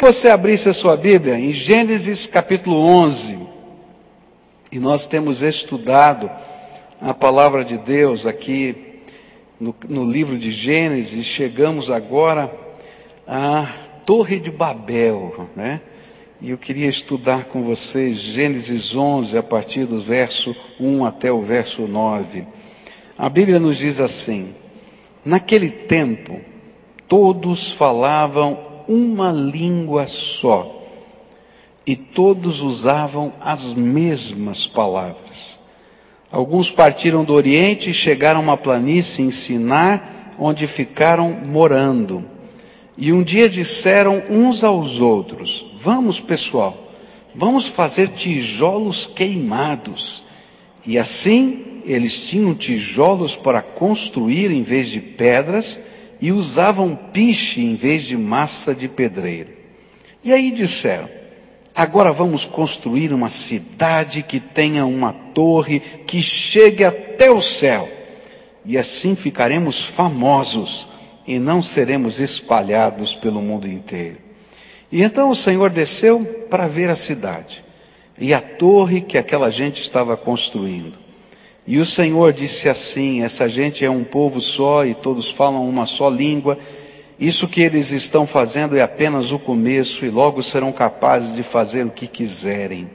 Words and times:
que 0.00 0.06
você 0.06 0.30
abrisse 0.30 0.66
a 0.66 0.72
sua 0.72 0.96
Bíblia 0.96 1.38
em 1.38 1.52
Gênesis 1.52 2.24
capítulo 2.24 2.74
11. 2.74 3.38
E 4.72 4.78
nós 4.78 5.06
temos 5.06 5.42
estudado 5.42 6.30
a 6.98 7.12
palavra 7.12 7.62
de 7.62 7.76
Deus 7.76 8.24
aqui 8.24 9.02
no, 9.60 9.76
no 9.86 10.10
livro 10.10 10.38
de 10.38 10.50
Gênesis. 10.52 11.26
Chegamos 11.26 11.90
agora 11.90 12.50
à 13.26 13.70
Torre 14.06 14.40
de 14.40 14.50
Babel, 14.50 15.50
né? 15.54 15.82
E 16.40 16.48
eu 16.48 16.56
queria 16.56 16.88
estudar 16.88 17.44
com 17.44 17.62
vocês 17.62 18.16
Gênesis 18.16 18.96
11, 18.96 19.36
a 19.36 19.42
partir 19.42 19.84
do 19.84 20.00
verso 20.00 20.56
1 20.80 21.04
até 21.04 21.30
o 21.30 21.42
verso 21.42 21.82
9. 21.82 22.46
A 23.18 23.28
Bíblia 23.28 23.60
nos 23.60 23.76
diz 23.76 24.00
assim: 24.00 24.54
Naquele 25.22 25.68
tempo, 25.68 26.40
todos 27.06 27.70
falavam 27.70 28.69
uma 28.90 29.30
língua 29.30 30.08
só. 30.08 30.76
E 31.86 31.94
todos 31.94 32.60
usavam 32.60 33.32
as 33.40 33.72
mesmas 33.72 34.66
palavras. 34.66 35.58
Alguns 36.30 36.70
partiram 36.70 37.24
do 37.24 37.32
Oriente 37.32 37.90
e 37.90 37.94
chegaram 37.94 38.40
a 38.40 38.42
uma 38.42 38.56
planície 38.56 39.24
em 39.24 39.30
Sinar, 39.30 40.34
onde 40.38 40.66
ficaram 40.66 41.30
morando. 41.30 42.24
E 42.98 43.12
um 43.12 43.22
dia 43.22 43.48
disseram 43.48 44.22
uns 44.28 44.64
aos 44.64 45.00
outros: 45.00 45.66
Vamos, 45.80 46.20
pessoal, 46.20 46.76
vamos 47.34 47.66
fazer 47.66 48.08
tijolos 48.08 49.06
queimados. 49.06 50.24
E 50.84 50.98
assim 50.98 51.82
eles 51.84 52.28
tinham 52.28 52.54
tijolos 52.54 53.36
para 53.36 53.62
construir 53.62 54.50
em 54.50 54.62
vez 54.62 54.88
de 54.88 55.00
pedras 55.00 55.78
e 56.20 56.30
usavam 56.32 56.94
piche 56.94 57.62
em 57.62 57.74
vez 57.74 58.04
de 58.04 58.16
massa 58.16 58.74
de 58.74 58.88
pedreiro. 58.88 59.50
E 60.22 60.32
aí 60.32 60.50
disseram: 60.50 61.08
agora 61.74 62.12
vamos 62.12 62.44
construir 62.44 63.12
uma 63.12 63.28
cidade 63.28 64.22
que 64.22 64.38
tenha 64.38 64.84
uma 64.84 65.12
torre 65.12 65.80
que 66.06 66.20
chegue 66.20 66.84
até 66.84 67.30
o 67.30 67.40
céu. 67.40 67.88
E 68.64 68.76
assim 68.76 69.14
ficaremos 69.14 69.82
famosos 69.82 70.86
e 71.26 71.38
não 71.38 71.62
seremos 71.62 72.20
espalhados 72.20 73.14
pelo 73.14 73.40
mundo 73.40 73.66
inteiro. 73.66 74.18
E 74.92 75.02
então 75.02 75.30
o 75.30 75.36
Senhor 75.36 75.70
desceu 75.70 76.46
para 76.50 76.66
ver 76.66 76.90
a 76.90 76.96
cidade 76.96 77.64
e 78.18 78.34
a 78.34 78.40
torre 78.40 79.00
que 79.00 79.16
aquela 79.16 79.50
gente 79.50 79.80
estava 79.80 80.16
construindo. 80.16 80.98
E 81.70 81.78
o 81.78 81.86
Senhor 81.86 82.32
disse 82.32 82.68
assim: 82.68 83.22
essa 83.22 83.48
gente 83.48 83.84
é 83.84 83.88
um 83.88 84.02
povo 84.02 84.40
só 84.40 84.84
e 84.84 84.92
todos 84.92 85.30
falam 85.30 85.68
uma 85.68 85.86
só 85.86 86.10
língua. 86.10 86.58
Isso 87.16 87.46
que 87.46 87.60
eles 87.60 87.92
estão 87.92 88.26
fazendo 88.26 88.76
é 88.76 88.82
apenas 88.82 89.30
o 89.30 89.38
começo 89.38 90.04
e 90.04 90.10
logo 90.10 90.42
serão 90.42 90.72
capazes 90.72 91.32
de 91.32 91.44
fazer 91.44 91.86
o 91.86 91.90
que 91.90 92.08
quiserem. 92.08 92.90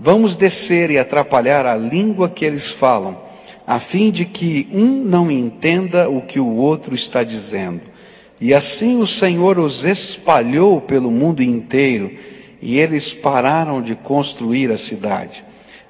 Vamos 0.00 0.34
descer 0.34 0.90
e 0.90 0.98
atrapalhar 0.98 1.64
a 1.64 1.76
língua 1.76 2.28
que 2.28 2.44
eles 2.44 2.66
falam, 2.66 3.16
a 3.64 3.78
fim 3.78 4.10
de 4.10 4.24
que 4.24 4.66
um 4.72 5.04
não 5.04 5.30
entenda 5.30 6.10
o 6.10 6.20
que 6.20 6.40
o 6.40 6.56
outro 6.56 6.96
está 6.96 7.22
dizendo. 7.22 7.82
E 8.40 8.52
assim 8.52 8.98
o 8.98 9.06
Senhor 9.06 9.60
os 9.60 9.84
espalhou 9.84 10.80
pelo 10.80 11.12
mundo 11.12 11.40
inteiro 11.40 12.18
e 12.60 12.80
eles 12.80 13.12
pararam 13.12 13.80
de 13.80 13.94
construir 13.94 14.72
a 14.72 14.76
cidade. 14.76 15.46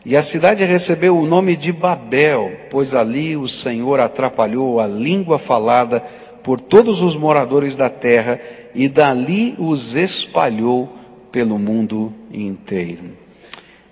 E 0.09 0.17
a 0.17 0.23
cidade 0.23 0.64
recebeu 0.64 1.19
o 1.19 1.27
nome 1.27 1.55
de 1.55 1.70
Babel, 1.70 2.61
pois 2.70 2.95
ali 2.95 3.37
o 3.37 3.47
Senhor 3.47 4.01
atrapalhou 4.01 4.81
a 4.81 4.87
língua 4.87 5.39
falada 5.39 6.00
por 6.42 6.59
todos 6.59 7.03
os 7.03 7.15
moradores 7.15 7.77
da 7.77 7.91
terra 7.91 8.41
e 8.75 8.89
dali 8.89 9.55
os 9.59 9.95
espalhou 9.95 10.91
pelo 11.31 11.59
mundo 11.59 12.11
inteiro. 12.33 13.19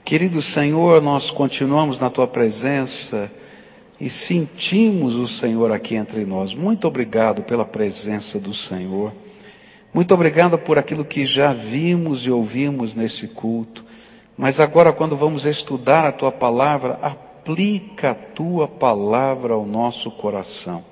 Querido 0.07 0.41
Senhor, 0.41 1.03
nós 1.03 1.31
continuamos 1.31 2.01
na 2.01 2.09
tua 2.09 2.27
presença 2.27 3.31
e 4.01 4.09
sentimos 4.09 5.17
o 5.17 5.29
Senhor 5.29 5.71
aqui 5.71 5.97
entre 5.97 6.25
nós. 6.25 6.55
Muito 6.55 6.89
obrigado 6.89 7.43
pela 7.43 7.67
presença 7.67 8.39
do 8.41 8.55
Senhor. 8.55 9.13
Muito 9.93 10.15
obrigado 10.15 10.57
por 10.57 10.79
aquilo 10.79 11.05
que 11.05 11.27
já 11.27 11.53
vimos 11.53 12.25
e 12.25 12.31
ouvimos 12.31 12.95
nesse 12.95 13.27
culto. 13.29 13.85
Mas 14.37 14.61
agora, 14.61 14.93
quando 14.93 15.17
vamos 15.17 15.47
estudar 15.47 16.05
a 16.05 16.13
tua 16.13 16.31
palavra, 16.31 16.99
aplica 17.01 18.11
a 18.11 18.15
tua 18.15 18.69
palavra 18.69 19.55
ao 19.55 19.65
nosso 19.65 20.11
coração. 20.11 20.85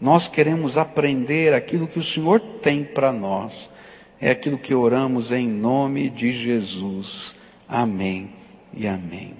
Nós 0.00 0.28
queremos 0.28 0.76
aprender 0.78 1.54
aquilo 1.54 1.88
que 1.88 1.98
o 1.98 2.04
Senhor 2.04 2.40
tem 2.40 2.84
para 2.84 3.12
nós. 3.12 3.70
É 4.20 4.30
aquilo 4.30 4.58
que 4.58 4.74
oramos 4.74 5.32
em 5.32 5.48
nome 5.48 6.08
de 6.08 6.30
Jesus. 6.30 7.34
Amém 7.68 8.30
e 8.72 8.86
amém. 8.86 9.34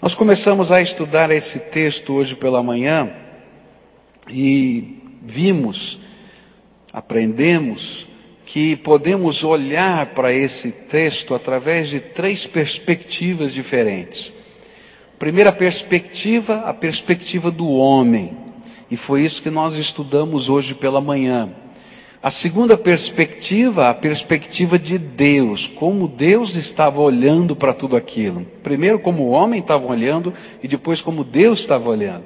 Nós 0.00 0.14
começamos 0.14 0.72
a 0.72 0.80
estudar 0.80 1.30
esse 1.30 1.58
texto 1.58 2.14
hoje 2.14 2.34
pela 2.34 2.62
manhã 2.62 3.12
e 4.30 5.02
vimos, 5.22 6.00
aprendemos 6.92 8.06
que 8.52 8.74
podemos 8.74 9.44
olhar 9.44 10.06
para 10.06 10.32
esse 10.32 10.72
texto 10.72 11.36
através 11.36 11.88
de 11.88 12.00
três 12.00 12.48
perspectivas 12.48 13.54
diferentes. 13.54 14.32
Primeira 15.20 15.52
perspectiva, 15.52 16.62
a 16.64 16.74
perspectiva 16.74 17.48
do 17.48 17.68
homem. 17.68 18.36
E 18.90 18.96
foi 18.96 19.22
isso 19.22 19.40
que 19.40 19.50
nós 19.50 19.76
estudamos 19.76 20.48
hoje 20.48 20.74
pela 20.74 21.00
manhã. 21.00 21.50
A 22.20 22.28
segunda 22.28 22.76
perspectiva, 22.76 23.88
a 23.88 23.94
perspectiva 23.94 24.80
de 24.80 24.98
Deus, 24.98 25.68
como 25.68 26.08
Deus 26.08 26.56
estava 26.56 27.00
olhando 27.00 27.54
para 27.54 27.72
tudo 27.72 27.94
aquilo. 27.94 28.44
Primeiro 28.64 28.98
como 28.98 29.22
o 29.22 29.30
homem 29.30 29.60
estava 29.60 29.86
olhando 29.86 30.34
e 30.60 30.66
depois 30.66 31.00
como 31.00 31.22
Deus 31.22 31.60
estava 31.60 31.88
olhando. 31.88 32.24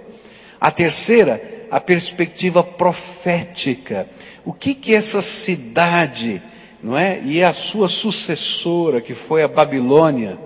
A 0.59 0.71
terceira, 0.71 1.67
a 1.71 1.79
perspectiva 1.79 2.63
profética. 2.63 4.09
O 4.45 4.53
que 4.53 4.75
que 4.75 4.95
essa 4.95 5.23
cidade, 5.23 6.43
não 6.83 6.97
é? 6.97 7.21
E 7.25 7.43
a 7.43 7.53
sua 7.55 7.89
sucessora, 7.89 9.01
que 9.01 9.15
foi 9.15 9.43
a 9.43 9.49
Babilônia, 9.49 10.39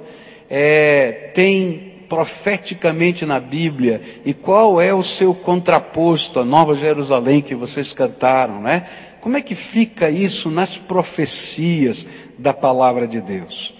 é, 0.48 1.30
tem 1.34 1.98
profeticamente 2.08 3.26
na 3.26 3.38
Bíblia 3.38 4.00
e 4.24 4.32
qual 4.32 4.80
é 4.80 4.94
o 4.94 5.02
seu 5.02 5.34
contraposto, 5.34 6.40
a 6.40 6.44
Nova 6.44 6.74
Jerusalém 6.74 7.42
que 7.42 7.54
vocês 7.54 7.92
cantaram, 7.92 8.62
né? 8.62 8.86
Como 9.20 9.36
é 9.36 9.42
que 9.42 9.54
fica 9.54 10.08
isso 10.08 10.50
nas 10.50 10.78
profecias 10.78 12.06
da 12.38 12.54
palavra 12.54 13.06
de 13.06 13.20
Deus? 13.20 13.74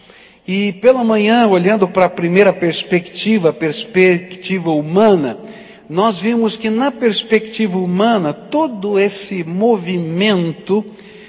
E 0.46 0.72
pela 0.74 1.04
manhã, 1.04 1.46
olhando 1.46 1.86
para 1.86 2.06
a 2.06 2.10
primeira 2.10 2.52
perspectiva, 2.52 3.50
a 3.50 3.52
perspectiva 3.52 4.70
humana, 4.70 5.38
nós 5.88 6.20
vimos 6.20 6.56
que 6.56 6.68
na 6.68 6.90
perspectiva 6.90 7.78
humana, 7.78 8.32
todo 8.32 8.98
esse 8.98 9.42
movimento 9.42 10.84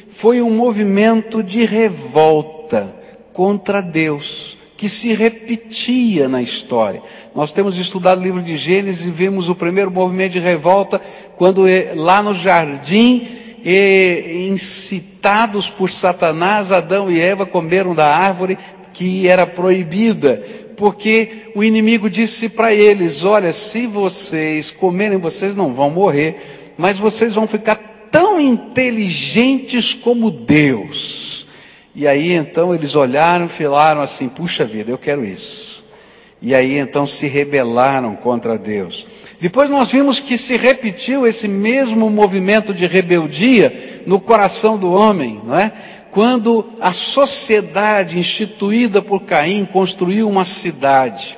foi 0.09 0.41
um 0.41 0.51
movimento 0.51 1.41
de 1.41 1.63
revolta 1.63 2.93
contra 3.31 3.81
Deus, 3.81 4.57
que 4.75 4.89
se 4.89 5.13
repetia 5.13 6.27
na 6.27 6.41
história. 6.41 7.01
Nós 7.33 7.53
temos 7.53 7.77
estudado 7.77 8.19
o 8.19 8.23
livro 8.23 8.41
de 8.41 8.57
Gênesis 8.57 9.05
e 9.05 9.11
vimos 9.11 9.47
o 9.47 9.55
primeiro 9.55 9.89
movimento 9.89 10.33
de 10.33 10.39
revolta 10.39 10.99
quando 11.37 11.63
lá 11.95 12.21
no 12.21 12.33
jardim, 12.33 13.27
incitados 14.45 15.69
por 15.69 15.89
Satanás, 15.89 16.69
Adão 16.69 17.09
e 17.09 17.21
Eva 17.21 17.45
comeram 17.45 17.95
da 17.95 18.13
árvore 18.13 18.57
que 18.93 19.25
era 19.25 19.47
proibida 19.47 20.43
porque 20.79 21.51
o 21.53 21.61
inimigo 21.61 22.09
disse 22.09 22.47
para 22.47 22.73
eles: 22.73 23.25
Olha, 23.25 23.51
se 23.51 23.85
vocês 23.85 24.71
comerem, 24.71 25.17
vocês 25.17 25.57
não 25.57 25.73
vão 25.73 25.89
morrer, 25.89 26.73
mas 26.77 26.97
vocês 26.97 27.35
vão 27.35 27.45
ficar 27.45 27.75
tão 28.09 28.39
inteligentes 28.39 29.93
como 29.93 30.31
Deus. 30.31 31.45
E 31.93 32.07
aí 32.07 32.31
então 32.31 32.73
eles 32.73 32.95
olharam 32.95 33.49
falaram 33.49 34.01
assim: 34.01 34.29
Puxa 34.29 34.63
vida, 34.63 34.89
eu 34.89 34.97
quero 34.97 35.25
isso. 35.25 35.83
E 36.41 36.55
aí 36.55 36.77
então 36.77 37.05
se 37.05 37.27
rebelaram 37.27 38.15
contra 38.15 38.57
Deus. 38.57 39.05
Depois 39.41 39.69
nós 39.69 39.91
vimos 39.91 40.21
que 40.21 40.37
se 40.37 40.55
repetiu 40.55 41.27
esse 41.27 41.47
mesmo 41.47 42.09
movimento 42.09 42.73
de 42.73 42.87
rebeldia 42.87 44.01
no 44.05 44.17
coração 44.17 44.77
do 44.77 44.93
homem, 44.93 45.41
não 45.43 45.57
é? 45.57 45.73
Quando 46.11 46.65
a 46.79 46.93
sociedade 46.93 48.17
instituída 48.17 49.01
por 49.01 49.21
Caim 49.21 49.65
construiu 49.65 50.27
uma 50.27 50.45
cidade. 50.45 51.37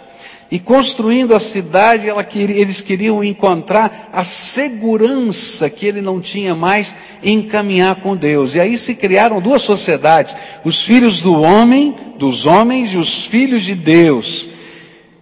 E 0.51 0.59
construindo 0.59 1.33
a 1.33 1.39
cidade, 1.39 2.07
queria, 2.27 2.57
eles 2.57 2.81
queriam 2.81 3.23
encontrar 3.23 4.09
a 4.11 4.25
segurança 4.25 5.69
que 5.69 5.85
ele 5.85 6.01
não 6.01 6.19
tinha 6.19 6.53
mais 6.53 6.93
em 7.23 7.41
caminhar 7.41 7.95
com 8.01 8.17
Deus. 8.17 8.53
E 8.53 8.59
aí 8.59 8.77
se 8.77 8.93
criaram 8.93 9.39
duas 9.39 9.61
sociedades: 9.61 10.35
os 10.65 10.81
filhos 10.81 11.21
do 11.21 11.41
homem, 11.41 11.95
dos 12.19 12.45
homens, 12.45 12.91
e 12.91 12.97
os 12.97 13.25
filhos 13.25 13.63
de 13.63 13.73
Deus. 13.73 14.49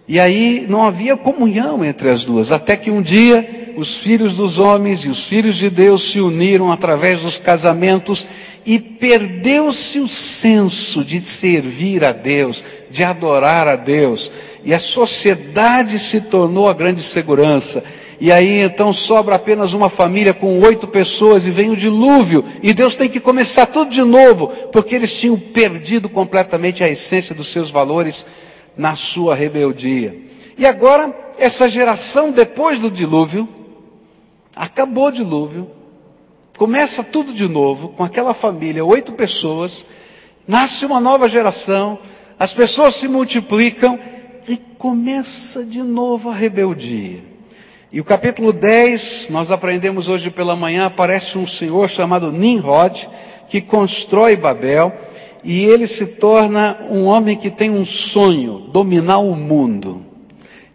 E 0.08 0.18
aí 0.18 0.66
não 0.68 0.84
havia 0.84 1.16
comunhão 1.16 1.84
entre 1.84 2.10
as 2.10 2.24
duas, 2.24 2.50
até 2.50 2.76
que 2.76 2.90
um 2.90 3.00
dia 3.00 3.72
os 3.76 3.96
filhos 3.96 4.34
dos 4.34 4.58
homens 4.58 5.04
e 5.04 5.08
os 5.08 5.24
filhos 5.24 5.56
de 5.56 5.70
Deus 5.70 6.10
se 6.10 6.20
uniram 6.20 6.72
através 6.72 7.22
dos 7.22 7.38
casamentos 7.38 8.26
e 8.64 8.78
perdeu-se 8.78 9.98
o 9.98 10.08
senso 10.08 11.04
de 11.04 11.20
servir 11.20 12.04
a 12.04 12.12
Deus, 12.12 12.62
de 12.90 13.02
adorar 13.02 13.66
a 13.66 13.76
Deus, 13.76 14.30
e 14.64 14.74
a 14.74 14.78
sociedade 14.78 15.98
se 15.98 16.20
tornou 16.20 16.68
a 16.68 16.74
grande 16.74 17.02
segurança. 17.02 17.82
E 18.20 18.30
aí 18.30 18.60
então 18.60 18.92
sobra 18.92 19.36
apenas 19.36 19.72
uma 19.72 19.88
família 19.88 20.34
com 20.34 20.60
oito 20.60 20.86
pessoas 20.86 21.46
e 21.46 21.50
vem 21.50 21.70
o 21.70 21.76
dilúvio. 21.76 22.44
E 22.62 22.74
Deus 22.74 22.94
tem 22.94 23.08
que 23.08 23.18
começar 23.18 23.64
tudo 23.66 23.90
de 23.90 24.02
novo, 24.02 24.48
porque 24.70 24.94
eles 24.94 25.14
tinham 25.14 25.38
perdido 25.38 26.08
completamente 26.08 26.84
a 26.84 26.88
essência 26.88 27.34
dos 27.34 27.48
seus 27.48 27.70
valores 27.70 28.26
na 28.76 28.94
sua 28.94 29.34
rebeldia. 29.34 30.14
E 30.58 30.66
agora, 30.66 31.14
essa 31.38 31.66
geração 31.66 32.30
depois 32.30 32.80
do 32.80 32.90
dilúvio, 32.90 33.48
acabou 34.54 35.06
o 35.06 35.12
dilúvio, 35.12 35.70
começa 36.60 37.02
tudo 37.02 37.32
de 37.32 37.48
novo, 37.48 37.88
com 37.88 38.04
aquela 38.04 38.34
família, 38.34 38.84
oito 38.84 39.12
pessoas, 39.12 39.82
nasce 40.46 40.84
uma 40.84 41.00
nova 41.00 41.26
geração, 41.26 41.98
as 42.38 42.52
pessoas 42.52 42.96
se 42.96 43.08
multiplicam 43.08 43.98
e 44.46 44.58
começa 44.58 45.64
de 45.64 45.82
novo 45.82 46.28
a 46.28 46.34
rebeldia. 46.34 47.24
E 47.90 47.98
o 47.98 48.04
capítulo 48.04 48.52
10, 48.52 49.28
nós 49.30 49.50
aprendemos 49.50 50.10
hoje 50.10 50.30
pela 50.30 50.54
manhã, 50.54 50.84
aparece 50.84 51.38
um 51.38 51.46
senhor 51.46 51.88
chamado 51.88 52.30
Nimrod, 52.30 53.08
que 53.48 53.62
constrói 53.62 54.36
Babel, 54.36 54.92
e 55.42 55.64
ele 55.64 55.86
se 55.86 56.04
torna 56.04 56.76
um 56.90 57.06
homem 57.06 57.38
que 57.38 57.50
tem 57.50 57.70
um 57.70 57.86
sonho, 57.86 58.68
dominar 58.70 59.20
o 59.20 59.34
mundo. 59.34 60.09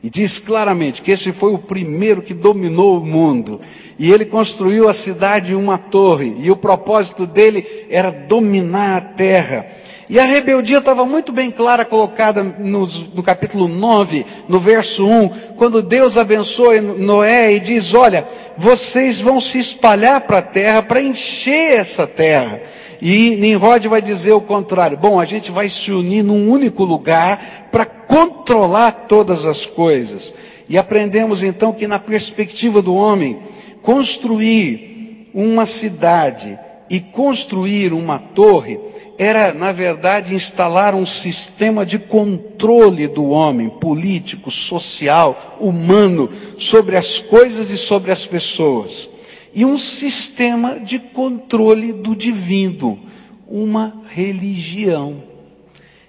E 0.06 0.10
diz 0.12 0.38
claramente 0.38 1.02
que 1.02 1.10
esse 1.10 1.32
foi 1.32 1.52
o 1.52 1.58
primeiro 1.58 2.22
que 2.22 2.32
dominou 2.32 3.00
o 3.00 3.04
mundo. 3.04 3.60
E 3.98 4.12
ele 4.12 4.24
construiu 4.24 4.88
a 4.88 4.94
cidade 4.94 5.52
em 5.52 5.56
uma 5.56 5.80
torre, 5.80 6.36
e 6.42 6.52
o 6.52 6.56
propósito 6.56 7.26
dele 7.26 7.88
era 7.90 8.12
dominar 8.12 8.98
a 8.98 9.02
terra. 9.02 9.66
E 10.08 10.20
a 10.20 10.26
rebeldia 10.26 10.78
estava 10.78 11.08
muito 11.08 11.32
bem 11.32 11.50
clara, 11.50 11.84
colocada 11.84 12.44
no, 12.44 12.86
no, 13.16 13.24
capítulo 13.24 13.68
9, 13.68 14.24
no 14.48 14.60
verso 14.60 15.08
1, 15.08 15.30
quando 15.58 15.82
Deus 15.82 16.20
abençoa 16.20 16.80
Noé 16.80 17.56
e 17.56 17.60
diz: 17.60 17.96
Olha, 17.96 18.28
vocês 18.56 19.20
vão 19.20 19.42
se 19.42 19.58
espalhar 19.58 20.22
para 20.22 20.38
a 20.38 20.44
terra 20.44 20.84
para 20.84 21.02
encher 21.02 21.80
essa 21.80 22.06
terra. 22.06 22.62
E 23.02 23.36
Nimrod 23.36 23.88
vai 23.88 24.02
dizer 24.02 24.34
o 24.34 24.42
contrário: 24.42 24.98
Bom, 24.98 25.20
a 25.20 25.26
gente 25.26 25.52
vai 25.52 25.70
se 25.70 25.92
unir 25.92 26.24
num 26.24 26.50
único 26.50 26.84
lugar 26.84 27.70
para 27.72 27.86
controlar 27.86 28.92
todas 29.08 29.46
as 29.46 29.66
coisas. 29.66 30.34
E 30.68 30.78
aprendemos 30.78 31.44
então 31.44 31.74
que, 31.74 31.88
na 31.88 32.00
perspectiva 32.00 32.82
do 32.82 32.96
homem, 32.96 33.40
construir 33.82 35.30
uma 35.34 35.66
cidade 35.66 36.58
e 36.90 37.00
construir 37.00 37.94
uma 37.94 38.18
torre 38.18 38.80
era, 39.18 39.54
na 39.54 39.72
verdade, 39.72 40.34
instalar 40.34 40.94
um 40.94 41.06
sistema 41.06 41.86
de 41.86 41.98
controle 41.98 43.08
do 43.08 43.30
homem, 43.30 43.70
político, 43.70 44.52
social, 44.52 45.58
humano, 45.60 46.30
sobre 46.58 46.98
as 46.98 47.20
coisas 47.20 47.70
e 47.70 47.78
sobre 47.78 48.12
as 48.12 48.26
pessoas. 48.26 49.10
E 49.56 49.64
um 49.64 49.78
sistema 49.78 50.82
de 50.82 51.00
controle 51.00 51.94
do 51.94 52.14
divino, 52.14 53.00
uma 53.48 54.02
religião. 54.10 55.24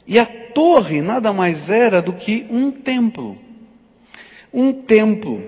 E 0.04 0.18
a 0.18 0.26
torre 0.26 1.00
nada 1.00 1.32
mais 1.32 1.70
era 1.70 2.02
do 2.02 2.12
que 2.12 2.44
um 2.50 2.72
templo. 2.72 3.38
Um 4.52 4.72
templo. 4.72 5.40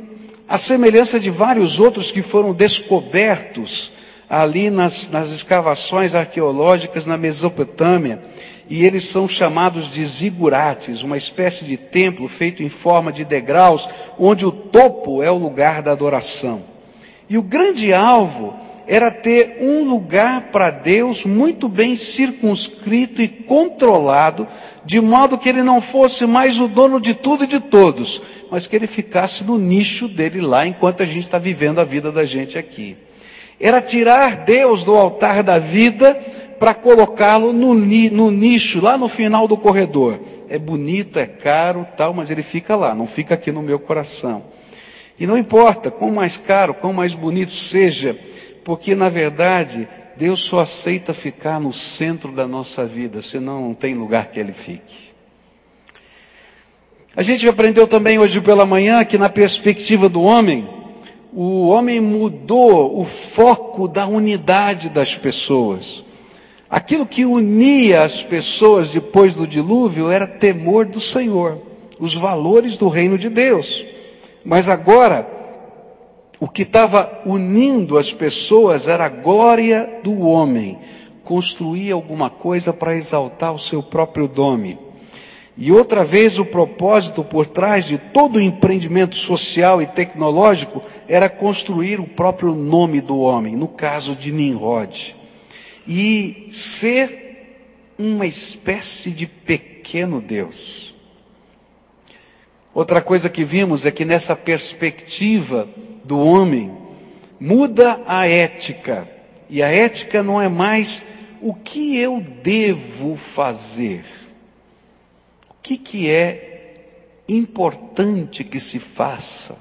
A 0.49 0.57
semelhança 0.59 1.19
de 1.19 1.29
vários 1.29 1.81
outros 1.81 2.13
que 2.13 2.23
foram 2.23 2.55
descobertos 2.55 3.93
ali 4.31 4.71
nas, 4.71 5.11
nas 5.11 5.33
escavações 5.33 6.15
arqueológicas 6.15 7.05
na 7.05 7.17
Mesopotâmia, 7.17 8.23
e 8.71 8.85
eles 8.85 9.07
são 9.07 9.27
chamados 9.27 9.91
de 9.91 10.05
zigurates, 10.05 11.03
uma 11.03 11.17
espécie 11.17 11.65
de 11.65 11.77
templo 11.77 12.29
feito 12.29 12.63
em 12.63 12.69
forma 12.69 13.11
de 13.11 13.25
degraus, 13.25 13.89
onde 14.17 14.47
o 14.47 14.53
topo 14.53 15.21
é 15.21 15.31
o 15.31 15.37
lugar 15.37 15.83
da 15.83 15.91
adoração. 15.91 16.78
E 17.29 17.37
o 17.37 17.43
grande 17.43 17.93
alvo 17.93 18.55
era 18.87 19.11
ter 19.11 19.59
um 19.61 19.85
lugar 19.85 20.51
para 20.51 20.71
Deus 20.71 21.27
muito 21.27 21.69
bem 21.69 21.95
circunscrito 21.95 23.21
e 23.21 23.29
controlado, 23.29 24.49
de 24.83 24.99
modo 24.99 25.37
que 25.37 25.49
ele 25.49 25.63
não 25.63 25.79
fosse 25.81 26.27
mais 26.27 26.59
o 26.59 26.67
dono 26.67 26.99
de 26.99 27.13
tudo 27.13 27.45
e 27.45 27.47
de 27.47 27.61
todos, 27.61 28.23
mas 28.51 28.67
que 28.67 28.75
ele 28.75 28.87
ficasse 28.87 29.45
no 29.45 29.59
nicho 29.59 30.09
dele 30.09 30.41
lá 30.41 30.67
enquanto 30.67 31.03
a 31.03 31.07
gente 31.07 31.27
está 31.27 31.39
vivendo 31.39 31.81
a 31.81 31.85
vida 31.85 32.11
da 32.11 32.25
gente 32.25 32.57
aqui. 32.57 32.97
Era 33.61 33.83
tirar 33.83 34.45
Deus 34.45 34.85
do 34.85 34.95
altar 34.95 35.43
da 35.43 35.59
vida 35.59 36.15
para 36.59 36.73
colocá-lo 36.73 37.53
no, 37.53 37.75
no, 37.75 38.31
nicho, 38.31 38.81
lá 38.81 38.97
no 38.97 39.09
final 39.09 39.47
do 39.47 39.57
corredor. 39.57 40.19
É 40.49 40.59
bonito, 40.59 41.19
é 41.19 41.27
caro, 41.27 41.87
tal, 41.97 42.15
mas 42.15 42.31
ele 42.31 42.43
fica 42.43 42.75
lá, 42.75 42.95
não 42.95 43.07
fica 43.07 43.35
aqui 43.35 43.53
no 43.53 43.61
meu 43.61 43.79
coração. 43.79 44.43
E 45.19 45.27
não 45.27 45.37
importa 45.37 45.91
quão 45.91 46.11
mais 46.11 46.37
caro, 46.37 46.75
quão 46.75 46.93
mais 46.93 47.15
bonito 47.15 47.53
seja, 47.53 48.17
porque 48.65 48.95
na 48.95 49.09
verdade 49.09 49.89
Deus 50.17 50.45
só 50.45 50.61
aceita 50.61 51.15
ficar 51.15 51.61
no 51.61 51.73
centro 51.73 52.33
da 52.33 52.47
nossa 52.47 52.85
vida, 52.85 53.23
senão 53.23 53.61
não 53.61 53.75
tem 53.75 53.95
lugar 53.95 54.31
que 54.31 54.39
ele 54.39 54.53
fique. 54.53 55.09
A 57.17 57.23
gente 57.23 57.49
aprendeu 57.49 57.87
também 57.87 58.19
hoje 58.19 58.41
pela 58.41 58.65
manhã 58.65 59.05
que 59.05 59.19
na 59.19 59.29
perspectiva 59.29 60.09
do 60.09 60.23
homem, 60.23 60.69
o 61.33 61.69
homem 61.69 62.01
mudou 62.01 63.01
o 63.01 63.05
foco 63.05 63.89
da 63.89 64.07
unidade 64.07 64.89
das 64.89 65.17
pessoas. 65.17 66.05
Aquilo 66.71 67.07
que 67.07 67.25
unia 67.25 68.03
as 68.03 68.23
pessoas 68.23 68.91
depois 68.91 69.35
do 69.35 69.47
dilúvio 69.47 70.11
era 70.11 70.27
temor 70.27 70.85
do 70.85 71.01
Senhor, 71.01 71.61
os 71.99 72.15
valores 72.15 72.77
do 72.77 72.89
reino 72.89 73.19
de 73.19 73.29
Deus. 73.29 73.85
Mas 74.45 74.69
agora, 74.69 75.27
o 76.41 76.49
que 76.49 76.63
estava 76.63 77.23
unindo 77.27 77.99
as 77.99 78.13
pessoas 78.13 78.87
era 78.87 79.07
a 79.07 79.09
glória 79.09 80.01
do 80.03 80.21
homem, 80.21 80.79
construir 81.25 81.93
alguma 81.93 82.31
coisa 82.31 82.73
para 82.73 82.97
exaltar 82.97 83.53
o 83.53 83.59
seu 83.59 83.83
próprio 83.83 84.31
nome. 84.35 84.79
E 85.61 85.73
outra 85.73 86.05
vez 86.05 86.39
o 86.39 86.45
propósito 86.45 87.25
por 87.25 87.45
trás 87.45 87.85
de 87.85 87.99
todo 87.99 88.37
o 88.37 88.41
empreendimento 88.41 89.17
social 89.17 89.83
e 89.83 89.87
tecnológico 89.87 90.81
era 91.09 91.29
construir 91.29 91.99
o 91.99 92.07
próprio 92.07 92.55
nome 92.55 93.01
do 93.01 93.19
homem, 93.19 93.57
no 93.57 93.67
caso 93.67 94.15
de 94.15 94.31
Nimrod. 94.31 95.17
E 95.87 96.49
ser 96.53 97.29
uma 97.99 98.25
espécie 98.25 99.11
de 99.11 99.27
pequeno 99.27 100.21
Deus. 100.21 100.88
Outra 102.79 103.03
coisa 103.03 103.29
que 103.29 103.45
vimos 103.45 103.85
é 103.85 103.91
que 103.91 104.05
nessa 104.05 104.37
perspectiva 104.37 105.69
do 106.05 106.17
homem, 106.17 106.71
muda 107.41 108.01
a 108.07 108.29
ética. 108.29 109.11
E 109.51 109.65
a 109.65 109.67
ética 109.67 110.23
não 110.23 110.41
é 110.41 110.49
mais 110.49 111.03
o 111.43 111.53
que 111.53 111.99
eu 111.99 112.21
devo 112.21 113.17
fazer 113.17 114.05
que, 115.61 115.77
que 115.77 116.09
é 116.09 117.25
importante 117.29 118.45
que 118.45 118.61
se 118.61 118.79
faça, 118.79 119.59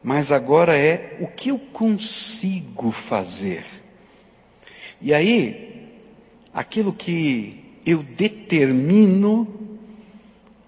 mas 0.00 0.30
agora 0.30 0.78
é 0.78 1.18
o 1.20 1.26
que 1.26 1.48
eu 1.48 1.58
consigo 1.58 2.92
fazer. 2.92 3.64
E 5.00 5.12
aí, 5.12 5.90
aquilo 6.54 6.92
que 6.92 7.64
eu 7.84 8.00
determino 8.00 9.61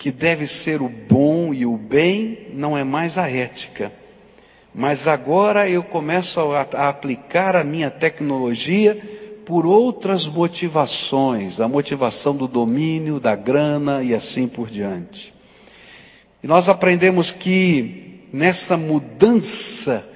que 0.04 0.12
deve 0.12 0.46
ser 0.46 0.82
o 0.82 0.88
bom 0.90 1.54
e 1.54 1.64
o 1.64 1.78
bem 1.78 2.48
não 2.52 2.76
é 2.76 2.84
mais 2.84 3.16
a 3.16 3.26
ética. 3.26 3.90
Mas 4.74 5.06
agora 5.06 5.66
eu 5.66 5.82
começo 5.82 6.38
a, 6.52 6.68
a 6.74 6.90
aplicar 6.90 7.56
a 7.56 7.64
minha 7.64 7.90
tecnologia 7.90 9.00
por 9.46 9.64
outras 9.64 10.26
motivações, 10.26 11.58
a 11.58 11.66
motivação 11.66 12.36
do 12.36 12.46
domínio, 12.46 13.18
da 13.18 13.34
grana 13.34 14.02
e 14.02 14.14
assim 14.14 14.46
por 14.46 14.68
diante. 14.68 15.32
E 16.42 16.46
nós 16.46 16.68
aprendemos 16.68 17.30
que 17.30 18.28
nessa 18.30 18.76
mudança, 18.76 20.06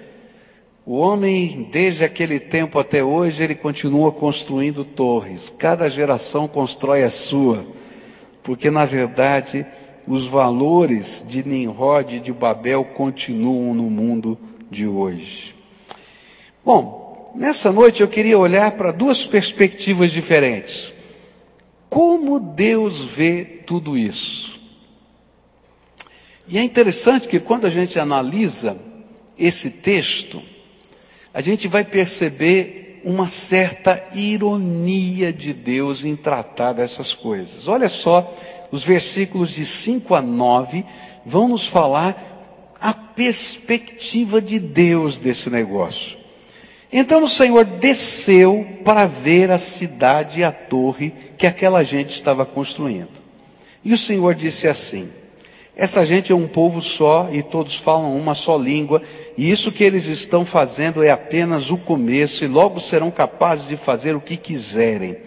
o 0.84 0.98
homem, 0.98 1.66
desde 1.72 2.04
aquele 2.04 2.38
tempo 2.38 2.78
até 2.78 3.02
hoje, 3.02 3.42
ele 3.42 3.54
continua 3.54 4.12
construindo 4.12 4.84
torres. 4.84 5.50
Cada 5.56 5.88
geração 5.88 6.46
constrói 6.46 7.04
a 7.04 7.10
sua, 7.10 7.64
porque 8.42 8.70
na 8.70 8.84
verdade 8.84 9.66
os 10.06 10.26
valores 10.26 11.24
de 11.28 11.46
Nimrod 11.46 12.16
e 12.16 12.20
de 12.20 12.32
Babel 12.32 12.84
continuam 12.84 13.74
no 13.74 13.90
mundo 13.90 14.38
de 14.70 14.86
hoje. 14.86 15.54
Bom, 16.64 17.08
Nessa 17.34 17.70
noite 17.70 18.00
eu 18.00 18.08
queria 18.08 18.38
olhar 18.38 18.72
para 18.72 18.90
duas 18.90 19.24
perspectivas 19.24 20.10
diferentes. 20.10 20.92
Como 21.88 22.40
Deus 22.40 23.00
vê 23.00 23.44
tudo 23.44 23.96
isso? 23.96 24.58
E 26.48 26.58
é 26.58 26.62
interessante 26.62 27.28
que 27.28 27.38
quando 27.38 27.66
a 27.66 27.70
gente 27.70 27.98
analisa 27.98 28.76
esse 29.38 29.70
texto, 29.70 30.42
a 31.32 31.40
gente 31.40 31.68
vai 31.68 31.84
perceber 31.84 32.87
uma 33.08 33.26
certa 33.26 34.04
ironia 34.12 35.32
de 35.32 35.54
Deus 35.54 36.04
em 36.04 36.14
tratar 36.14 36.74
dessas 36.74 37.14
coisas. 37.14 37.66
Olha 37.66 37.88
só, 37.88 38.36
os 38.70 38.84
versículos 38.84 39.54
de 39.54 39.64
5 39.64 40.14
a 40.14 40.20
9 40.20 40.84
vão 41.24 41.48
nos 41.48 41.66
falar 41.66 42.76
a 42.78 42.92
perspectiva 42.92 44.42
de 44.42 44.58
Deus 44.58 45.16
desse 45.16 45.48
negócio. 45.48 46.18
Então 46.92 47.24
o 47.24 47.28
Senhor 47.30 47.64
desceu 47.64 48.66
para 48.84 49.06
ver 49.06 49.50
a 49.50 49.56
cidade 49.56 50.40
e 50.40 50.44
a 50.44 50.52
torre 50.52 51.14
que 51.38 51.46
aquela 51.46 51.82
gente 51.82 52.10
estava 52.10 52.44
construindo. 52.44 53.08
E 53.82 53.94
o 53.94 53.98
Senhor 53.98 54.34
disse 54.34 54.68
assim: 54.68 55.08
essa 55.78 56.04
gente 56.04 56.32
é 56.32 56.34
um 56.34 56.48
povo 56.48 56.80
só 56.80 57.28
e 57.30 57.40
todos 57.40 57.76
falam 57.76 58.16
uma 58.16 58.34
só 58.34 58.58
língua, 58.58 59.00
e 59.36 59.48
isso 59.48 59.70
que 59.70 59.84
eles 59.84 60.06
estão 60.06 60.44
fazendo 60.44 61.04
é 61.04 61.10
apenas 61.10 61.70
o 61.70 61.78
começo, 61.78 62.42
e 62.44 62.48
logo 62.48 62.80
serão 62.80 63.12
capazes 63.12 63.68
de 63.68 63.76
fazer 63.76 64.16
o 64.16 64.20
que 64.20 64.36
quiserem. 64.36 65.18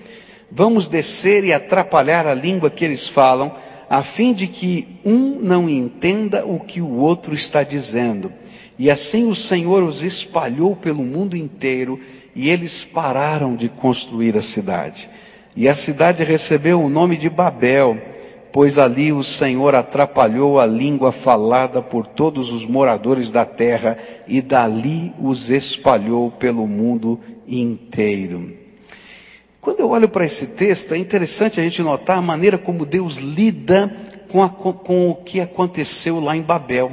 Vamos 0.51 0.89
descer 0.89 1.45
e 1.45 1.53
atrapalhar 1.53 2.27
a 2.27 2.33
língua 2.33 2.69
que 2.69 2.83
eles 2.83 3.07
falam, 3.07 3.55
a 3.89 4.03
fim 4.03 4.33
de 4.33 4.45
que 4.45 4.99
um 5.05 5.39
não 5.39 5.69
entenda 5.69 6.45
o 6.45 6.59
que 6.59 6.81
o 6.81 6.97
outro 6.97 7.33
está 7.33 7.63
dizendo. 7.63 8.29
E 8.77 8.91
assim 8.91 9.29
o 9.29 9.35
Senhor 9.35 9.83
os 9.83 10.03
espalhou 10.03 10.75
pelo 10.75 11.01
mundo 11.01 11.37
inteiro, 11.37 11.97
e 12.35 12.49
eles 12.49 12.83
pararam 12.83 13.55
de 13.55 13.69
construir 13.69 14.35
a 14.35 14.41
cidade. 14.41 15.09
E 15.55 15.69
a 15.69 15.73
cidade 15.73 16.25
recebeu 16.25 16.81
o 16.81 16.89
nome 16.89 17.15
de 17.15 17.29
Babel, 17.29 18.10
pois 18.51 18.77
ali 18.77 19.11
o 19.11 19.23
Senhor 19.23 19.75
atrapalhou 19.75 20.59
a 20.59 20.65
língua 20.65 21.11
falada 21.11 21.81
por 21.81 22.05
todos 22.05 22.51
os 22.51 22.65
moradores 22.65 23.31
da 23.31 23.45
terra 23.45 23.97
e 24.27 24.41
dali 24.41 25.13
os 25.19 25.49
espalhou 25.49 26.31
pelo 26.31 26.67
mundo 26.67 27.19
inteiro. 27.47 28.53
Quando 29.61 29.79
eu 29.79 29.89
olho 29.89 30.09
para 30.09 30.25
esse 30.25 30.47
texto, 30.47 30.93
é 30.93 30.97
interessante 30.97 31.59
a 31.59 31.63
gente 31.63 31.81
notar 31.81 32.17
a 32.17 32.21
maneira 32.21 32.57
como 32.57 32.85
Deus 32.85 33.17
lida 33.17 33.95
com, 34.27 34.41
a, 34.41 34.49
com 34.49 35.09
o 35.09 35.15
que 35.15 35.39
aconteceu 35.39 36.19
lá 36.19 36.35
em 36.35 36.41
Babel. 36.41 36.91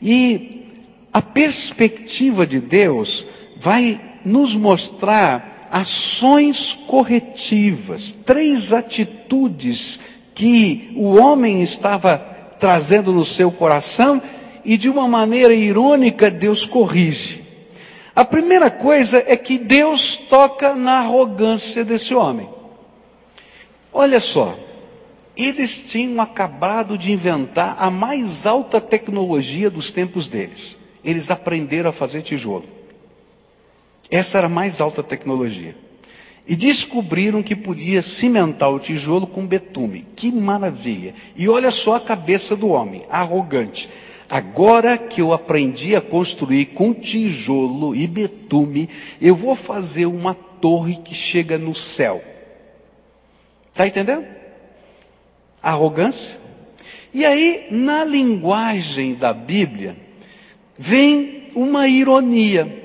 E 0.00 0.66
a 1.12 1.22
perspectiva 1.22 2.46
de 2.46 2.60
Deus 2.60 3.26
vai 3.58 4.00
nos 4.24 4.54
mostrar 4.54 5.68
ações 5.70 6.72
corretivas, 6.86 8.12
três 8.24 8.72
atitudes 8.72 10.00
que 10.34 10.92
o 10.96 11.16
homem 11.16 11.62
estava 11.62 12.18
trazendo 12.58 13.12
no 13.12 13.24
seu 13.24 13.50
coração 13.50 14.22
e 14.64 14.76
de 14.76 14.88
uma 14.88 15.08
maneira 15.08 15.54
irônica 15.54 16.30
Deus 16.30 16.66
corrige. 16.66 17.42
A 18.14 18.24
primeira 18.24 18.70
coisa 18.70 19.22
é 19.26 19.36
que 19.36 19.58
Deus 19.58 20.16
toca 20.16 20.74
na 20.74 20.98
arrogância 20.98 21.84
desse 21.84 22.14
homem. 22.14 22.48
Olha 23.92 24.20
só, 24.20 24.56
eles 25.36 25.78
tinham 25.78 26.20
acabado 26.20 26.98
de 26.98 27.12
inventar 27.12 27.76
a 27.78 27.90
mais 27.90 28.46
alta 28.46 28.80
tecnologia 28.80 29.70
dos 29.70 29.90
tempos 29.90 30.28
deles. 30.28 30.78
Eles 31.02 31.30
aprenderam 31.30 31.90
a 31.90 31.94
fazer 31.94 32.22
tijolo. 32.22 32.68
Essa 34.10 34.38
era 34.38 34.48
a 34.48 34.50
mais 34.50 34.80
alta 34.80 35.02
tecnologia 35.02 35.74
e 36.46 36.56
descobriram 36.56 37.42
que 37.42 37.54
podia 37.54 38.02
cimentar 38.02 38.72
o 38.72 38.78
tijolo 38.78 39.26
com 39.26 39.46
betume. 39.46 40.06
Que 40.16 40.32
maravilha! 40.32 41.14
E 41.36 41.48
olha 41.48 41.70
só 41.70 41.94
a 41.94 42.00
cabeça 42.00 42.56
do 42.56 42.68
homem, 42.68 43.02
arrogante. 43.10 43.88
Agora 44.28 44.96
que 44.96 45.20
eu 45.20 45.32
aprendi 45.32 45.96
a 45.96 46.00
construir 46.00 46.66
com 46.66 46.94
tijolo 46.94 47.94
e 47.94 48.06
betume, 48.06 48.88
eu 49.20 49.34
vou 49.34 49.54
fazer 49.54 50.06
uma 50.06 50.34
torre 50.34 50.96
que 50.96 51.14
chega 51.14 51.58
no 51.58 51.74
céu. 51.74 52.22
Está 53.72 53.86
entendendo? 53.86 54.24
Arrogância. 55.62 56.38
E 57.12 57.24
aí, 57.24 57.66
na 57.70 58.04
linguagem 58.04 59.14
da 59.14 59.32
Bíblia, 59.32 59.96
vem 60.78 61.48
uma 61.54 61.88
ironia. 61.88 62.78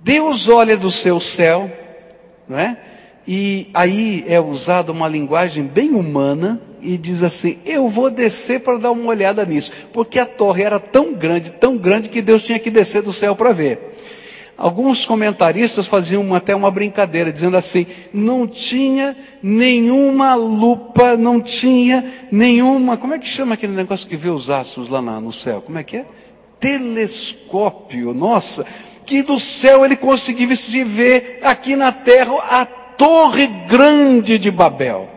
Deus 0.00 0.48
olha 0.48 0.76
do 0.76 0.90
seu 0.90 1.20
céu 1.20 1.70
não 2.50 2.58
é? 2.58 2.76
E 3.28 3.68
aí 3.72 4.24
é 4.26 4.40
usada 4.40 4.90
uma 4.90 5.06
linguagem 5.06 5.64
bem 5.64 5.94
humana 5.94 6.60
e 6.82 6.98
diz 6.98 7.22
assim: 7.22 7.58
Eu 7.64 7.88
vou 7.88 8.10
descer 8.10 8.58
para 8.60 8.76
dar 8.76 8.90
uma 8.90 9.06
olhada 9.06 9.44
nisso, 9.44 9.70
porque 9.92 10.18
a 10.18 10.26
torre 10.26 10.64
era 10.64 10.80
tão 10.80 11.14
grande, 11.14 11.52
tão 11.52 11.76
grande 11.76 12.08
que 12.08 12.20
Deus 12.20 12.42
tinha 12.42 12.58
que 12.58 12.70
descer 12.70 13.02
do 13.02 13.12
céu 13.12 13.36
para 13.36 13.52
ver. 13.52 13.92
Alguns 14.58 15.06
comentaristas 15.06 15.86
faziam 15.86 16.34
até 16.34 16.56
uma 16.56 16.72
brincadeira, 16.72 17.32
dizendo 17.32 17.56
assim: 17.56 17.86
não 18.12 18.48
tinha 18.48 19.16
nenhuma 19.40 20.34
lupa, 20.34 21.16
não 21.16 21.40
tinha 21.40 22.04
nenhuma. 22.32 22.96
Como 22.96 23.14
é 23.14 23.18
que 23.20 23.28
chama 23.28 23.54
aquele 23.54 23.74
negócio 23.74 24.08
que 24.08 24.16
vê 24.16 24.28
os 24.28 24.50
astros 24.50 24.88
lá 24.88 25.00
no 25.00 25.32
céu? 25.32 25.62
Como 25.62 25.78
é 25.78 25.84
que 25.84 25.98
é? 25.98 26.06
Telescópio. 26.58 28.12
Nossa, 28.12 28.66
que 29.10 29.22
do 29.22 29.40
céu 29.40 29.84
ele 29.84 29.96
conseguisse 29.96 30.84
ver 30.84 31.40
aqui 31.42 31.74
na 31.74 31.90
terra 31.90 32.32
a 32.48 32.64
torre 32.64 33.48
grande 33.66 34.38
de 34.38 34.52
Babel. 34.52 35.08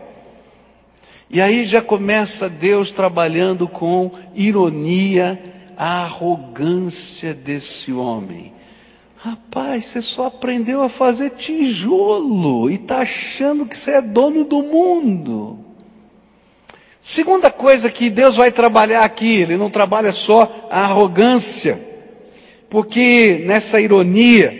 E 1.30 1.40
aí 1.40 1.64
já 1.64 1.80
começa 1.80 2.48
Deus 2.48 2.90
trabalhando 2.90 3.68
com 3.68 4.10
ironia 4.34 5.40
a 5.76 6.02
arrogância 6.02 7.32
desse 7.32 7.92
homem. 7.92 8.52
Rapaz, 9.16 9.86
você 9.86 10.02
só 10.02 10.26
aprendeu 10.26 10.82
a 10.82 10.88
fazer 10.88 11.30
tijolo 11.30 12.68
e 12.68 12.74
está 12.74 12.98
achando 12.98 13.64
que 13.64 13.78
você 13.78 13.92
é 13.92 14.02
dono 14.02 14.42
do 14.42 14.60
mundo. 14.60 15.60
Segunda 17.00 17.48
coisa 17.48 17.88
que 17.88 18.10
Deus 18.10 18.34
vai 18.34 18.50
trabalhar 18.50 19.04
aqui, 19.04 19.36
Ele 19.36 19.56
não 19.56 19.70
trabalha 19.70 20.12
só 20.12 20.66
a 20.68 20.80
arrogância. 20.80 21.93
Porque 22.74 23.44
nessa 23.46 23.80
ironia, 23.80 24.50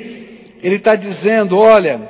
ele 0.63 0.77
está 0.77 0.95
dizendo: 0.95 1.59
olha, 1.59 2.01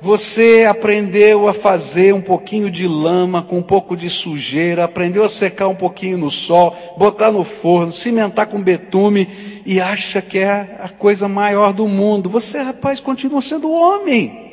você 0.00 0.64
aprendeu 0.70 1.48
a 1.48 1.52
fazer 1.52 2.14
um 2.14 2.20
pouquinho 2.20 2.70
de 2.70 2.86
lama 2.86 3.42
com 3.42 3.58
um 3.58 3.62
pouco 3.62 3.96
de 3.96 4.08
sujeira, 4.08 4.84
aprendeu 4.84 5.24
a 5.24 5.28
secar 5.28 5.66
um 5.66 5.74
pouquinho 5.74 6.16
no 6.16 6.30
sol, 6.30 6.76
botar 6.96 7.32
no 7.32 7.42
forno, 7.42 7.90
cimentar 7.90 8.46
com 8.46 8.62
betume 8.62 9.28
e 9.66 9.80
acha 9.80 10.22
que 10.22 10.38
é 10.38 10.78
a 10.78 10.88
coisa 10.88 11.26
maior 11.28 11.72
do 11.72 11.88
mundo. 11.88 12.30
Você, 12.30 12.62
rapaz, 12.62 13.00
continua 13.00 13.42
sendo 13.42 13.68
homem. 13.68 14.52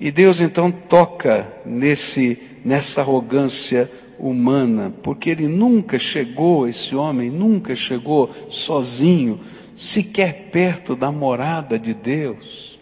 E 0.00 0.10
Deus 0.10 0.40
então 0.40 0.72
toca 0.72 1.46
nesse, 1.64 2.36
nessa 2.64 3.02
arrogância 3.02 3.88
humana, 4.18 4.92
porque 5.04 5.30
ele 5.30 5.46
nunca 5.46 5.96
chegou, 5.96 6.66
esse 6.66 6.96
homem 6.96 7.30
nunca 7.30 7.76
chegou 7.76 8.28
sozinho 8.48 9.38
sequer 9.76 10.50
perto 10.50 10.96
da 10.96 11.12
morada 11.12 11.78
de 11.78 11.92
Deus. 11.92 12.78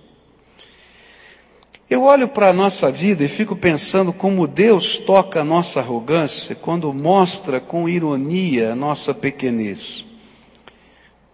Eu 1.91 2.05
olho 2.05 2.29
para 2.29 2.49
a 2.49 2.53
nossa 2.53 2.91
vida 2.91 3.23
e 3.25 3.29
fico 3.29 3.55
pensando 3.55 4.13
como 4.13 4.47
Deus 4.47 4.99
toca 4.99 5.41
a 5.41 5.45
nossa 5.45 5.81
arrogância 5.81 6.55
quando 6.55 6.93
mostra 6.93 7.61
com 7.61 7.89
ironia 7.89 8.73
a 8.73 8.77
nossa 8.77 9.13
pequenez. 9.13 10.05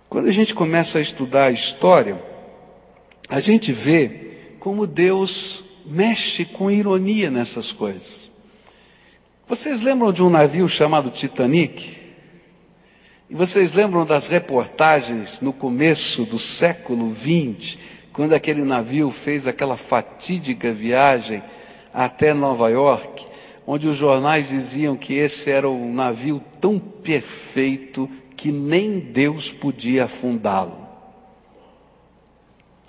Quando 0.08 0.28
a 0.28 0.32
gente 0.32 0.52
começa 0.52 0.98
a 0.98 1.00
estudar 1.00 1.46
a 1.46 1.50
história, 1.52 2.20
a 3.28 3.38
gente 3.38 3.70
vê 3.70 4.56
como 4.58 4.86
Deus 4.86 5.62
mexe 5.86 6.44
com 6.44 6.70
ironia 6.70 7.30
nessas 7.30 7.70
coisas. 7.70 8.30
Vocês 9.48 9.82
lembram 9.82 10.12
de 10.12 10.22
um 10.22 10.30
navio 10.30 10.68
chamado 10.68 11.10
Titanic? 11.10 11.96
E 13.30 13.34
vocês 13.36 13.72
lembram 13.72 14.04
das 14.04 14.26
reportagens 14.26 15.40
no 15.40 15.52
começo 15.52 16.24
do 16.24 16.36
século 16.36 17.14
XX, 17.14 17.78
quando 18.12 18.32
aquele 18.32 18.64
navio 18.64 19.08
fez 19.12 19.46
aquela 19.46 19.76
fatídica 19.76 20.72
viagem 20.72 21.40
até 21.94 22.34
Nova 22.34 22.68
York, 22.68 23.24
onde 23.64 23.86
os 23.86 23.96
jornais 23.96 24.48
diziam 24.48 24.96
que 24.96 25.14
esse 25.14 25.48
era 25.48 25.70
um 25.70 25.94
navio 25.94 26.42
tão 26.60 26.76
perfeito 26.76 28.10
que 28.36 28.50
nem 28.50 28.98
Deus 28.98 29.52
podia 29.52 30.06
afundá-lo. 30.06 30.88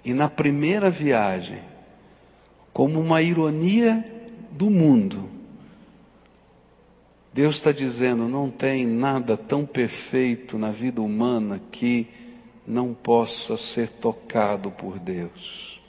E 0.03 0.11
na 0.11 0.27
primeira 0.27 0.89
viagem, 0.89 1.59
como 2.73 2.99
uma 2.99 3.21
ironia 3.21 4.03
do 4.49 4.71
mundo, 4.71 5.29
Deus 7.33 7.55
está 7.55 7.71
dizendo: 7.71 8.27
não 8.27 8.49
tem 8.49 8.85
nada 8.85 9.37
tão 9.37 9.65
perfeito 9.65 10.57
na 10.57 10.71
vida 10.71 11.01
humana 11.01 11.61
que 11.71 12.07
não 12.67 12.93
possa 12.93 13.55
ser 13.55 13.89
tocado 13.89 14.69
por 14.71 14.99
Deus. 14.99 15.81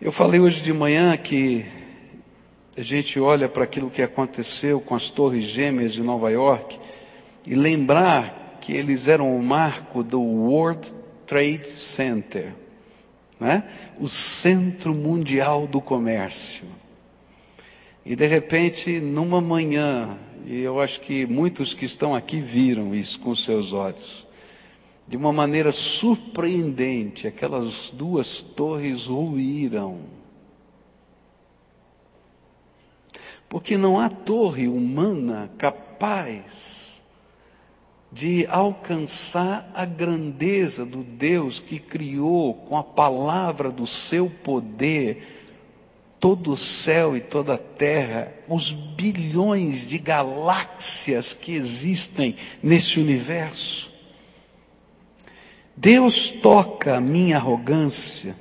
Eu 0.00 0.10
falei 0.10 0.40
hoje 0.40 0.62
de 0.62 0.72
manhã 0.72 1.16
que 1.16 1.64
a 2.76 2.82
gente 2.82 3.20
olha 3.20 3.48
para 3.48 3.64
aquilo 3.64 3.90
que 3.90 4.02
aconteceu 4.02 4.80
com 4.80 4.94
as 4.94 5.08
Torres 5.08 5.44
Gêmeas 5.44 5.92
de 5.92 6.02
Nova 6.02 6.30
York 6.30 6.78
e 7.46 7.54
lembrar 7.54 8.58
que 8.60 8.72
eles 8.72 9.06
eram 9.06 9.36
o 9.36 9.42
marco 9.42 10.02
do 10.02 10.20
World 10.20 10.92
Trade 11.26 11.68
Center, 11.68 12.52
né? 13.38 13.64
o 13.98 14.08
centro 14.08 14.94
mundial 14.94 15.66
do 15.66 15.80
comércio. 15.80 16.66
E 18.04 18.14
de 18.14 18.26
repente, 18.26 19.00
numa 19.00 19.40
manhã, 19.40 20.18
e 20.44 20.60
eu 20.60 20.78
acho 20.78 21.00
que 21.00 21.24
muitos 21.24 21.72
que 21.72 21.86
estão 21.86 22.14
aqui 22.14 22.38
viram 22.38 22.94
isso 22.94 23.18
com 23.20 23.34
seus 23.34 23.72
olhos, 23.72 24.26
de 25.08 25.16
uma 25.16 25.32
maneira 25.32 25.72
surpreendente, 25.72 27.26
aquelas 27.26 27.90
duas 27.90 28.42
torres 28.42 29.06
ruíram. 29.06 30.00
Porque 33.48 33.78
não 33.78 33.98
há 33.98 34.10
torre 34.10 34.68
humana 34.68 35.50
capaz 35.56 37.02
de 38.12 38.46
alcançar 38.46 39.70
a 39.74 39.84
grandeza 39.84 40.84
do 40.84 41.02
Deus 41.02 41.58
que 41.58 41.78
criou 41.78 42.54
com 42.54 42.76
a 42.76 42.84
palavra 42.84 43.70
do 43.70 43.86
seu 43.86 44.30
poder 44.30 45.43
todo 46.24 46.52
o 46.52 46.56
céu 46.56 47.14
e 47.14 47.20
toda 47.20 47.52
a 47.52 47.58
terra, 47.58 48.32
os 48.48 48.72
bilhões 48.72 49.86
de 49.86 49.98
galáxias 49.98 51.34
que 51.34 51.52
existem 51.54 52.34
nesse 52.62 52.98
universo. 52.98 53.92
Deus 55.76 56.30
toca 56.30 56.96
a 56.96 57.00
minha 57.00 57.36
arrogância 57.36 58.34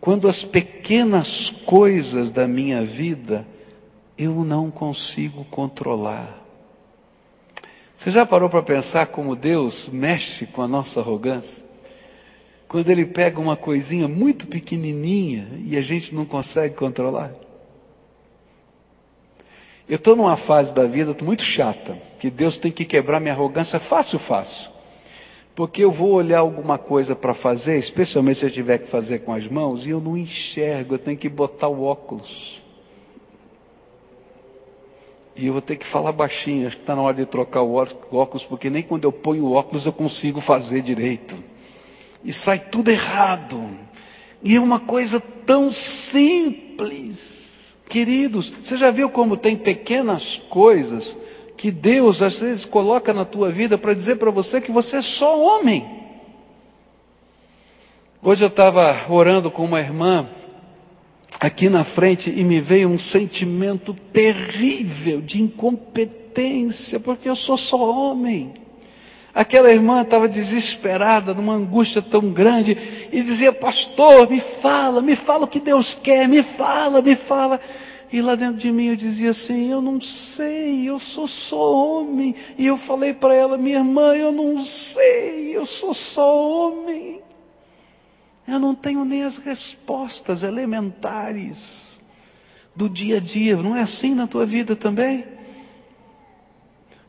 quando 0.00 0.28
as 0.28 0.44
pequenas 0.44 1.50
coisas 1.50 2.30
da 2.30 2.46
minha 2.46 2.84
vida 2.84 3.44
eu 4.16 4.44
não 4.44 4.70
consigo 4.70 5.44
controlar. 5.46 6.40
Você 7.96 8.12
já 8.12 8.24
parou 8.24 8.48
para 8.48 8.62
pensar 8.62 9.08
como 9.08 9.34
Deus 9.34 9.88
mexe 9.88 10.46
com 10.46 10.62
a 10.62 10.68
nossa 10.68 11.00
arrogância? 11.00 11.65
Quando 12.68 12.90
Ele 12.90 13.06
pega 13.06 13.40
uma 13.40 13.56
coisinha 13.56 14.08
muito 14.08 14.46
pequenininha 14.48 15.48
e 15.64 15.76
a 15.76 15.82
gente 15.82 16.14
não 16.14 16.24
consegue 16.24 16.74
controlar? 16.74 17.32
Eu 19.88 19.96
estou 19.96 20.16
numa 20.16 20.36
fase 20.36 20.74
da 20.74 20.84
vida 20.84 21.16
muito 21.22 21.42
chata, 21.42 21.96
que 22.18 22.28
Deus 22.28 22.58
tem 22.58 22.72
que 22.72 22.84
quebrar 22.84 23.20
minha 23.20 23.32
arrogância 23.32 23.78
fácil, 23.78 24.18
fácil. 24.18 24.68
Porque 25.54 25.84
eu 25.84 25.92
vou 25.92 26.10
olhar 26.10 26.40
alguma 26.40 26.76
coisa 26.76 27.14
para 27.14 27.32
fazer, 27.32 27.78
especialmente 27.78 28.40
se 28.40 28.46
eu 28.46 28.50
tiver 28.50 28.78
que 28.78 28.88
fazer 28.88 29.20
com 29.20 29.32
as 29.32 29.46
mãos, 29.46 29.86
e 29.86 29.90
eu 29.90 30.00
não 30.00 30.16
enxergo, 30.16 30.94
eu 30.94 30.98
tenho 30.98 31.16
que 31.16 31.28
botar 31.28 31.68
o 31.68 31.84
óculos. 31.84 32.60
E 35.36 35.46
eu 35.46 35.52
vou 35.52 35.62
ter 35.62 35.76
que 35.76 35.86
falar 35.86 36.10
baixinho, 36.10 36.66
acho 36.66 36.76
que 36.76 36.82
está 36.82 36.96
na 36.96 37.02
hora 37.02 37.16
de 37.16 37.24
trocar 37.24 37.62
o 37.62 37.74
óculos, 37.74 38.44
porque 38.44 38.68
nem 38.68 38.82
quando 38.82 39.04
eu 39.04 39.12
ponho 39.12 39.44
o 39.44 39.52
óculos 39.52 39.86
eu 39.86 39.92
consigo 39.92 40.40
fazer 40.40 40.82
direito. 40.82 41.36
E 42.26 42.32
sai 42.32 42.58
tudo 42.58 42.90
errado. 42.90 43.70
E 44.42 44.56
é 44.56 44.60
uma 44.60 44.80
coisa 44.80 45.20
tão 45.20 45.70
simples. 45.70 47.46
Queridos, 47.88 48.50
você 48.50 48.76
já 48.76 48.90
viu 48.90 49.08
como 49.08 49.36
tem 49.36 49.56
pequenas 49.56 50.36
coisas 50.36 51.16
que 51.56 51.70
Deus 51.70 52.20
às 52.20 52.40
vezes 52.40 52.64
coloca 52.64 53.14
na 53.14 53.24
tua 53.24 53.50
vida 53.52 53.78
para 53.78 53.94
dizer 53.94 54.16
para 54.16 54.32
você 54.32 54.60
que 54.60 54.72
você 54.72 54.96
é 54.96 55.02
só 55.02 55.40
homem. 55.40 56.04
Hoje 58.20 58.44
eu 58.44 58.48
estava 58.48 59.06
orando 59.08 59.48
com 59.48 59.64
uma 59.64 59.78
irmã 59.78 60.28
aqui 61.38 61.68
na 61.68 61.84
frente 61.84 62.28
e 62.28 62.42
me 62.42 62.60
veio 62.60 62.88
um 62.88 62.98
sentimento 62.98 63.94
terrível 64.12 65.20
de 65.20 65.40
incompetência, 65.40 66.98
porque 66.98 67.28
eu 67.28 67.36
sou 67.36 67.56
só 67.56 67.78
homem. 67.78 68.65
Aquela 69.36 69.70
irmã 69.70 70.00
estava 70.00 70.26
desesperada, 70.26 71.34
numa 71.34 71.52
angústia 71.52 72.00
tão 72.00 72.30
grande, 72.32 72.74
e 73.12 73.22
dizia: 73.22 73.52
Pastor, 73.52 74.30
me 74.30 74.40
fala, 74.40 75.02
me 75.02 75.14
fala 75.14 75.44
o 75.44 75.46
que 75.46 75.60
Deus 75.60 75.92
quer, 75.92 76.26
me 76.26 76.42
fala, 76.42 77.02
me 77.02 77.14
fala. 77.14 77.60
E 78.10 78.22
lá 78.22 78.34
dentro 78.34 78.56
de 78.56 78.72
mim 78.72 78.86
eu 78.86 78.96
dizia 78.96 79.32
assim: 79.32 79.70
Eu 79.70 79.82
não 79.82 80.00
sei, 80.00 80.88
eu 80.88 80.98
sou 80.98 81.28
só 81.28 82.00
homem. 82.00 82.34
E 82.56 82.64
eu 82.64 82.78
falei 82.78 83.12
para 83.12 83.34
ela: 83.34 83.58
Minha 83.58 83.80
irmã, 83.80 84.14
eu 84.14 84.32
não 84.32 84.64
sei, 84.64 85.54
eu 85.54 85.66
sou 85.66 85.92
só 85.92 86.70
homem. 86.70 87.20
Eu 88.48 88.58
não 88.58 88.74
tenho 88.74 89.04
nem 89.04 89.22
as 89.22 89.36
respostas 89.36 90.44
elementares 90.44 92.00
do 92.74 92.88
dia 92.88 93.18
a 93.18 93.20
dia. 93.20 93.54
Não 93.58 93.76
é 93.76 93.82
assim 93.82 94.14
na 94.14 94.26
tua 94.26 94.46
vida 94.46 94.74
também? 94.74 95.35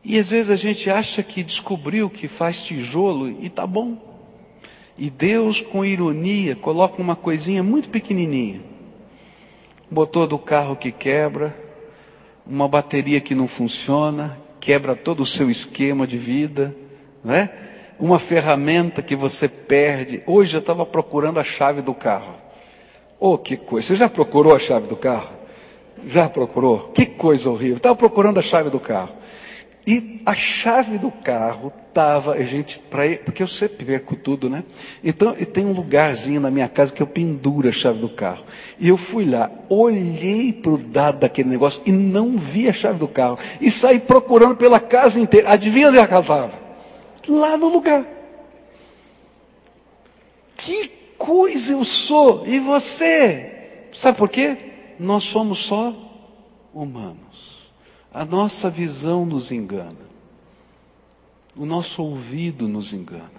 E 0.03 0.17
às 0.17 0.29
vezes 0.31 0.49
a 0.49 0.55
gente 0.55 0.89
acha 0.89 1.21
que 1.21 1.43
descobriu 1.43 2.09
que 2.09 2.27
faz 2.27 2.61
tijolo 2.61 3.29
e 3.29 3.49
tá 3.49 3.67
bom. 3.67 3.97
E 4.97 5.09
Deus, 5.09 5.61
com 5.61 5.85
ironia, 5.85 6.55
coloca 6.55 7.01
uma 7.01 7.15
coisinha 7.15 7.61
muito 7.61 7.89
pequenininha 7.89 8.61
motor 9.89 10.27
do 10.27 10.37
carro 10.37 10.75
que 10.75 10.91
quebra, 10.91 11.55
uma 12.45 12.67
bateria 12.67 13.21
que 13.21 13.33
não 13.33 13.47
funciona, 13.47 14.37
quebra 14.59 14.95
todo 14.95 15.21
o 15.21 15.25
seu 15.25 15.49
esquema 15.49 16.05
de 16.05 16.17
vida, 16.17 16.75
não 17.23 17.33
é? 17.33 17.49
Uma 17.99 18.19
ferramenta 18.19 19.01
que 19.01 19.15
você 19.15 19.47
perde. 19.47 20.21
Hoje 20.27 20.55
eu 20.55 20.59
estava 20.59 20.85
procurando 20.85 21.39
a 21.39 21.43
chave 21.43 21.81
do 21.81 21.93
carro. 21.93 22.35
Oh, 23.19 23.37
que 23.37 23.57
coisa! 23.57 23.87
Você 23.87 23.95
já 23.95 24.07
procurou 24.07 24.55
a 24.55 24.59
chave 24.59 24.87
do 24.87 24.95
carro? 24.95 25.29
Já 26.05 26.29
procurou? 26.29 26.91
Que 26.93 27.05
coisa 27.05 27.49
horrível! 27.49 27.77
Estava 27.77 27.95
procurando 27.95 28.39
a 28.39 28.43
chave 28.43 28.69
do 28.69 28.79
carro. 28.79 29.15
E 29.87 30.21
a 30.25 30.35
chave 30.35 30.97
do 30.97 31.09
carro 31.09 31.71
estava, 31.87 32.33
a 32.33 32.43
gente, 32.43 32.77
pra, 32.77 33.03
porque 33.23 33.41
eu 33.41 33.47
sempre 33.47 33.85
perco 33.85 34.17
tudo, 34.17 34.49
né? 34.49 34.65
Então, 35.01 35.33
tem 35.33 35.65
um 35.65 35.71
lugarzinho 35.71 36.41
na 36.41 36.51
minha 36.51 36.67
casa 36.67 36.91
que 36.91 37.01
eu 37.01 37.07
penduro 37.07 37.69
a 37.69 37.71
chave 37.71 37.99
do 37.99 38.09
carro. 38.09 38.43
E 38.77 38.89
eu 38.89 38.97
fui 38.97 39.25
lá, 39.25 39.49
olhei 39.69 40.51
para 40.51 40.71
o 40.71 40.77
dado 40.77 41.19
daquele 41.19 41.47
negócio 41.47 41.81
e 41.85 41.93
não 41.93 42.37
vi 42.37 42.67
a 42.67 42.73
chave 42.73 42.99
do 42.99 43.07
carro. 43.07 43.39
E 43.61 43.71
saí 43.71 43.97
procurando 43.97 44.57
pela 44.57 44.77
casa 44.77 45.21
inteira. 45.21 45.53
Adivinha 45.53 45.87
onde 45.87 45.97
ela 45.97 46.19
estava? 46.19 46.51
Lá 47.25 47.55
no 47.55 47.69
lugar. 47.69 48.05
Que 50.57 50.91
coisa 51.17 51.71
eu 51.71 51.85
sou! 51.85 52.45
E 52.45 52.59
você? 52.59 53.53
Sabe 53.93 54.17
por 54.17 54.27
quê? 54.27 54.57
Nós 54.99 55.23
somos 55.23 55.59
só 55.59 55.95
humanos. 56.73 57.26
A 58.17 58.25
nossa 58.25 58.67
visão 58.67 59.27
nos 59.27 59.51
engana. 59.51 60.07
O 61.55 61.67
nosso 61.67 62.01
ouvido 62.01 62.67
nos 62.67 62.91
engana. 62.91 63.29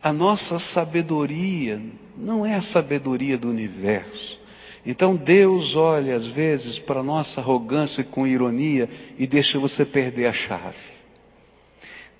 A 0.00 0.12
nossa 0.12 0.56
sabedoria 0.60 1.82
não 2.16 2.46
é 2.46 2.54
a 2.54 2.62
sabedoria 2.62 3.36
do 3.36 3.50
universo. 3.50 4.38
Então 4.86 5.16
Deus 5.16 5.74
olha 5.74 6.14
às 6.14 6.28
vezes 6.28 6.78
para 6.78 7.00
a 7.00 7.02
nossa 7.02 7.40
arrogância 7.40 8.04
com 8.04 8.24
ironia 8.24 8.88
e 9.18 9.26
deixa 9.26 9.58
você 9.58 9.84
perder 9.84 10.26
a 10.26 10.32
chave. 10.32 10.94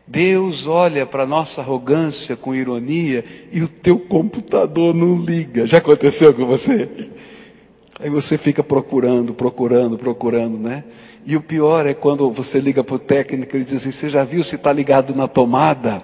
Deus 0.04 0.66
olha 0.66 1.06
para 1.06 1.22
a 1.22 1.26
nossa 1.26 1.60
arrogância 1.60 2.34
com 2.34 2.56
ironia 2.56 3.24
e 3.52 3.62
o 3.62 3.68
teu 3.68 4.00
computador 4.00 4.92
não 4.92 5.14
liga. 5.16 5.64
Já 5.64 5.78
aconteceu 5.78 6.34
com 6.34 6.44
você? 6.44 7.08
Aí 7.98 8.10
você 8.10 8.36
fica 8.36 8.62
procurando, 8.64 9.32
procurando, 9.32 9.96
procurando, 9.96 10.58
né? 10.58 10.84
E 11.28 11.34
o 11.34 11.40
pior 11.40 11.86
é 11.86 11.92
quando 11.92 12.30
você 12.30 12.60
liga 12.60 12.84
para 12.84 12.94
o 12.94 13.00
técnico 13.00 13.56
e 13.56 13.64
diz 13.64 13.74
assim, 13.74 13.90
você 13.90 14.08
já 14.08 14.22
viu 14.22 14.44
se 14.44 14.54
está 14.54 14.72
ligado 14.72 15.12
na 15.12 15.26
tomada? 15.26 16.00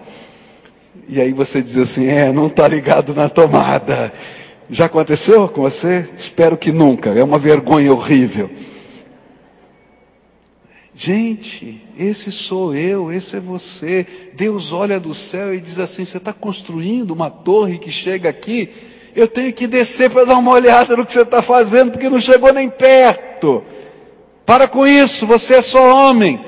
E 1.07 1.21
aí 1.21 1.33
você 1.33 1.63
diz 1.63 1.79
assim, 1.79 2.07
é, 2.07 2.33
não 2.33 2.49
está 2.49 2.67
ligado 2.67 3.15
na 3.15 3.29
tomada. 3.29 4.13
Já 4.69 4.87
aconteceu 4.87 5.49
com 5.49 5.63
você? 5.63 6.09
Espero 6.19 6.57
que 6.57 6.73
nunca. 6.73 7.11
É 7.11 7.23
uma 7.23 7.39
vergonha 7.39 7.93
horrível. 7.93 8.51
Gente, 10.93 11.81
esse 11.97 12.33
sou 12.33 12.75
eu, 12.75 13.13
esse 13.13 13.37
é 13.37 13.41
você. 13.41 14.05
Deus 14.35 14.73
olha 14.73 14.99
do 14.99 15.15
céu 15.15 15.55
e 15.55 15.61
diz 15.61 15.79
assim: 15.79 16.05
você 16.05 16.17
está 16.17 16.33
construindo 16.33 17.13
uma 17.13 17.31
torre 17.31 17.79
que 17.79 17.93
chega 17.93 18.29
aqui. 18.29 18.71
Eu 19.15 19.29
tenho 19.29 19.53
que 19.53 19.69
descer 19.69 20.11
para 20.11 20.25
dar 20.25 20.37
uma 20.37 20.51
olhada 20.51 20.97
no 20.97 21.07
que 21.07 21.13
você 21.13 21.23
está 21.23 21.41
fazendo, 21.41 21.93
porque 21.93 22.09
não 22.09 22.21
chegou 22.21 22.53
nem 22.53 22.69
perto. 22.69 23.63
Para 24.45 24.67
com 24.67 24.87
isso, 24.87 25.27
você 25.27 25.55
é 25.55 25.61
só 25.61 26.09
homem. 26.09 26.45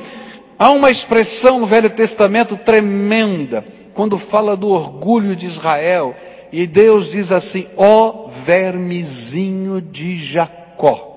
Há 0.58 0.70
uma 0.70 0.90
expressão 0.90 1.60
no 1.60 1.66
Velho 1.66 1.90
Testamento 1.90 2.56
tremenda, 2.56 3.64
quando 3.92 4.18
fala 4.18 4.56
do 4.56 4.68
orgulho 4.68 5.34
de 5.34 5.46
Israel, 5.46 6.14
e 6.52 6.66
Deus 6.66 7.10
diz 7.10 7.32
assim: 7.32 7.66
ó 7.76 8.28
vermezinho 8.28 9.80
de 9.80 10.16
Jacó. 10.16 11.12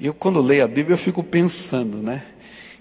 Eu, 0.00 0.12
quando 0.12 0.40
leio 0.40 0.64
a 0.64 0.68
Bíblia, 0.68 0.94
eu 0.94 0.98
fico 0.98 1.22
pensando, 1.22 1.98
né? 1.98 2.22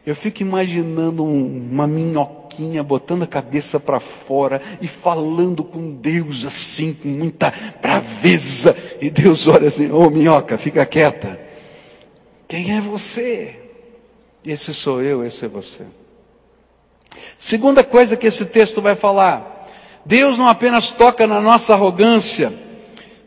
Eu 0.03 0.15
fico 0.15 0.41
imaginando 0.41 1.23
uma 1.23 1.85
minhoquinha 1.85 2.81
botando 2.81 3.21
a 3.21 3.27
cabeça 3.27 3.79
para 3.79 3.99
fora 3.99 4.59
e 4.81 4.87
falando 4.87 5.63
com 5.63 5.93
Deus 5.93 6.43
assim, 6.43 6.93
com 6.93 7.07
muita 7.07 7.53
braveza. 7.79 8.75
E 8.99 9.11
Deus 9.11 9.47
olha 9.47 9.67
assim: 9.67 9.91
ô 9.91 10.07
oh, 10.07 10.09
minhoca, 10.09 10.57
fica 10.57 10.83
quieta. 10.85 11.50
Quem 12.51 12.75
é 12.75 12.81
você? 12.81 13.55
Esse 14.45 14.73
sou 14.73 15.01
eu, 15.01 15.23
esse 15.23 15.45
é 15.45 15.47
você. 15.47 15.85
Segunda 17.39 17.81
coisa 17.81 18.17
que 18.17 18.27
esse 18.27 18.45
texto 18.45 18.81
vai 18.81 18.93
falar. 18.93 19.67
Deus 20.05 20.37
não 20.37 20.49
apenas 20.49 20.91
toca 20.91 21.25
na 21.25 21.39
nossa 21.39 21.73
arrogância, 21.73 22.51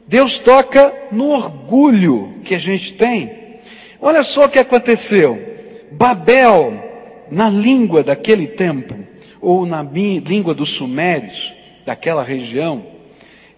Deus 0.06 0.36
toca 0.36 0.92
no 1.10 1.30
orgulho 1.30 2.34
que 2.44 2.54
a 2.54 2.58
gente 2.58 2.92
tem. 2.92 3.60
Olha 3.98 4.22
só 4.22 4.44
o 4.44 4.48
que 4.50 4.58
aconteceu. 4.58 5.40
Babel, 5.90 6.74
na 7.30 7.48
língua 7.48 8.02
daquele 8.02 8.46
tempo, 8.46 8.94
ou 9.40 9.64
na 9.64 9.82
língua 9.82 10.52
dos 10.52 10.68
sumérios, 10.68 11.54
daquela 11.86 12.22
região, 12.22 12.84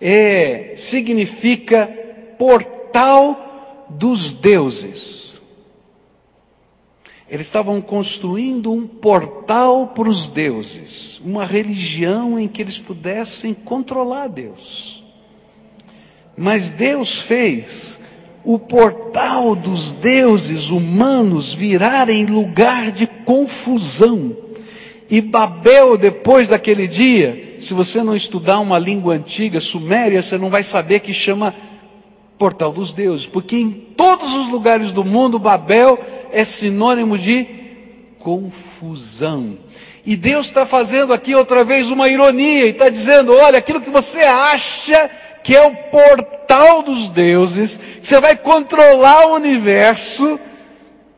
é, 0.00 0.74
significa 0.76 1.88
portal 2.38 3.86
dos 3.90 4.32
deuses. 4.32 5.25
Eles 7.28 7.46
estavam 7.46 7.80
construindo 7.80 8.72
um 8.72 8.86
portal 8.86 9.88
para 9.88 10.08
os 10.08 10.28
deuses, 10.28 11.20
uma 11.24 11.44
religião 11.44 12.38
em 12.38 12.46
que 12.46 12.62
eles 12.62 12.78
pudessem 12.78 13.52
controlar 13.52 14.28
Deus. 14.28 15.04
Mas 16.36 16.70
Deus 16.70 17.18
fez 17.18 17.98
o 18.44 18.60
portal 18.60 19.56
dos 19.56 19.92
deuses 19.92 20.70
humanos 20.70 21.52
virar 21.52 22.08
em 22.08 22.26
lugar 22.26 22.92
de 22.92 23.08
confusão. 23.08 24.36
E 25.10 25.20
Babel, 25.20 25.96
depois 25.96 26.48
daquele 26.48 26.86
dia, 26.86 27.56
se 27.58 27.74
você 27.74 28.04
não 28.04 28.14
estudar 28.14 28.60
uma 28.60 28.78
língua 28.78 29.14
antiga, 29.14 29.60
suméria, 29.60 30.22
você 30.22 30.38
não 30.38 30.48
vai 30.48 30.62
saber 30.62 31.00
que 31.00 31.12
chama 31.12 31.52
portal 32.38 32.72
dos 32.72 32.92
deuses, 32.92 33.26
porque 33.26 33.56
em 33.56 33.70
todos 33.70 34.32
os 34.34 34.48
lugares 34.48 34.92
do 34.92 35.04
mundo, 35.04 35.38
Babel 35.38 35.98
é 36.32 36.44
sinônimo 36.44 37.16
de 37.16 37.46
confusão. 38.18 39.58
E 40.04 40.16
Deus 40.16 40.46
está 40.46 40.64
fazendo 40.64 41.12
aqui 41.12 41.34
outra 41.34 41.64
vez 41.64 41.90
uma 41.90 42.08
ironia 42.08 42.66
e 42.66 42.70
está 42.70 42.88
dizendo: 42.88 43.34
olha, 43.34 43.58
aquilo 43.58 43.80
que 43.80 43.90
você 43.90 44.20
acha 44.20 45.10
que 45.42 45.56
é 45.56 45.64
o 45.64 45.74
portal 45.90 46.82
dos 46.82 47.08
deuses, 47.08 47.78
você 48.00 48.20
vai 48.20 48.36
controlar 48.36 49.28
o 49.28 49.34
universo, 49.34 50.40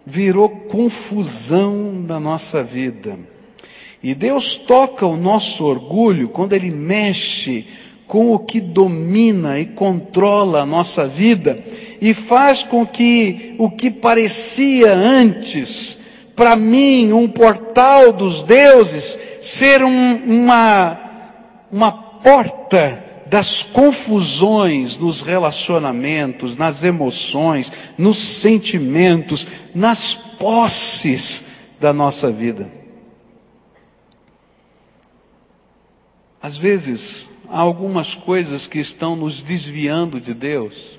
virou 0.05 0.49
confusão 0.49 1.93
na 2.07 2.21
nossa 2.21 2.63
vida. 2.63 3.19
E 4.03 4.15
Deus 4.15 4.57
toca 4.57 5.07
o 5.07 5.17
nosso 5.17 5.65
orgulho 5.65 6.29
quando 6.29 6.53
Ele 6.53 6.71
mexe 6.71 7.67
com 8.09 8.33
o 8.33 8.39
que 8.39 8.59
domina 8.59 9.61
e 9.61 9.67
controla 9.67 10.63
a 10.63 10.67
nossa 10.67 11.07
vida 11.07 11.63
e 12.01 12.15
faz 12.15 12.63
com 12.63 12.87
que 12.87 13.55
o 13.59 13.71
que 13.71 13.91
parecia 13.91 14.95
antes, 14.95 15.99
para 16.35 16.57
mim, 16.57 17.13
um 17.13 17.29
portal 17.29 18.13
dos 18.13 18.43
deuses, 18.43 19.19
ser 19.43 19.85
um, 19.85 20.15
uma, 20.25 20.99
uma 21.71 21.93
porta 21.93 23.05
das 23.27 23.63
confusões 23.63 24.97
nos 24.97 25.21
relacionamentos, 25.21 26.57
nas 26.57 26.83
emoções, 26.83 27.71
nos 27.99 28.17
sentimentos, 28.17 29.47
nas 29.75 30.15
posses 30.15 31.45
da 31.79 31.93
nossa 31.93 32.31
vida. 32.31 32.71
Às 36.41 36.57
vezes, 36.57 37.29
há 37.49 37.61
algumas 37.61 38.15
coisas 38.15 38.67
que 38.67 38.79
estão 38.79 39.17
nos 39.17 39.43
desviando 39.43 40.21
de 40.21 40.35
Deus. 40.35 40.99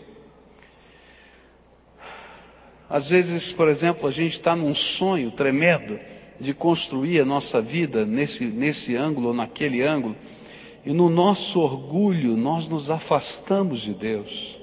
Às 2.90 3.08
vezes, 3.08 3.52
por 3.52 3.68
exemplo, 3.70 4.08
a 4.08 4.12
gente 4.12 4.34
está 4.34 4.56
num 4.56 4.74
sonho 4.74 5.30
tremendo 5.32 6.00
de 6.40 6.54
construir 6.54 7.20
a 7.20 7.26
nossa 7.26 7.62
vida 7.62 8.06
nesse, 8.06 8.46
nesse 8.46 8.96
ângulo 8.96 9.28
ou 9.28 9.34
naquele 9.34 9.84
ângulo, 9.84 10.16
e 10.86 10.92
no 10.92 11.10
nosso 11.10 11.60
orgulho, 11.60 12.36
nós 12.36 12.68
nos 12.68 12.90
afastamos 12.90 13.82
de 13.82 13.94
Deus. 13.94 14.60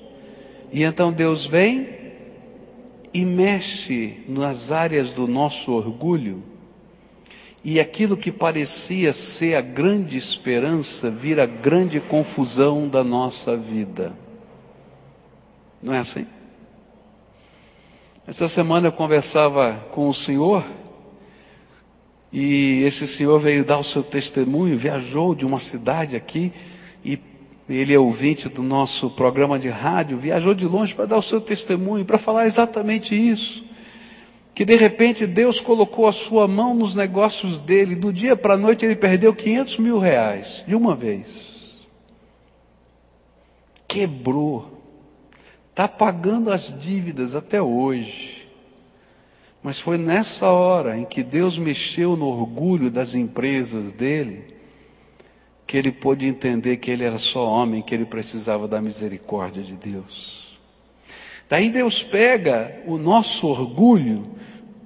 E 0.72 0.83
então 0.83 1.12
Deus 1.12 1.44
vem 1.44 1.88
e 3.12 3.25
mexe 3.25 4.25
nas 4.27 4.72
áreas 4.72 5.12
do 5.12 5.29
nosso 5.29 5.72
orgulho. 5.72 6.42
E 7.68 7.81
aquilo 7.81 8.16
que 8.16 8.31
parecia 8.31 9.12
ser 9.12 9.57
a 9.57 9.61
grande 9.61 10.16
esperança 10.16 11.11
vira 11.11 11.44
grande 11.44 11.98
confusão 11.98 12.88
da 12.88 13.02
nossa 13.02 13.57
vida. 13.57 14.12
Não 15.83 15.92
é 15.92 15.98
assim? 15.98 16.24
Essa 18.24 18.46
semana 18.46 18.87
eu 18.87 18.92
conversava 18.92 19.85
com 19.90 20.09
o 20.09 20.14
Senhor 20.14 20.64
e 22.33 22.85
esse 22.85 23.05
senhor 23.05 23.40
veio 23.40 23.64
dar 23.64 23.79
o 23.79 23.85
seu 23.85 24.05
testemunho, 24.05 24.79
viajou 24.79 25.35
de 25.35 25.44
uma 25.44 25.59
cidade 25.59 26.14
aqui, 26.14 26.52
e 27.05 27.18
ele 27.68 27.92
é 27.92 27.98
ouvinte 27.98 28.48
do 28.48 28.62
nosso 28.62 29.11
programa 29.11 29.59
de 29.59 29.68
rádio, 29.68 30.16
viajou 30.16 30.55
de 30.55 30.66
longe 30.66 30.94
para 30.94 31.07
dar 31.07 31.16
o 31.16 31.22
seu 31.22 31.40
testemunho, 31.40 32.05
para 32.05 32.16
falar 32.16 32.46
exatamente 32.46 33.12
isso. 33.12 33.64
Que 34.57 34.64
de 34.64 34.75
repente 34.75 35.27
Deus 35.27 35.61
colocou 35.61 36.07
a 36.07 36.12
sua 36.12 36.49
mão 36.49 36.75
nos 36.75 36.95
negócios 36.95 37.59
dele, 37.59 37.95
do 37.95 38.11
dia 38.11 38.35
para 38.35 38.55
a 38.55 38.57
noite 38.57 38.87
ele 38.87 38.97
perdeu 38.97 39.35
500 39.35 39.79
mil 39.81 39.99
reais, 39.99 40.64
de 40.66 40.75
uma 40.75 40.97
vez. 40.97 41.87
Quebrou. 43.87 44.81
Está 45.69 45.87
pagando 45.87 46.51
as 46.51 46.75
dívidas 46.79 47.37
até 47.37 47.61
hoje. 47.61 48.49
Mas 49.62 49.79
foi 49.79 49.99
nessa 49.99 50.51
hora 50.51 50.97
em 50.97 51.05
que 51.05 51.23
Deus 51.23 51.59
mexeu 51.59 52.16
no 52.16 52.25
orgulho 52.25 52.90
das 52.90 53.14
empresas 53.14 53.92
dele, 53.92 54.55
que 55.66 55.77
ele 55.77 55.92
pôde 55.92 56.27
entender 56.27 56.79
que 56.79 56.90
ele 56.90 57.05
era 57.05 57.19
só 57.19 57.47
homem, 57.47 57.83
que 57.83 57.95
ele 57.95 58.07
precisava 58.07 58.66
da 58.66 58.81
misericórdia 58.81 59.62
de 59.62 59.75
Deus. 59.75 60.46
Daí 61.49 61.71
Deus 61.71 62.03
pega 62.03 62.83
o 62.87 62.99
nosso 62.99 63.47
orgulho 63.47 64.25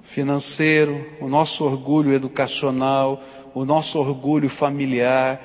financeiro, 0.03 1.05
o 1.19 1.27
nosso 1.27 1.63
orgulho 1.63 2.13
educacional, 2.13 3.21
o 3.53 3.65
nosso 3.65 3.99
orgulho 3.99 4.49
familiar, 4.49 5.41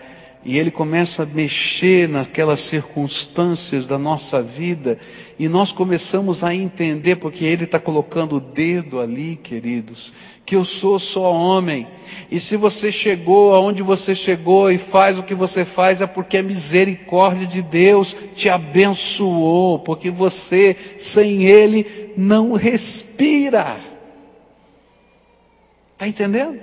e 0.46 0.56
ele 0.56 0.70
começa 0.70 1.24
a 1.24 1.26
mexer 1.26 2.08
naquelas 2.08 2.60
circunstâncias 2.60 3.84
da 3.84 3.98
nossa 3.98 4.40
vida, 4.40 4.96
e 5.36 5.48
nós 5.48 5.72
começamos 5.72 6.44
a 6.44 6.54
entender, 6.54 7.16
porque 7.16 7.44
ele 7.44 7.64
está 7.64 7.80
colocando 7.80 8.36
o 8.36 8.40
dedo 8.40 9.00
ali, 9.00 9.34
queridos, 9.34 10.12
que 10.46 10.54
eu 10.54 10.64
sou 10.64 11.00
só 11.00 11.32
homem, 11.32 11.88
e 12.30 12.38
se 12.38 12.56
você 12.56 12.92
chegou 12.92 13.56
aonde 13.56 13.82
você 13.82 14.14
chegou 14.14 14.70
e 14.70 14.78
faz 14.78 15.18
o 15.18 15.24
que 15.24 15.34
você 15.34 15.64
faz, 15.64 16.00
é 16.00 16.06
porque 16.06 16.36
a 16.36 16.44
misericórdia 16.44 17.44
de 17.44 17.60
Deus 17.60 18.16
te 18.36 18.48
abençoou, 18.48 19.80
porque 19.80 20.10
você, 20.12 20.76
sem 20.96 21.42
Ele, 21.42 22.12
não 22.16 22.52
respira. 22.52 23.78
Está 25.94 26.06
entendendo? 26.06 26.60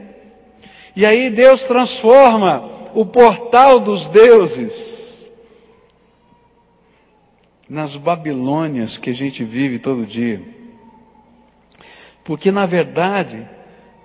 E 0.96 1.06
aí 1.06 1.30
Deus 1.30 1.65
transforma 1.65 2.83
o 2.93 3.06
portal 3.06 3.79
dos 3.79 4.08
deuses 4.08 5.32
nas 7.69 7.95
Babilônias 7.95 8.97
que 8.97 9.10
a 9.10 9.13
gente 9.13 9.43
vive 9.43 9.79
todo 9.79 10.06
dia. 10.06 10.41
Porque 12.23 12.51
na 12.51 12.65
verdade, 12.65 13.47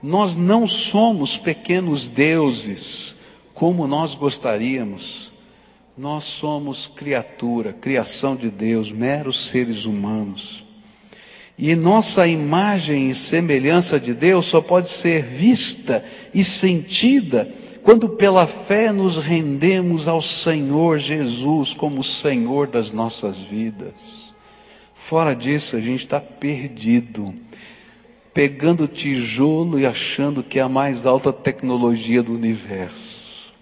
nós 0.02 0.36
não 0.36 0.66
somos 0.66 1.36
pequenos 1.36 2.08
deuses 2.08 3.16
como 3.54 3.86
nós 3.86 4.14
gostaríamos. 4.14 5.32
Nós 5.96 6.24
somos 6.24 6.86
criatura, 6.86 7.72
criação 7.72 8.36
de 8.36 8.48
Deus, 8.48 8.90
meros 8.92 9.48
seres 9.48 9.84
humanos. 9.84 10.64
E 11.58 11.74
nossa 11.74 12.26
imagem 12.28 13.10
e 13.10 13.14
semelhança 13.16 13.98
de 13.98 14.14
Deus 14.14 14.46
só 14.46 14.60
pode 14.60 14.90
ser 14.90 15.24
vista 15.24 16.04
e 16.32 16.44
sentida 16.44 17.52
quando 17.88 18.06
pela 18.06 18.46
fé 18.46 18.92
nos 18.92 19.16
rendemos 19.16 20.08
ao 20.08 20.20
Senhor 20.20 20.98
Jesus 20.98 21.72
como 21.72 22.04
Senhor 22.04 22.66
das 22.66 22.92
nossas 22.92 23.40
vidas. 23.40 24.34
Fora 24.92 25.34
disso, 25.34 25.74
a 25.74 25.80
gente 25.80 26.00
está 26.00 26.20
perdido, 26.20 27.34
pegando 28.34 28.86
tijolo 28.86 29.80
e 29.80 29.86
achando 29.86 30.42
que 30.42 30.58
é 30.58 30.62
a 30.62 30.68
mais 30.68 31.06
alta 31.06 31.32
tecnologia 31.32 32.22
do 32.22 32.34
universo. 32.34 33.54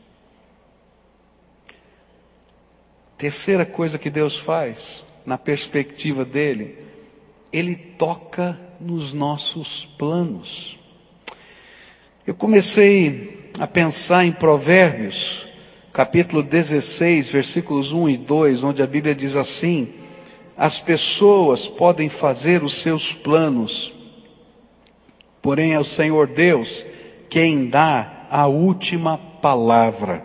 Terceira 3.17 3.65
coisa 3.65 3.97
que 3.97 4.11
Deus 4.11 4.37
faz, 4.37 5.05
na 5.25 5.39
perspectiva 5.39 6.25
dele, 6.25 6.77
ele 7.53 7.77
toca 7.77 8.61
nos 8.81 9.15
nossos 9.15 9.85
planos. 9.85 10.81
Eu 12.27 12.35
comecei 12.35 13.36
a 13.59 13.67
pensar 13.67 14.25
em 14.25 14.33
Provérbios, 14.33 15.47
capítulo 15.93 16.43
16, 16.43 17.31
versículos 17.31 17.93
1 17.93 18.09
e 18.11 18.17
2, 18.17 18.65
onde 18.65 18.83
a 18.83 18.87
Bíblia 18.87 19.15
diz 19.15 19.35
assim: 19.35 19.95
As 20.57 20.79
pessoas 20.79 21.67
podem 21.67 22.09
fazer 22.09 22.63
os 22.63 22.75
seus 22.75 23.13
planos, 23.13 23.95
porém 25.41 25.73
é 25.73 25.79
o 25.79 25.85
Senhor 25.85 26.27
Deus 26.27 26.85
quem 27.31 27.69
dá 27.69 28.27
a 28.31 28.47
última 28.47 29.17
palavra. 29.17 30.23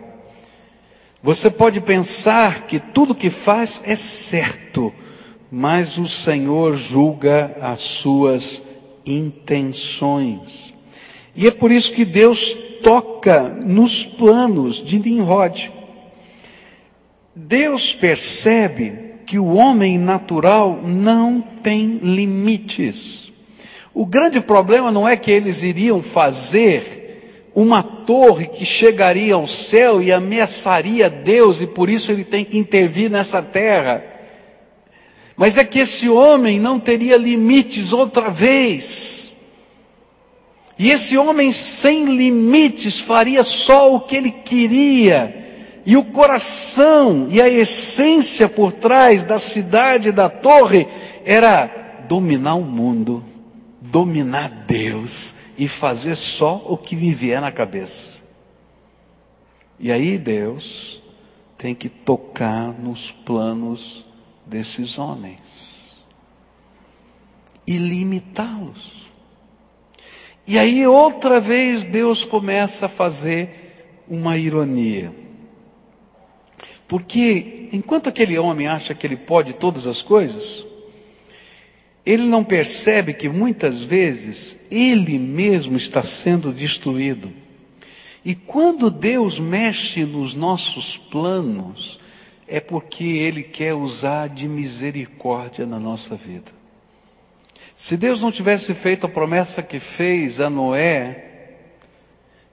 Você 1.22 1.50
pode 1.50 1.80
pensar 1.80 2.66
que 2.66 2.78
tudo 2.78 3.14
que 3.14 3.30
faz 3.30 3.80
é 3.84 3.96
certo, 3.96 4.92
mas 5.50 5.96
o 5.96 6.06
Senhor 6.06 6.74
julga 6.74 7.56
as 7.60 7.80
suas 7.80 8.62
intenções. 9.06 10.74
E 11.34 11.46
é 11.46 11.50
por 11.50 11.70
isso 11.70 11.92
que 11.92 12.04
Deus 12.04 12.71
toca 12.82 13.42
nos 13.42 14.04
planos 14.04 14.76
de 14.76 14.98
Nimrod. 14.98 15.72
Deus 17.34 17.94
percebe 17.94 19.12
que 19.26 19.38
o 19.38 19.54
homem 19.54 19.96
natural 19.96 20.80
não 20.82 21.40
tem 21.40 21.98
limites. 22.02 23.32
O 23.94 24.04
grande 24.04 24.40
problema 24.40 24.90
não 24.90 25.08
é 25.08 25.16
que 25.16 25.30
eles 25.30 25.62
iriam 25.62 26.02
fazer 26.02 27.50
uma 27.54 27.82
torre 27.82 28.46
que 28.46 28.64
chegaria 28.64 29.34
ao 29.34 29.46
céu 29.46 30.02
e 30.02 30.10
ameaçaria 30.10 31.10
Deus 31.10 31.60
e 31.60 31.66
por 31.66 31.90
isso 31.90 32.10
ele 32.10 32.24
tem 32.24 32.44
que 32.44 32.56
intervir 32.56 33.10
nessa 33.10 33.42
terra. 33.42 34.02
Mas 35.36 35.58
é 35.58 35.64
que 35.64 35.78
esse 35.78 36.08
homem 36.08 36.58
não 36.58 36.78
teria 36.78 37.16
limites 37.16 37.92
outra 37.92 38.30
vez. 38.30 39.31
E 40.78 40.90
esse 40.90 41.16
homem 41.16 41.52
sem 41.52 42.16
limites 42.16 42.98
faria 42.98 43.44
só 43.44 43.94
o 43.94 44.00
que 44.00 44.16
ele 44.16 44.30
queria. 44.30 45.38
E 45.84 45.96
o 45.96 46.04
coração 46.04 47.26
e 47.30 47.40
a 47.40 47.48
essência 47.48 48.48
por 48.48 48.72
trás 48.72 49.24
da 49.24 49.38
cidade 49.38 50.12
da 50.12 50.28
torre 50.28 50.86
era 51.24 52.04
dominar 52.08 52.54
o 52.54 52.64
mundo, 52.64 53.22
dominar 53.80 54.64
Deus 54.66 55.34
e 55.58 55.68
fazer 55.68 56.16
só 56.16 56.64
o 56.66 56.76
que 56.76 56.96
me 56.96 57.12
vier 57.12 57.40
na 57.40 57.52
cabeça. 57.52 58.16
E 59.78 59.90
aí 59.90 60.18
Deus 60.18 61.02
tem 61.58 61.74
que 61.74 61.88
tocar 61.88 62.72
nos 62.72 63.10
planos 63.10 64.04
desses 64.46 64.98
homens 64.98 65.40
e 67.66 67.78
limitá-los. 67.78 69.11
E 70.46 70.58
aí 70.58 70.86
outra 70.86 71.40
vez 71.40 71.84
Deus 71.84 72.24
começa 72.24 72.86
a 72.86 72.88
fazer 72.88 74.02
uma 74.08 74.36
ironia. 74.36 75.14
Porque 76.88 77.68
enquanto 77.72 78.08
aquele 78.08 78.38
homem 78.38 78.66
acha 78.66 78.94
que 78.94 79.06
ele 79.06 79.16
pode 79.16 79.54
todas 79.54 79.86
as 79.86 80.02
coisas, 80.02 80.66
ele 82.04 82.24
não 82.24 82.42
percebe 82.44 83.14
que 83.14 83.28
muitas 83.28 83.82
vezes 83.82 84.58
ele 84.70 85.18
mesmo 85.18 85.76
está 85.76 86.02
sendo 86.02 86.52
destruído. 86.52 87.32
E 88.24 88.34
quando 88.34 88.90
Deus 88.90 89.38
mexe 89.38 90.04
nos 90.04 90.34
nossos 90.34 90.96
planos, 90.96 91.98
é 92.46 92.60
porque 92.60 93.04
Ele 93.04 93.42
quer 93.42 93.74
usar 93.74 94.28
de 94.28 94.46
misericórdia 94.46 95.66
na 95.66 95.78
nossa 95.78 96.14
vida. 96.14 96.52
Se 97.82 97.96
Deus 97.96 98.22
não 98.22 98.30
tivesse 98.30 98.72
feito 98.74 99.06
a 99.06 99.08
promessa 99.08 99.60
que 99.60 99.80
fez 99.80 100.38
a 100.38 100.48
Noé, 100.48 101.56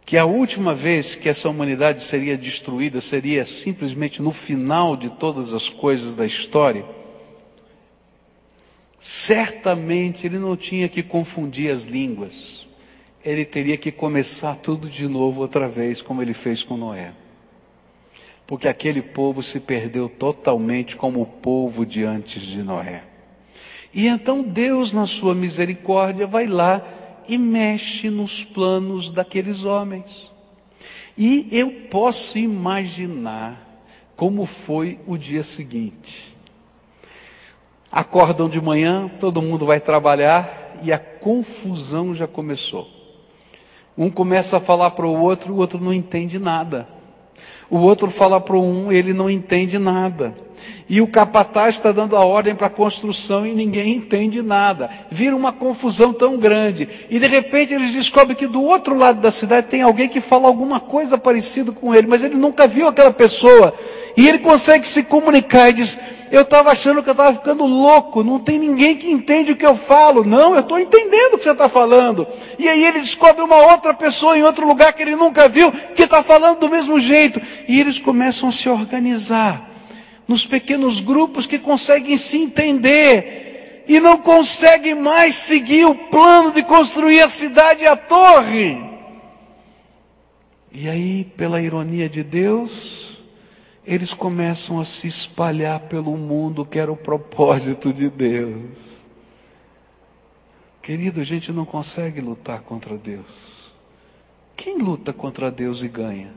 que 0.04 0.18
a 0.18 0.26
última 0.26 0.74
vez 0.74 1.14
que 1.14 1.30
essa 1.30 1.48
humanidade 1.48 2.04
seria 2.04 2.36
destruída 2.36 3.00
seria 3.00 3.46
simplesmente 3.46 4.24
no 4.24 4.32
final 4.32 4.98
de 4.98 5.08
todas 5.08 5.54
as 5.54 5.70
coisas 5.70 6.16
da 6.16 6.26
história, 6.26 6.84
certamente 8.98 10.26
ele 10.26 10.40
não 10.40 10.58
tinha 10.58 10.90
que 10.90 11.04
confundir 11.04 11.72
as 11.72 11.86
línguas. 11.86 12.68
Ele 13.24 13.46
teria 13.46 13.78
que 13.78 13.92
começar 13.92 14.56
tudo 14.56 14.90
de 14.90 15.08
novo 15.08 15.42
outra 15.42 15.68
vez, 15.68 16.02
como 16.02 16.24
ele 16.24 16.34
fez 16.34 16.64
com 16.64 16.76
Noé. 16.76 17.14
Porque 18.48 18.68
aquele 18.68 19.04
povo 19.04 19.44
se 19.44 19.60
perdeu 19.60 20.10
totalmente 20.10 20.96
como 20.96 21.22
o 21.22 21.26
povo 21.28 21.86
de 21.86 22.04
antes 22.04 22.42
de 22.42 22.64
Noé. 22.64 23.09
E 23.94 24.08
então 24.08 24.42
Deus, 24.42 24.94
na 24.94 25.08
sua 25.08 25.34
misericórdia, 25.34 26.28
vai 26.28 26.48
lá 26.48 26.82
e 27.28 27.38
mexe 27.38 28.10
nos 28.10 28.44
planos 28.44 29.12
daqueles 29.12 29.66
homens. 29.66 30.32
E 31.18 31.48
eu 31.52 31.72
posso 31.90 32.38
imaginar 32.38 33.84
como 34.16 34.46
foi 34.46 35.00
o 35.08 35.18
dia 35.18 35.44
seguinte. 35.44 36.38
Acordam 37.92 38.48
de 38.48 38.62
manhã, 38.62 39.10
todo 39.20 39.42
mundo 39.42 39.66
vai 39.66 39.80
trabalhar 39.80 40.76
e 40.84 40.94
a 40.94 41.00
confusão 41.00 42.14
já 42.14 42.28
começou. 42.28 42.88
Um 43.98 44.10
começa 44.10 44.58
a 44.58 44.60
falar 44.62 44.92
para 44.92 45.08
o 45.08 45.22
outro, 45.22 45.54
o 45.54 45.58
outro 45.58 45.80
não 45.80 45.94
entende 45.94 46.40
nada. 46.40 46.88
O 47.70 47.78
outro 47.78 48.10
fala 48.10 48.40
para 48.40 48.58
um, 48.58 48.92
ele 48.92 49.14
não 49.14 49.30
entende 49.30 49.78
nada. 49.78 50.34
E 50.90 51.02
o 51.02 51.08
capataz 51.08 51.76
está 51.76 51.92
dando 51.92 52.16
a 52.16 52.26
ordem 52.26 52.56
para 52.56 52.66
a 52.66 52.72
construção 52.72 53.46
e 53.46 53.54
ninguém 53.54 53.96
entende 53.96 54.42
nada. 54.42 54.90
Vira 55.12 55.36
uma 55.36 55.54
confusão 55.54 56.12
tão 56.12 56.38
grande. 56.38 56.90
E 57.10 57.20
de 57.20 57.28
repente 57.28 57.74
eles 57.74 57.94
descobrem 57.94 58.36
que 58.36 58.48
do 58.48 58.64
outro 58.64 58.98
lado 58.98 59.22
da 59.22 59.30
cidade 59.30 59.68
tem 59.68 59.84
alguém 59.84 60.10
que 60.10 60.20
fala 60.20 60.48
alguma 60.48 60.80
coisa 60.80 61.16
parecida 61.16 61.72
com 61.72 61.94
ele, 61.94 62.08
mas 62.08 62.24
ele 62.24 62.36
nunca 62.36 62.68
viu 62.68 62.88
aquela 62.88 63.12
pessoa. 63.12 63.74
E 64.18 64.28
ele 64.28 64.40
consegue 64.40 64.88
se 64.88 65.04
comunicar 65.04 65.70
e 65.70 65.74
diz: 65.74 65.98
Eu 66.32 66.42
estava 66.42 66.72
achando 66.72 67.04
que 67.04 67.10
eu 67.10 67.14
estava 67.14 67.34
ficando 67.34 67.66
louco, 67.66 68.24
não 68.24 68.40
tem 68.40 68.58
ninguém 68.58 68.98
que 68.98 69.12
entende 69.12 69.52
o 69.52 69.56
que 69.56 69.66
eu 69.66 69.76
falo. 69.76 70.24
Não, 70.26 70.56
eu 70.56 70.62
estou 70.62 70.80
entendendo 70.80 71.36
o 71.36 71.38
que 71.38 71.44
você 71.44 71.52
está 71.52 71.70
falando. 71.70 72.26
E 72.58 72.68
aí 72.68 72.84
ele 72.84 73.00
descobre 73.00 73.44
uma 73.44 73.72
outra 73.72 73.94
pessoa 73.94 74.38
em 74.38 74.44
outro 74.44 74.68
lugar 74.68 74.92
que 74.94 75.04
ele 75.04 75.16
nunca 75.16 75.48
viu, 75.48 75.72
que 75.72 76.04
está 76.04 76.24
falando 76.24 76.60
do 76.60 76.70
mesmo 76.70 77.00
jeito. 77.00 77.40
E 77.68 77.80
eles 77.80 78.00
começam 78.00 78.50
a 78.50 78.52
se 78.52 78.68
organizar 78.68 79.69
nos 80.30 80.46
pequenos 80.46 81.02
grupos 81.02 81.48
que 81.48 81.58
conseguem 81.58 82.16
se 82.16 82.38
entender 82.38 83.84
e 83.88 84.00
não 84.00 84.20
conseguem 84.20 84.94
mais 84.94 85.34
seguir 85.34 85.86
o 85.86 85.96
plano 85.96 86.52
de 86.52 86.62
construir 86.62 87.20
a 87.22 87.28
cidade 87.28 87.84
e 87.84 87.88
a 87.88 87.98
torre. 87.98 88.78
E 90.72 90.88
aí, 90.88 91.24
pela 91.36 91.60
ironia 91.60 92.08
de 92.08 92.22
Deus, 92.22 93.18
eles 93.84 94.14
começam 94.14 94.80
a 94.80 94.86
se 94.86 95.08
espalhar 95.08 95.80
pelo 95.80 96.16
mundo, 96.16 96.64
que 96.64 96.78
era 96.78 96.92
o 96.92 96.96
propósito 96.96 97.92
de 97.92 98.08
Deus. 98.08 99.08
Querido, 100.80 101.22
a 101.22 101.24
gente 101.24 101.52
não 101.52 101.66
consegue 101.66 102.22
lutar 102.22 102.62
contra 102.62 102.96
Deus. 102.96 103.74
Quem 104.56 104.78
luta 104.78 105.12
contra 105.12 105.50
Deus 105.50 105.82
e 105.82 105.88
ganha? 105.88 106.32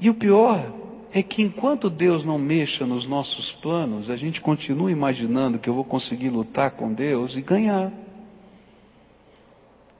E 0.00 0.08
o 0.08 0.14
pior 0.14 0.72
é 1.12 1.22
que 1.22 1.42
enquanto 1.42 1.90
Deus 1.90 2.24
não 2.24 2.38
mexa 2.38 2.86
nos 2.86 3.06
nossos 3.06 3.52
planos, 3.52 4.08
a 4.08 4.16
gente 4.16 4.40
continua 4.40 4.90
imaginando 4.90 5.58
que 5.58 5.68
eu 5.68 5.74
vou 5.74 5.84
conseguir 5.84 6.30
lutar 6.30 6.70
com 6.70 6.92
Deus 6.92 7.36
e 7.36 7.42
ganhar. 7.42 7.92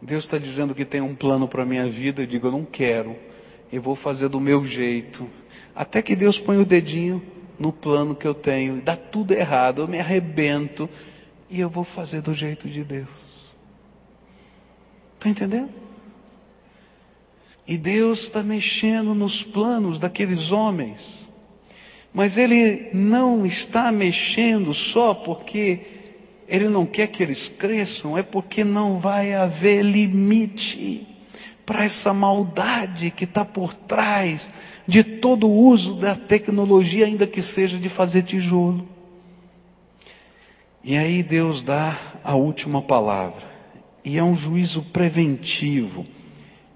Deus 0.01 0.25
está 0.25 0.39
dizendo 0.39 0.75
que 0.75 0.87
tem 0.87 1.03
um 1.03 1.15
plano 1.15 1.47
para 1.47 1.63
a 1.63 1.67
minha 1.67 1.87
vida, 1.89 2.23
eu 2.23 2.27
digo, 2.27 2.47
eu 2.47 2.53
não 2.53 2.65
quero, 2.65 3.15
eu 3.71 3.83
vou 3.83 3.95
fazer 3.95 4.29
do 4.29 4.41
meu 4.41 4.65
jeito. 4.65 5.29
Até 5.75 6.01
que 6.01 6.17
Deus 6.17 6.39
põe 6.39 6.57
o 6.57 6.65
dedinho 6.65 7.23
no 7.59 7.71
plano 7.71 8.15
que 8.15 8.27
eu 8.27 8.35
tenho, 8.35 8.81
dá 8.81 8.97
tudo 8.97 9.33
errado, 9.33 9.83
eu 9.83 9.89
me 9.89 10.01
arrebento 10.01 10.89
e 11.51 11.61
eu 11.61 11.69
vou 11.69 11.85
fazer 11.85 12.23
do 12.23 12.33
jeito 12.33 12.69
de 12.69 12.83
Deus. 12.83 13.09
Está 15.17 15.29
entendendo? 15.29 15.69
E 17.71 17.79
Deus 17.79 18.23
está 18.23 18.43
mexendo 18.43 19.15
nos 19.15 19.43
planos 19.43 19.99
daqueles 19.99 20.51
homens, 20.51 21.27
mas 22.13 22.37
Ele 22.37 22.91
não 22.93 23.47
está 23.47 23.93
mexendo 23.93 24.75
só 24.75 25.15
porque 25.15 25.81
ele 26.49 26.69
não 26.69 26.85
quer 26.85 27.07
que 27.07 27.23
eles 27.23 27.47
cresçam, 27.47 28.19
é 28.19 28.25
porque 28.25 28.65
não 28.65 28.99
vai 28.99 29.35
haver 29.35 29.85
limite 29.85 31.07
para 31.65 31.85
essa 31.85 32.13
maldade 32.13 33.13
que 33.13 33.23
está 33.23 33.45
por 33.45 33.73
trás 33.73 34.51
de 34.85 35.05
todo 35.05 35.47
o 35.47 35.69
uso 35.69 35.95
da 35.95 36.17
tecnologia, 36.17 37.07
ainda 37.07 37.25
que 37.25 37.41
seja 37.41 37.79
de 37.79 37.89
fazer 37.89 38.25
tijolo. 38.25 38.85
E 40.83 40.97
aí 40.97 41.23
Deus 41.23 41.63
dá 41.63 41.97
a 42.25 42.35
última 42.35 42.83
palavra, 42.83 43.49
e 44.05 44.19
é 44.19 44.25
um 44.25 44.35
juízo 44.35 44.83
preventivo, 44.93 46.05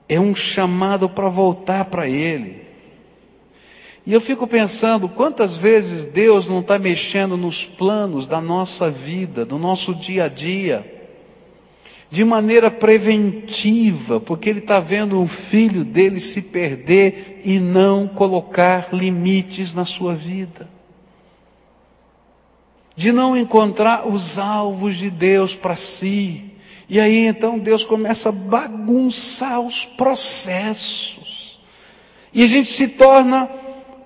é 0.08 0.20
um 0.20 0.34
chamado 0.34 1.08
para 1.08 1.28
voltar 1.28 1.86
para 1.86 2.08
Ele. 2.08 2.64
E 4.06 4.12
eu 4.12 4.20
fico 4.20 4.46
pensando 4.46 5.08
quantas 5.08 5.56
vezes 5.56 6.04
Deus 6.04 6.46
não 6.46 6.60
está 6.60 6.78
mexendo 6.78 7.36
nos 7.36 7.64
planos 7.64 8.26
da 8.26 8.40
nossa 8.40 8.90
vida, 8.90 9.46
do 9.46 9.58
nosso 9.58 9.94
dia 9.94 10.24
a 10.24 10.28
dia, 10.28 10.90
de 12.10 12.22
maneira 12.22 12.70
preventiva, 12.70 14.20
porque 14.20 14.50
Ele 14.50 14.58
está 14.58 14.78
vendo 14.78 15.18
um 15.18 15.26
filho 15.26 15.84
dele 15.84 16.20
se 16.20 16.42
perder 16.42 17.40
e 17.44 17.58
não 17.58 18.06
colocar 18.06 18.88
limites 18.92 19.72
na 19.72 19.86
sua 19.86 20.14
vida. 20.14 20.68
De 22.94 23.10
não 23.10 23.36
encontrar 23.36 24.06
os 24.06 24.38
alvos 24.38 24.96
de 24.96 25.08
Deus 25.10 25.56
para 25.56 25.74
si, 25.74 26.53
E 26.88 27.00
aí 27.00 27.26
então 27.26 27.58
Deus 27.58 27.84
começa 27.84 28.28
a 28.28 28.32
bagunçar 28.32 29.60
os 29.60 29.84
processos. 29.84 31.58
E 32.32 32.42
a 32.42 32.46
gente 32.46 32.70
se 32.70 32.88
torna 32.88 33.48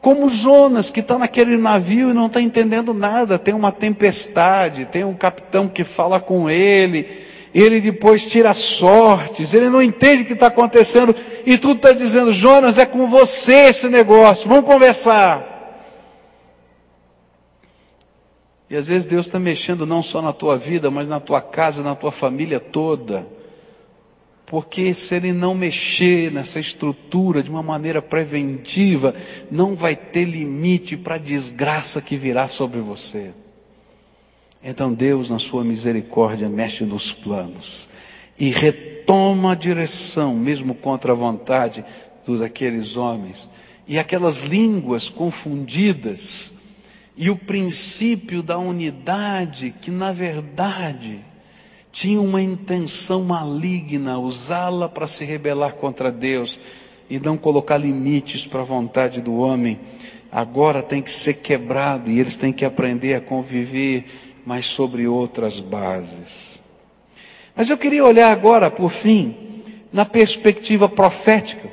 como 0.00 0.28
Jonas, 0.28 0.90
que 0.90 1.00
está 1.00 1.18
naquele 1.18 1.56
navio 1.56 2.10
e 2.10 2.14
não 2.14 2.26
está 2.26 2.40
entendendo 2.40 2.94
nada. 2.94 3.38
Tem 3.38 3.54
uma 3.54 3.72
tempestade, 3.72 4.86
tem 4.86 5.04
um 5.04 5.14
capitão 5.14 5.68
que 5.68 5.82
fala 5.82 6.20
com 6.20 6.48
ele, 6.48 7.08
ele 7.54 7.80
depois 7.80 8.26
tira 8.26 8.54
sortes, 8.54 9.54
ele 9.54 9.68
não 9.68 9.82
entende 9.82 10.22
o 10.22 10.26
que 10.26 10.34
está 10.34 10.46
acontecendo 10.46 11.14
e 11.44 11.58
tudo 11.58 11.76
está 11.76 11.92
dizendo: 11.92 12.32
Jonas, 12.32 12.78
é 12.78 12.86
com 12.86 13.06
você 13.06 13.68
esse 13.68 13.88
negócio, 13.88 14.48
vamos 14.48 14.64
conversar. 14.64 15.57
E 18.70 18.76
às 18.76 18.86
vezes 18.86 19.06
Deus 19.06 19.26
está 19.26 19.38
mexendo 19.38 19.86
não 19.86 20.02
só 20.02 20.20
na 20.20 20.32
tua 20.32 20.56
vida, 20.58 20.90
mas 20.90 21.08
na 21.08 21.18
tua 21.18 21.40
casa, 21.40 21.82
na 21.82 21.94
tua 21.94 22.12
família 22.12 22.60
toda. 22.60 23.26
Porque 24.44 24.94
se 24.94 25.14
ele 25.14 25.32
não 25.32 25.54
mexer 25.54 26.30
nessa 26.30 26.58
estrutura 26.60 27.42
de 27.42 27.50
uma 27.50 27.62
maneira 27.62 28.00
preventiva, 28.00 29.14
não 29.50 29.74
vai 29.74 29.94
ter 29.94 30.24
limite 30.24 30.96
para 30.96 31.16
a 31.16 31.18
desgraça 31.18 32.00
que 32.00 32.16
virá 32.16 32.48
sobre 32.48 32.80
você. 32.80 33.32
Então 34.62 34.92
Deus, 34.92 35.30
na 35.30 35.38
sua 35.38 35.64
misericórdia, 35.64 36.48
mexe 36.48 36.84
nos 36.84 37.12
planos 37.12 37.88
e 38.38 38.50
retoma 38.50 39.52
a 39.52 39.56
direção, 39.56 40.36
mesmo 40.36 40.74
contra 40.74 41.12
a 41.12 41.16
vontade 41.16 41.84
dos 42.24 42.40
aqueles 42.40 42.96
homens. 42.96 43.50
E 43.86 43.98
aquelas 43.98 44.42
línguas 44.42 45.08
confundidas, 45.08 46.52
e 47.18 47.28
o 47.30 47.36
princípio 47.36 48.44
da 48.44 48.56
unidade, 48.56 49.74
que 49.82 49.90
na 49.90 50.12
verdade 50.12 51.18
tinha 51.90 52.20
uma 52.20 52.40
intenção 52.40 53.24
maligna, 53.24 54.20
usá-la 54.20 54.88
para 54.88 55.08
se 55.08 55.24
rebelar 55.24 55.72
contra 55.74 56.12
Deus 56.12 56.60
e 57.10 57.18
não 57.18 57.36
colocar 57.36 57.76
limites 57.76 58.46
para 58.46 58.60
a 58.60 58.64
vontade 58.64 59.20
do 59.20 59.34
homem, 59.34 59.80
agora 60.30 60.80
tem 60.80 61.02
que 61.02 61.10
ser 61.10 61.34
quebrado 61.34 62.08
e 62.08 62.20
eles 62.20 62.36
têm 62.36 62.52
que 62.52 62.64
aprender 62.64 63.14
a 63.14 63.20
conviver, 63.20 64.04
mas 64.46 64.66
sobre 64.66 65.08
outras 65.08 65.58
bases. 65.58 66.60
Mas 67.56 67.68
eu 67.68 67.76
queria 67.76 68.04
olhar 68.04 68.30
agora, 68.30 68.70
por 68.70 68.90
fim, 68.90 69.64
na 69.92 70.04
perspectiva 70.04 70.88
profética. 70.88 71.68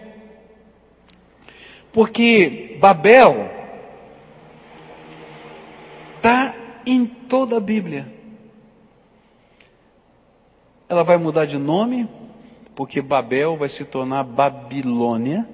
Porque 1.93 2.77
Babel 2.79 3.54
está 6.25 6.55
em 6.87 7.05
toda 7.05 7.57
a 7.57 7.59
Bíblia. 7.59 8.11
Ela 10.89 11.03
vai 11.03 11.17
mudar 11.17 11.45
de 11.45 11.59
nome, 11.59 12.09
porque 12.73 12.99
Babel 12.99 13.55
vai 13.55 13.69
se 13.69 13.85
tornar 13.85 14.23
Babilônia. 14.23 15.47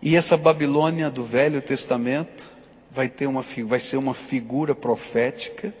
E 0.00 0.16
essa 0.16 0.38
Babilônia 0.38 1.10
do 1.10 1.22
Velho 1.22 1.60
Testamento 1.60 2.50
vai, 2.90 3.10
ter 3.10 3.26
uma, 3.26 3.42
vai 3.66 3.78
ser 3.78 3.98
uma 3.98 4.14
figura 4.14 4.74
profética. 4.74 5.74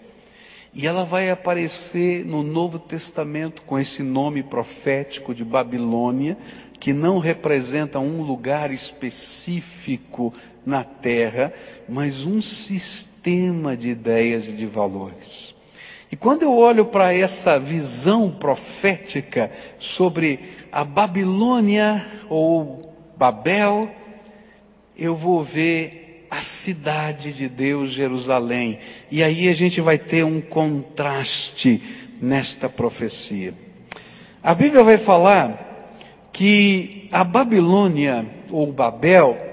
E 0.74 0.86
ela 0.86 1.06
vai 1.06 1.30
aparecer 1.30 2.26
no 2.26 2.42
Novo 2.42 2.78
Testamento 2.78 3.62
com 3.62 3.78
esse 3.78 4.02
nome 4.02 4.42
profético 4.42 5.34
de 5.34 5.46
Babilônia, 5.46 6.36
que 6.78 6.92
não 6.92 7.18
representa 7.18 7.98
um 7.98 8.20
lugar 8.20 8.70
específico 8.70 10.34
na 10.68 10.84
terra, 10.84 11.50
mas 11.88 12.26
um 12.26 12.42
sistema 12.42 13.74
de 13.74 13.88
ideias 13.88 14.48
e 14.48 14.52
de 14.52 14.66
valores. 14.66 15.54
E 16.12 16.16
quando 16.16 16.42
eu 16.42 16.54
olho 16.54 16.84
para 16.84 17.14
essa 17.14 17.58
visão 17.58 18.30
profética 18.30 19.50
sobre 19.78 20.40
a 20.70 20.84
Babilônia 20.84 22.06
ou 22.28 22.94
Babel, 23.16 23.90
eu 24.96 25.16
vou 25.16 25.42
ver 25.42 26.26
a 26.30 26.42
cidade 26.42 27.32
de 27.32 27.48
Deus, 27.48 27.90
Jerusalém. 27.90 28.78
E 29.10 29.22
aí 29.22 29.48
a 29.48 29.54
gente 29.54 29.80
vai 29.80 29.96
ter 29.96 30.22
um 30.22 30.40
contraste 30.40 31.82
nesta 32.20 32.68
profecia. 32.68 33.54
A 34.42 34.54
Bíblia 34.54 34.82
vai 34.82 34.98
falar 34.98 35.96
que 36.30 37.08
a 37.10 37.24
Babilônia 37.24 38.26
ou 38.50 38.70
Babel 38.70 39.47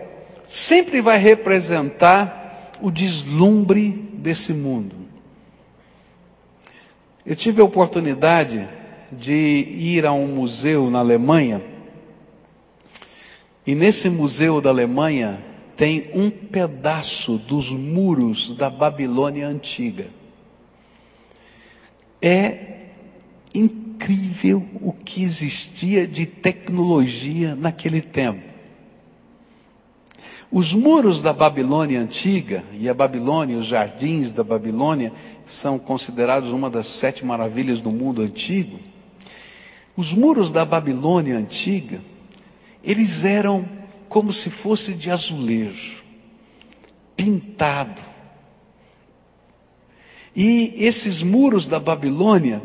sempre 0.46 1.02
vai 1.02 1.18
representar 1.18 2.72
o 2.82 2.92
deslumbre 2.92 3.92
desse 3.92 4.54
mundo. 4.54 4.96
Eu 7.26 7.36
tive 7.36 7.62
a 7.62 7.66
oportunidade 7.66 8.68
de 9.12 9.34
ir 9.34 10.06
a 10.06 10.12
um 10.12 10.28
museu 10.28 10.90
na 10.90 11.00
Alemanha, 11.00 11.62
e 13.66 13.74
nesse 13.74 14.10
museu 14.10 14.62
da 14.62 14.70
Alemanha 14.70 15.44
tem 15.76 16.10
um 16.14 16.30
pedaço 16.30 17.38
dos 17.38 17.72
muros 17.72 18.56
da 18.56 18.70
Babilônia 18.70 19.48
antiga. 19.48 20.08
É 22.22 22.76
incrível 23.54 24.66
o 24.82 24.94
que 24.94 25.24
existia 25.24 26.08
de 26.08 26.26
tecnologia 26.26 27.56
naquele 27.56 28.02
tempo. 28.02 28.55
Os 30.56 30.74
muros 30.74 31.20
da 31.20 31.34
Babilônia 31.34 32.00
antiga, 32.00 32.63
e 32.80 32.88
a 32.88 32.94
Babilônia, 32.94 33.58
os 33.58 33.65
jardins 33.65 34.32
da 34.32 34.41
Babilônia, 34.41 35.12
são 35.46 35.78
considerados 35.78 36.54
uma 36.54 36.70
das 36.70 36.88
sete 36.88 37.26
maravilhas 37.26 37.82
do 37.82 37.91
mundo 37.91 38.22
antigo. 38.22 38.80
Os 39.98 40.13
muros 40.13 40.54
da 40.54 40.63
Babilônia 40.63 41.38
antiga, 41.38 42.02
eles 42.82 43.26
eram 43.26 43.68
como 44.08 44.32
se 44.32 44.50
fosse 44.50 44.94
de 44.94 45.12
azulejo, 45.12 46.02
pintado. 47.18 48.02
E 50.34 50.74
esses 50.78 51.22
muros 51.22 51.68
da 51.68 51.82
Babilônia, 51.82 52.62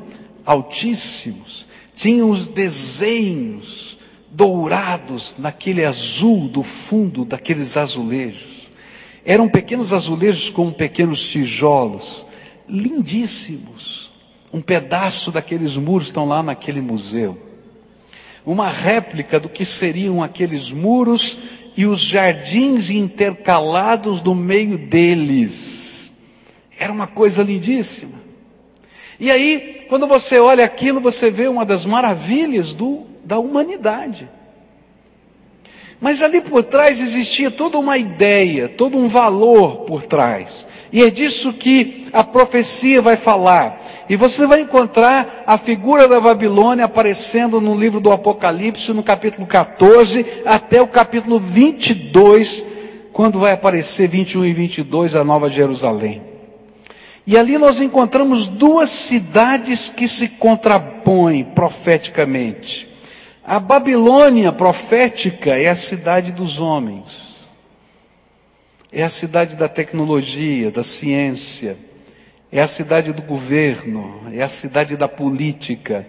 altíssimos, 0.46 1.66
tinham 1.96 2.30
os 2.30 2.46
desenhos 2.46 3.98
dourados 4.30 5.36
naquele 5.38 5.84
azul 5.84 6.48
do 6.48 6.62
fundo 6.62 7.24
daqueles 7.24 7.76
azulejos. 7.76 8.70
Eram 9.24 9.48
pequenos 9.48 9.92
azulejos 9.92 10.48
com 10.48 10.72
pequenos 10.72 11.28
tijolos, 11.28 12.24
lindíssimos. 12.68 14.10
Um 14.52 14.60
pedaço 14.60 15.30
daqueles 15.30 15.76
muros 15.76 16.08
estão 16.08 16.26
lá 16.26 16.42
naquele 16.42 16.80
museu. 16.80 17.38
Uma 18.44 18.68
réplica 18.68 19.38
do 19.38 19.48
que 19.48 19.64
seriam 19.64 20.22
aqueles 20.22 20.72
muros 20.72 21.38
e 21.76 21.86
os 21.86 22.00
jardins 22.00 22.90
intercalados 22.90 24.22
no 24.22 24.34
meio 24.34 24.78
deles. 24.78 26.12
Era 26.78 26.92
uma 26.92 27.06
coisa 27.06 27.42
lindíssima. 27.42 28.29
E 29.20 29.30
aí, 29.30 29.82
quando 29.88 30.06
você 30.06 30.38
olha 30.38 30.64
aquilo, 30.64 31.00
você 31.00 31.30
vê 31.30 31.46
uma 31.46 31.64
das 31.64 31.84
maravilhas 31.84 32.72
do 32.72 33.10
da 33.22 33.38
humanidade. 33.38 34.28
Mas 36.00 36.22
ali 36.22 36.40
por 36.40 36.64
trás 36.64 37.00
existia 37.00 37.50
toda 37.50 37.78
uma 37.78 37.98
ideia, 37.98 38.68
todo 38.68 38.96
um 38.96 39.06
valor 39.06 39.80
por 39.80 40.02
trás. 40.02 40.66
E 40.92 41.04
é 41.04 41.10
disso 41.10 41.52
que 41.52 42.08
a 42.12 42.24
profecia 42.24 43.02
vai 43.02 43.16
falar. 43.16 43.80
E 44.08 44.16
você 44.16 44.46
vai 44.46 44.62
encontrar 44.62 45.44
a 45.46 45.56
figura 45.58 46.08
da 46.08 46.18
Babilônia 46.18 46.86
aparecendo 46.86 47.60
no 47.60 47.76
livro 47.76 48.00
do 48.00 48.10
Apocalipse, 48.10 48.92
no 48.92 49.02
capítulo 49.02 49.46
14, 49.46 50.24
até 50.46 50.80
o 50.82 50.88
capítulo 50.88 51.38
22, 51.38 52.64
quando 53.12 53.38
vai 53.38 53.52
aparecer 53.52 54.08
21 54.08 54.46
e 54.46 54.52
22 54.52 55.14
a 55.14 55.22
Nova 55.22 55.50
Jerusalém. 55.50 56.29
E 57.26 57.36
ali 57.36 57.58
nós 57.58 57.80
encontramos 57.80 58.48
duas 58.48 58.90
cidades 58.90 59.88
que 59.88 60.08
se 60.08 60.28
contrapõem 60.28 61.44
profeticamente. 61.44 62.88
A 63.44 63.58
Babilônia 63.58 64.52
profética 64.52 65.50
é 65.58 65.68
a 65.68 65.74
cidade 65.74 66.32
dos 66.32 66.60
homens, 66.60 67.48
é 68.92 69.02
a 69.02 69.08
cidade 69.08 69.56
da 69.56 69.68
tecnologia, 69.68 70.70
da 70.70 70.82
ciência, 70.82 71.76
é 72.52 72.60
a 72.60 72.66
cidade 72.68 73.12
do 73.12 73.22
governo, 73.22 74.22
é 74.32 74.42
a 74.42 74.48
cidade 74.48 74.96
da 74.96 75.08
política, 75.08 76.06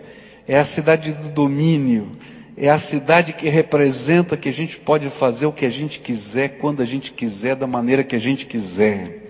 é 0.47 0.57
a 0.57 0.65
cidade 0.65 1.11
do 1.11 1.29
domínio, 1.29 2.11
é 2.57 2.69
a 2.69 2.77
cidade 2.77 3.33
que 3.33 3.47
representa 3.49 4.35
que 4.35 4.49
a 4.49 4.53
gente 4.53 4.77
pode 4.77 5.09
fazer 5.09 5.45
o 5.45 5.53
que 5.53 5.65
a 5.65 5.69
gente 5.69 5.99
quiser, 5.99 6.57
quando 6.59 6.81
a 6.81 6.85
gente 6.85 7.11
quiser, 7.13 7.55
da 7.55 7.67
maneira 7.67 8.03
que 8.03 8.15
a 8.15 8.19
gente 8.19 8.45
quiser. 8.45 9.20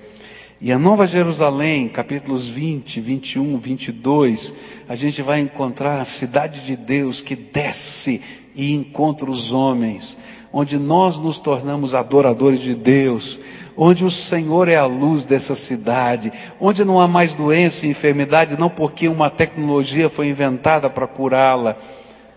E 0.63 0.71
a 0.71 0.77
Nova 0.77 1.07
Jerusalém, 1.07 1.89
capítulos 1.89 2.47
20, 2.47 3.01
21, 3.01 3.57
22, 3.57 4.53
a 4.87 4.95
gente 4.95 5.19
vai 5.23 5.39
encontrar 5.39 5.99
a 5.99 6.05
cidade 6.05 6.63
de 6.63 6.75
Deus 6.75 7.19
que 7.19 7.35
desce 7.35 8.21
e 8.53 8.71
encontra 8.71 9.27
os 9.27 9.51
homens, 9.51 10.19
onde 10.53 10.77
nós 10.77 11.17
nos 11.17 11.39
tornamos 11.39 11.95
adoradores 11.95 12.61
de 12.61 12.75
Deus, 12.75 13.39
onde 13.75 14.05
o 14.05 14.11
Senhor 14.11 14.67
é 14.67 14.75
a 14.75 14.85
luz 14.85 15.25
dessa 15.25 15.55
cidade, 15.55 16.31
onde 16.59 16.85
não 16.85 16.99
há 16.99 17.07
mais 17.07 17.33
doença 17.33 17.87
e 17.87 17.89
enfermidade, 17.89 18.55
não 18.55 18.69
porque 18.69 19.07
uma 19.07 19.31
tecnologia 19.31 20.11
foi 20.11 20.27
inventada 20.27 20.91
para 20.91 21.07
curá-la, 21.07 21.75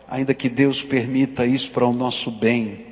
ainda 0.09 0.33
que 0.33 0.49
Deus 0.49 0.83
permita 0.83 1.45
isso 1.45 1.71
para 1.71 1.85
o 1.85 1.93
nosso 1.93 2.31
bem, 2.31 2.87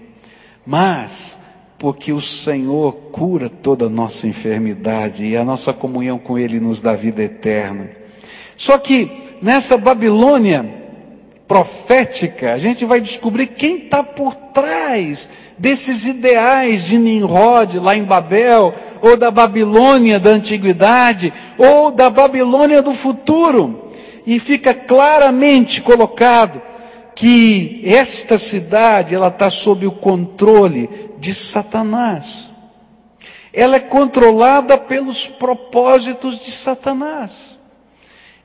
mas 0.66 1.38
porque 1.82 2.12
o 2.12 2.20
Senhor 2.20 2.92
cura 3.10 3.50
toda 3.50 3.86
a 3.86 3.88
nossa 3.88 4.28
enfermidade 4.28 5.26
e 5.26 5.36
a 5.36 5.44
nossa 5.44 5.72
comunhão 5.72 6.16
com 6.16 6.38
Ele 6.38 6.60
nos 6.60 6.80
dá 6.80 6.94
vida 6.94 7.24
eterna. 7.24 7.90
Só 8.56 8.78
que 8.78 9.10
nessa 9.42 9.76
Babilônia 9.76 10.64
profética, 11.48 12.52
a 12.52 12.58
gente 12.58 12.84
vai 12.84 13.00
descobrir 13.00 13.48
quem 13.48 13.78
está 13.78 14.00
por 14.04 14.32
trás 14.32 15.28
desses 15.58 16.06
ideais 16.06 16.84
de 16.84 16.96
Nimrod 16.96 17.80
lá 17.80 17.96
em 17.96 18.04
Babel, 18.04 18.72
ou 19.02 19.16
da 19.16 19.32
Babilônia 19.32 20.20
da 20.20 20.30
antiguidade, 20.30 21.32
ou 21.58 21.90
da 21.90 22.08
Babilônia 22.08 22.80
do 22.80 22.94
futuro. 22.94 23.90
E 24.24 24.38
fica 24.38 24.72
claramente 24.72 25.80
colocado 25.80 26.62
que 27.12 27.82
esta 27.84 28.38
cidade 28.38 29.16
ela 29.16 29.28
está 29.28 29.50
sob 29.50 29.84
o 29.84 29.90
controle 29.90 31.10
de 31.22 31.32
Satanás. 31.32 32.50
Ela 33.52 33.76
é 33.76 33.80
controlada 33.80 34.76
pelos 34.76 35.24
propósitos 35.24 36.40
de 36.40 36.50
Satanás. 36.50 37.56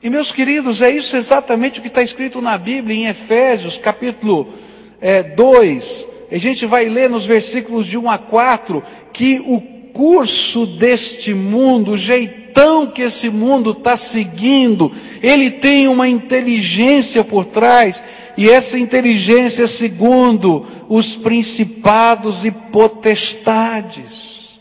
E 0.01 0.11
meus 0.11 0.31
queridos, 0.31 0.83
é 0.83 0.91
isso 0.91 1.17
exatamente 1.17 1.79
o 1.79 1.81
que 1.81 1.87
está 1.87 2.03
escrito 2.03 2.39
na 2.39 2.55
Bíblia, 2.55 2.95
em 2.95 3.07
Efésios, 3.07 3.79
capítulo 3.79 4.53
é, 5.01 5.23
2. 5.23 6.07
A 6.31 6.37
gente 6.37 6.67
vai 6.67 6.87
ler 6.87 7.09
nos 7.09 7.25
versículos 7.25 7.87
de 7.87 7.97
1 7.97 8.11
a 8.11 8.17
4 8.19 8.83
que 9.11 9.39
o 9.39 9.59
curso 9.91 10.67
deste 10.67 11.33
mundo, 11.33 11.93
o 11.93 11.97
jeitão 11.97 12.85
que 12.85 13.01
esse 13.01 13.27
mundo 13.27 13.71
está 13.71 13.97
seguindo, 13.97 14.91
ele 15.23 15.49
tem 15.49 15.87
uma 15.87 16.07
inteligência 16.07 17.23
por 17.23 17.43
trás 17.45 18.03
e 18.37 18.49
essa 18.49 18.77
inteligência 18.77 19.67
segundo 19.67 20.65
os 20.87 21.15
principados 21.15 22.45
e 22.45 22.51
potestades. 22.51 24.59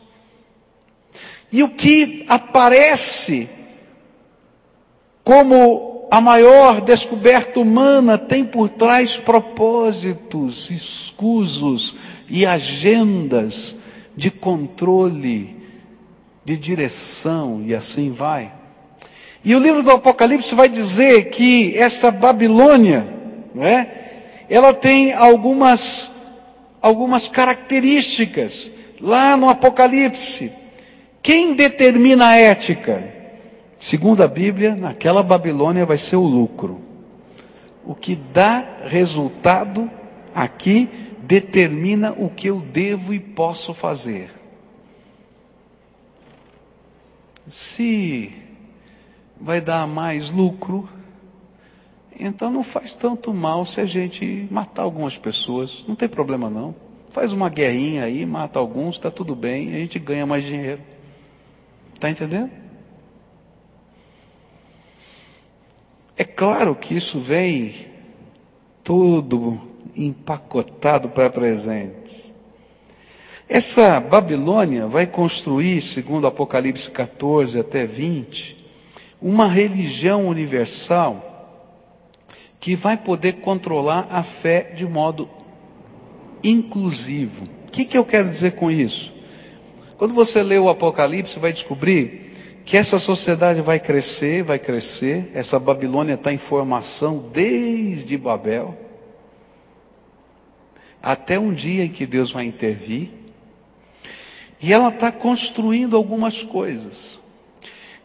E 1.53 1.63
o 1.63 1.69
que 1.69 2.25
aparece 2.29 3.49
como 5.23 6.09
a 6.11 6.21
maior 6.21 6.81
descoberta 6.81 7.61
humana 7.61 8.17
tem 8.17 8.45
por 8.45 8.69
trás 8.69 9.17
propósitos, 9.17 10.71
escusos 10.71 11.97
e 12.29 12.47
agendas 12.47 13.77
de 14.17 14.31
controle, 14.31 15.57
de 16.45 16.57
direção 16.57 17.63
e 17.67 17.75
assim 17.75 18.13
vai. 18.13 18.53
E 19.45 19.55
o 19.55 19.59
livro 19.59 19.83
do 19.83 19.91
Apocalipse 19.91 20.55
vai 20.55 20.69
dizer 20.69 21.31
que 21.31 21.77
essa 21.77 22.11
Babilônia, 22.11 23.16
não 23.57 23.65
é? 23.65 23.91
Ela 24.51 24.75
tem 24.75 25.15
algumas, 25.15 26.13
algumas 26.83 27.27
características. 27.27 28.71
Lá 29.01 29.35
no 29.35 29.49
Apocalipse, 29.49 30.53
quem 31.23 31.55
determina 31.55 32.29
a 32.29 32.37
ética? 32.37 33.15
Segundo 33.79 34.23
a 34.23 34.29
Bíblia, 34.29 34.77
naquela 34.77 35.23
Babilônia 35.23 35.87
vai 35.87 35.97
ser 35.97 36.17
o 36.17 36.23
lucro. 36.23 36.83
O 37.83 37.95
que 37.95 38.15
dá 38.15 38.63
resultado 38.85 39.91
aqui 40.35 40.89
determina 41.23 42.13
o 42.13 42.29
que 42.29 42.49
eu 42.49 42.61
devo 42.61 43.15
e 43.15 43.19
posso 43.19 43.73
fazer. 43.73 44.31
Se 47.49 48.33
vai 49.41 49.61
dar 49.63 49.87
mais 49.87 50.31
lucro, 50.31 50.89
então 52.19 52.51
não 52.51 52.63
faz 52.63 52.95
tanto 52.95 53.33
mal 53.33 53.65
se 53.65 53.81
a 53.81 53.87
gente 53.87 54.47
matar 54.51 54.83
algumas 54.83 55.17
pessoas, 55.19 55.85
não 55.87 55.95
tem 55.95 56.09
problema 56.09 56.49
não. 56.49 56.75
Faz 57.11 57.33
uma 57.33 57.49
guerrinha 57.49 58.05
aí, 58.05 58.27
mata 58.27 58.59
alguns, 58.59 58.97
está 58.97 59.11
tudo 59.11 59.35
bem, 59.35 59.75
a 59.75 59.79
gente 59.79 59.99
ganha 59.99 60.27
mais 60.27 60.45
dinheiro. 60.45 60.81
Está 61.95 62.11
entendendo? 62.11 62.51
É 66.17 66.25
claro 66.25 66.75
que 66.75 66.95
isso 66.95 67.21
vem 67.21 67.87
tudo 68.83 69.61
empacotado 69.95 71.09
para 71.11 71.29
presente. 71.29 72.35
Essa 73.49 74.01
Babilônia 74.01 74.87
vai 74.87 75.07
construir, 75.07 75.81
segundo 75.81 76.27
Apocalipse 76.27 76.91
14 76.91 77.59
até 77.61 77.87
20, 77.87 78.57
uma 79.21 79.49
religião 79.49 80.27
universal 80.27 81.36
que 82.67 82.75
vai 82.75 82.97
poder 82.97 83.35
controlar 83.35 84.09
a 84.11 84.25
fé 84.25 84.73
de 84.75 84.85
modo 84.85 85.31
inclusivo. 86.43 87.45
O 87.69 87.71
que, 87.71 87.85
que 87.85 87.97
eu 87.97 88.05
quero 88.05 88.29
dizer 88.29 88.57
com 88.57 88.69
isso? 88.69 89.15
Quando 89.97 90.13
você 90.13 90.43
lê 90.43 90.59
o 90.59 90.69
Apocalipse, 90.69 91.39
vai 91.39 91.53
descobrir 91.53 92.33
que 92.65 92.77
essa 92.77 92.99
sociedade 92.99 93.61
vai 93.61 93.79
crescer, 93.79 94.43
vai 94.43 94.59
crescer. 94.59 95.31
Essa 95.33 95.61
Babilônia 95.61 96.15
está 96.15 96.33
em 96.33 96.39
formação 96.39 97.31
desde 97.33 98.19
Babel, 98.19 98.77
até 101.01 101.39
um 101.39 101.55
dia 101.55 101.85
em 101.85 101.89
que 101.89 102.05
Deus 102.05 102.33
vai 102.33 102.47
intervir. 102.47 103.11
E 104.61 104.73
ela 104.73 104.89
está 104.89 105.13
construindo 105.13 105.97
algumas 105.97 106.43
coisas. 106.43 107.21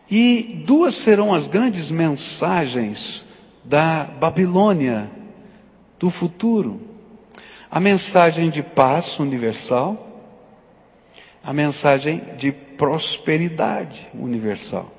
E 0.08 0.62
duas 0.68 0.94
serão 0.94 1.34
as 1.34 1.48
grandes 1.48 1.90
mensagens 1.90 3.26
da 3.64 4.04
Babilônia 4.04 5.10
do 6.00 6.10
futuro. 6.10 6.82
A 7.70 7.80
mensagem 7.80 8.50
de 8.50 8.62
paz 8.62 9.20
universal, 9.20 10.08
a 11.44 11.54
mensagem 11.54 12.22
de 12.38 12.52
prosperidade 12.52 14.10
universal. 14.14 14.92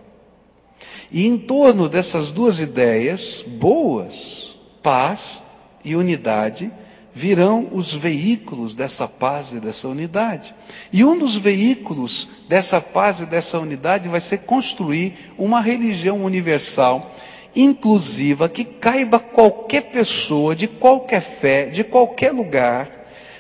E 1.10 1.26
em 1.26 1.36
torno 1.36 1.88
dessas 1.88 2.32
duas 2.32 2.60
ideias 2.60 3.44
boas, 3.46 4.56
paz 4.82 5.42
e 5.84 5.94
unidade, 5.94 6.72
virão 7.14 7.68
os 7.72 7.92
veículos 7.92 8.74
dessa 8.74 9.06
paz 9.06 9.52
e 9.52 9.60
dessa 9.60 9.86
unidade. 9.86 10.54
E 10.90 11.04
um 11.04 11.18
dos 11.18 11.36
veículos 11.36 12.26
dessa 12.48 12.80
paz 12.80 13.20
e 13.20 13.26
dessa 13.26 13.58
unidade 13.58 14.08
vai 14.08 14.20
ser 14.20 14.38
construir 14.38 15.14
uma 15.36 15.60
religião 15.60 16.24
universal 16.24 17.14
inclusiva 17.55 18.48
que 18.48 18.64
caiba 18.64 19.18
qualquer 19.18 19.90
pessoa, 19.90 20.55
de 20.55 20.66
qualquer 20.66 21.20
fé, 21.20 21.66
de 21.66 21.84
qualquer 21.84 22.32
lugar, 22.32 22.90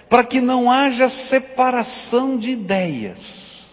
para 0.08 0.24
que 0.24 0.40
não 0.40 0.70
haja 0.70 1.08
separação 1.08 2.36
de 2.36 2.50
ideias. 2.50 3.66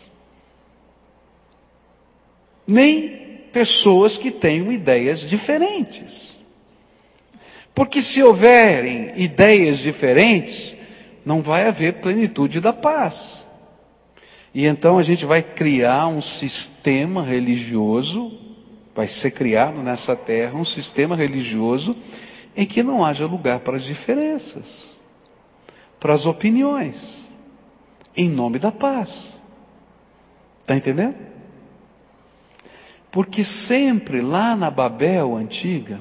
Nem 2.65 3.47
pessoas 3.51 4.17
que 4.17 4.31
tenham 4.31 4.71
ideias 4.71 5.19
diferentes. 5.21 6.29
Porque 7.73 8.01
se 8.01 8.21
houverem 8.21 9.13
ideias 9.15 9.79
diferentes, 9.79 10.75
não 11.25 11.41
vai 11.41 11.67
haver 11.67 11.95
plenitude 11.95 12.59
da 12.59 12.73
paz. 12.73 13.45
E 14.53 14.65
então 14.65 14.97
a 14.97 15.03
gente 15.03 15.25
vai 15.25 15.41
criar 15.41 16.07
um 16.07 16.21
sistema 16.21 17.23
religioso 17.23 18.48
Vai 18.95 19.07
ser 19.07 19.31
criado 19.31 19.81
nessa 19.81 20.15
terra 20.15 20.57
um 20.57 20.65
sistema 20.65 21.15
religioso 21.15 21.95
em 22.55 22.65
que 22.65 22.83
não 22.83 23.05
haja 23.05 23.25
lugar 23.25 23.59
para 23.59 23.77
as 23.77 23.83
diferenças, 23.83 24.97
para 25.99 26.13
as 26.13 26.25
opiniões, 26.25 27.19
em 28.15 28.29
nome 28.29 28.59
da 28.59 28.71
paz. 28.71 29.37
Está 30.61 30.75
entendendo? 30.75 31.15
Porque 33.11 33.43
sempre 33.43 34.21
lá 34.21 34.55
na 34.55 34.69
Babel 34.69 35.35
antiga, 35.35 35.99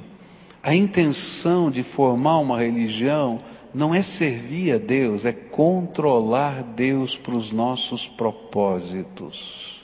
a 0.62 0.74
intenção 0.74 1.70
de 1.70 1.82
formar 1.82 2.38
uma 2.38 2.58
religião 2.58 3.40
não 3.72 3.94
é 3.94 4.02
servir 4.02 4.72
a 4.72 4.78
Deus, 4.78 5.24
é 5.24 5.32
controlar 5.32 6.62
Deus 6.62 7.16
para 7.16 7.34
os 7.34 7.52
nossos 7.52 8.06
propósitos. 8.06 9.77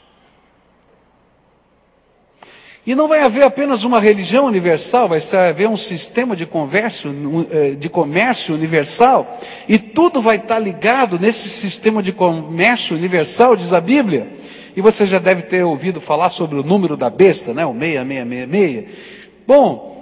E 2.87 2.95
não 2.95 3.09
vai 3.09 3.20
haver 3.20 3.45
apenas 3.45 3.85
uma 3.85 3.99
religião 3.99 4.45
universal, 4.45 5.09
vai 5.09 5.18
haver 5.49 5.68
um 5.68 5.76
sistema 5.76 6.37
de 6.37 6.45
comércio, 6.45 7.14
eh, 7.51 7.70
de 7.70 7.89
comércio 7.89 8.55
universal, 8.55 9.39
e 9.66 9.78
tudo 9.78 10.20
vai 10.20 10.37
estar 10.37 10.59
ligado 10.59 11.18
nesse 11.18 11.49
sistema 11.49 12.03
de 12.03 12.12
comércio 12.12 12.95
universal, 12.95 13.57
diz 13.57 13.72
a 13.72 13.80
Bíblia. 13.80 14.28
E 14.76 14.82
você 14.82 15.07
já 15.07 15.18
deve 15.18 15.43
ter 15.43 15.64
ouvido 15.64 15.99
falar 16.01 16.28
sobre 16.28 16.59
o 16.59 16.62
número 16.62 16.97
da 16.97 17.09
besta, 17.09 17.55
né? 17.55 17.64
O 17.64 17.72
6666. 17.72 18.85
Bom, 19.47 19.95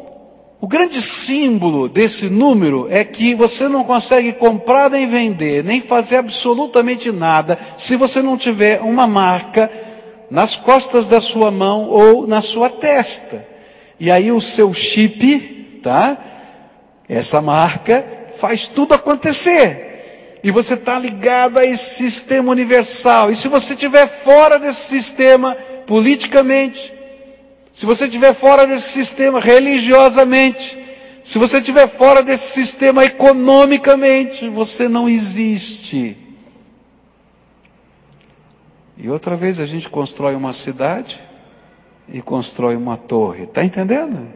O 0.63 0.69
grande 0.69 1.03
símbolo 1.03 1.89
desse 1.89 2.29
número 2.29 2.87
é 2.89 3.03
que 3.03 3.35
você 3.35 3.69
não 3.69 3.83
consegue 3.83 4.33
comprar 4.33 4.89
nem 4.89 5.09
vender, 5.09 5.65
nem 5.65 5.81
fazer 5.81 6.19
absolutamente 6.19 7.11
nada, 7.11 7.59
se 7.77 7.97
você 7.97 8.23
não 8.23 8.37
tiver 8.37 8.81
uma 8.81 9.09
marca 9.09 9.69
nas 10.33 10.57
costas 10.57 11.09
da 11.09 11.21
sua 11.21 11.51
mão 11.51 11.91
ou 11.91 12.27
na 12.27 12.41
sua 12.41 12.71
testa. 12.71 13.47
E 14.01 14.11
aí 14.11 14.33
o 14.33 14.41
seu 14.41 14.73
chip, 14.73 15.81
tá? 15.83 16.17
Essa 17.07 17.43
marca 17.43 18.31
faz 18.39 18.67
tudo 18.67 18.95
acontecer. 18.95 20.41
E 20.43 20.51
você 20.51 20.73
está 20.73 20.99
ligado 20.99 21.59
a 21.59 21.67
esse 21.67 21.97
sistema 21.97 22.51
universal. 22.51 23.31
E 23.31 23.37
se 23.37 23.47
você 23.47 23.75
estiver 23.75 24.09
fora 24.09 24.59
desse 24.59 24.87
sistema, 24.89 25.55
politicamente, 25.87 26.95
se 27.75 27.85
você 27.85 28.07
estiver 28.07 28.33
fora 28.33 28.67
desse 28.67 28.89
sistema 28.89 29.39
religiosamente, 29.39 30.79
se 31.23 31.39
você 31.39 31.59
estiver 31.59 31.87
fora 31.87 32.23
desse 32.23 32.55
sistema 32.55 33.05
economicamente, 33.05 34.49
você 34.49 34.89
não 34.89 35.11
existe. 35.11 36.17
E 38.97 39.09
outra 39.09 39.37
vez 39.37 39.59
a 39.59 39.67
gente 39.67 39.89
constrói 39.89 40.35
uma 40.35 40.53
cidade 40.53 41.21
e 42.09 42.21
constrói 42.21 42.77
uma 42.77 42.97
torre. 42.97 43.45
Está 43.45 43.65
entendendo? 43.65 44.29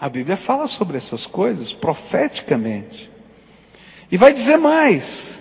A 0.00 0.08
Bíblia 0.08 0.36
fala 0.36 0.66
sobre 0.66 0.96
essas 0.96 1.26
coisas 1.26 1.72
profeticamente. 1.72 3.10
E 4.10 4.16
vai 4.16 4.32
dizer 4.32 4.56
mais: 4.56 5.40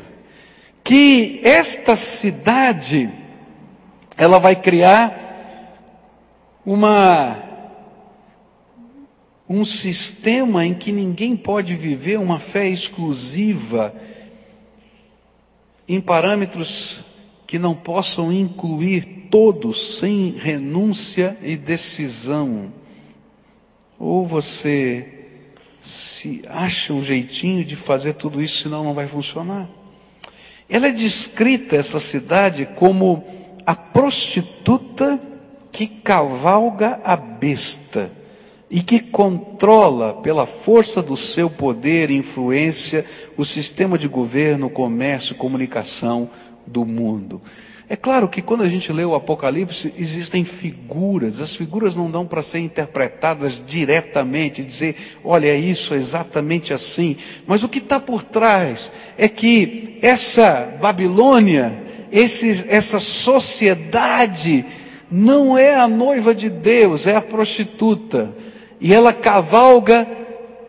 que 0.83 1.41
esta 1.43 1.95
cidade, 1.95 3.11
ela 4.17 4.39
vai 4.39 4.55
criar 4.55 5.25
uma 6.65 7.43
um 9.49 9.63
sistema 9.63 10.65
em 10.65 10.73
que 10.73 10.91
ninguém 10.91 11.37
pode 11.37 11.73
viver 11.73 12.19
uma 12.19 12.37
fé 12.37 12.67
exclusiva 12.67 13.95
em 15.87 16.01
parâmetros 16.01 17.05
que 17.47 17.57
não 17.57 17.73
possam 17.73 18.31
incluir 18.31 19.29
todos 19.31 19.97
sem 19.99 20.31
renúncia 20.37 21.37
e 21.41 21.55
decisão. 21.55 22.73
Ou 23.97 24.25
você 24.25 25.13
se 25.81 26.41
acha 26.49 26.91
um 26.93 27.01
jeitinho 27.01 27.63
de 27.63 27.77
fazer 27.77 28.15
tudo 28.15 28.41
isso, 28.41 28.63
senão 28.63 28.83
não 28.83 28.93
vai 28.93 29.07
funcionar. 29.07 29.69
Ela 30.69 30.87
é 30.87 30.91
descrita, 30.91 31.77
essa 31.77 31.99
cidade, 31.99 32.67
como 32.75 33.23
a 33.65 33.73
prostituta 33.73 35.17
que 35.71 35.87
cavalga 35.87 36.99
a 37.03 37.15
besta 37.15 38.11
e 38.69 38.81
que 38.81 38.99
controla 38.99 40.15
pela 40.15 40.45
força 40.45 41.01
do 41.01 41.15
seu 41.15 41.49
poder 41.49 42.09
e 42.09 42.17
influência 42.17 43.05
o 43.37 43.45
sistema 43.45 43.97
de 43.97 44.09
governo, 44.09 44.69
comércio, 44.69 45.35
comunicação 45.35 46.29
do 46.67 46.85
mundo. 46.85 47.41
É 47.89 47.95
claro 47.95 48.27
que 48.27 48.41
quando 48.41 48.63
a 48.63 48.69
gente 48.69 48.91
lê 48.91 49.05
o 49.05 49.15
Apocalipse, 49.15 49.93
existem 49.97 50.43
figuras, 50.43 51.39
as 51.39 51.55
figuras 51.55 51.95
não 51.95 52.11
dão 52.11 52.27
para 52.27 52.43
ser 52.43 52.59
interpretadas 52.59 53.61
diretamente, 53.65 54.61
dizer, 54.61 54.95
olha, 55.23 55.47
é 55.47 55.57
isso, 55.57 55.93
é 55.93 55.97
exatamente 55.97 56.73
assim. 56.73 57.15
Mas 57.45 57.63
o 57.63 57.69
que 57.69 57.79
está 57.79 57.97
por 57.97 58.23
trás 58.23 58.91
é 59.17 59.29
que 59.29 59.97
essa 60.01 60.77
Babilônia, 60.81 61.81
esse, 62.11 62.65
essa 62.67 62.99
sociedade 62.99 64.65
não 65.09 65.57
é 65.57 65.73
a 65.73 65.87
noiva 65.87 66.35
de 66.35 66.49
Deus, 66.49 67.07
é 67.07 67.15
a 67.15 67.21
prostituta. 67.21 68.35
E 68.81 68.93
ela 68.93 69.13
cavalga 69.13 70.05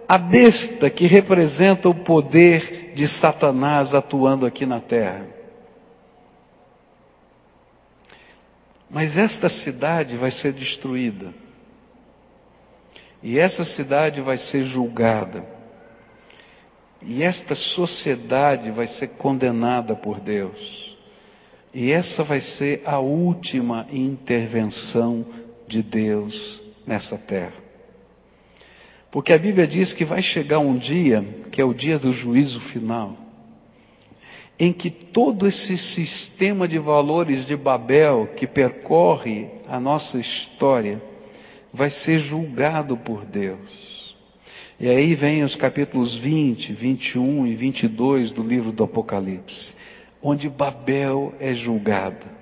a 0.09 0.17
besta 0.17 0.89
que 0.89 1.09
representa 1.09 1.89
o 1.89 1.95
poder 1.95 2.93
de 2.95 3.09
Satanás 3.09 3.93
atuando 3.93 4.47
aqui 4.47 4.65
na 4.65 4.79
terra. 4.79 5.38
Mas 8.91 9.17
esta 9.17 9.49
cidade 9.49 10.17
vai 10.17 10.31
ser 10.31 10.53
destruída. 10.53 11.33
E 13.23 13.39
essa 13.39 13.65
cidade 13.65 14.21
vai 14.21 14.39
ser 14.39 14.65
julgada. 14.65 15.45
E 17.03 17.23
esta 17.23 17.55
sociedade 17.55 18.71
vai 18.71 18.87
ser 18.87 19.09
condenada 19.09 19.95
por 19.95 20.21
Deus. 20.21 20.97
E 21.73 21.93
essa 21.93 22.25
vai 22.25 22.41
ser 22.41 22.83
a 22.85 22.99
última 22.99 23.87
intervenção 23.93 25.25
de 25.67 25.83
Deus 25.83 26.61
nessa 26.87 27.19
terra. 27.19 27.69
Porque 29.11 29.33
a 29.33 29.39
Bíblia 29.39 29.67
diz 29.67 29.93
que 29.93 30.05
vai 30.05 30.23
chegar 30.23 30.59
um 30.59 30.77
dia, 30.77 31.25
que 31.51 31.61
é 31.61 31.65
o 31.65 31.75
dia 31.75 31.99
do 31.99 32.11
juízo 32.11 32.61
final, 32.61 33.17
em 34.59 34.73
que 34.73 34.91
todo 34.91 35.47
esse 35.47 35.77
sistema 35.77 36.67
de 36.67 36.79
valores 36.79 37.45
de 37.45 37.57
Babel 37.57 38.29
que 38.37 38.47
percorre 38.47 39.49
a 39.69 39.79
nossa 39.79 40.19
história 40.19 41.03
vai 41.73 41.91
ser 41.91 42.19
julgado 42.19 42.97
por 42.97 43.25
Deus. 43.25 44.17
E 44.81 44.89
aí 44.89 45.15
vem 45.15 45.45
os 45.45 45.55
capítulos 45.55 46.15
20, 46.15 46.73
21 46.73 47.47
e 47.47 47.55
22 47.55 48.31
do 48.31 48.43
livro 48.43 48.73
do 48.73 48.85
Apocalipse 48.85 49.75
onde 50.23 50.49
Babel 50.49 51.33
é 51.39 51.55
julgada. 51.55 52.39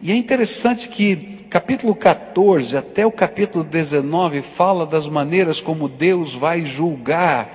E 0.00 0.10
é 0.10 0.16
interessante 0.16 0.88
que 0.88 1.44
capítulo 1.50 1.94
14 1.94 2.76
até 2.76 3.04
o 3.04 3.12
capítulo 3.12 3.62
19 3.62 4.40
fala 4.40 4.86
das 4.86 5.06
maneiras 5.06 5.60
como 5.60 5.88
Deus 5.88 6.34
vai 6.34 6.64
julgar 6.64 7.48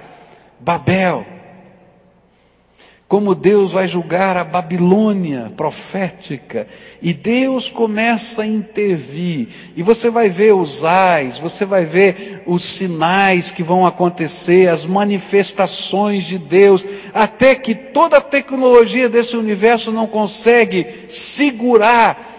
Babel 0.60 1.26
como 3.08 3.36
Deus 3.36 3.72
vai 3.72 3.88
julgar 3.88 4.36
a 4.36 4.43
Babilônia 4.43 5.51
profética. 5.56 6.68
E 7.01 7.14
Deus 7.14 7.70
começa 7.70 8.41
a 8.41 8.47
intervir. 8.47 9.47
E 9.76 9.84
você 9.84 10.10
vai 10.10 10.28
ver 10.28 10.53
os 10.53 10.84
ais, 10.84 11.38
você 11.38 11.66
vai 11.66 11.86
ver 11.86 12.41
os 12.47 12.64
sinais 12.64 13.51
que 13.51 13.62
vão 13.62 13.86
acontecer, 13.86 14.70
as 14.70 14.86
manifestações 14.86 16.26
de 16.26 16.39
Deus, 16.39 16.86
até 17.14 17.53
que 17.53 17.76
toda 17.76 18.18
a 18.18 18.22
tecnologia 18.22 19.08
desse 19.08 19.38
universo 19.38 19.91
não 19.91 20.08
consegue 20.08 21.06
segurar 21.08 22.34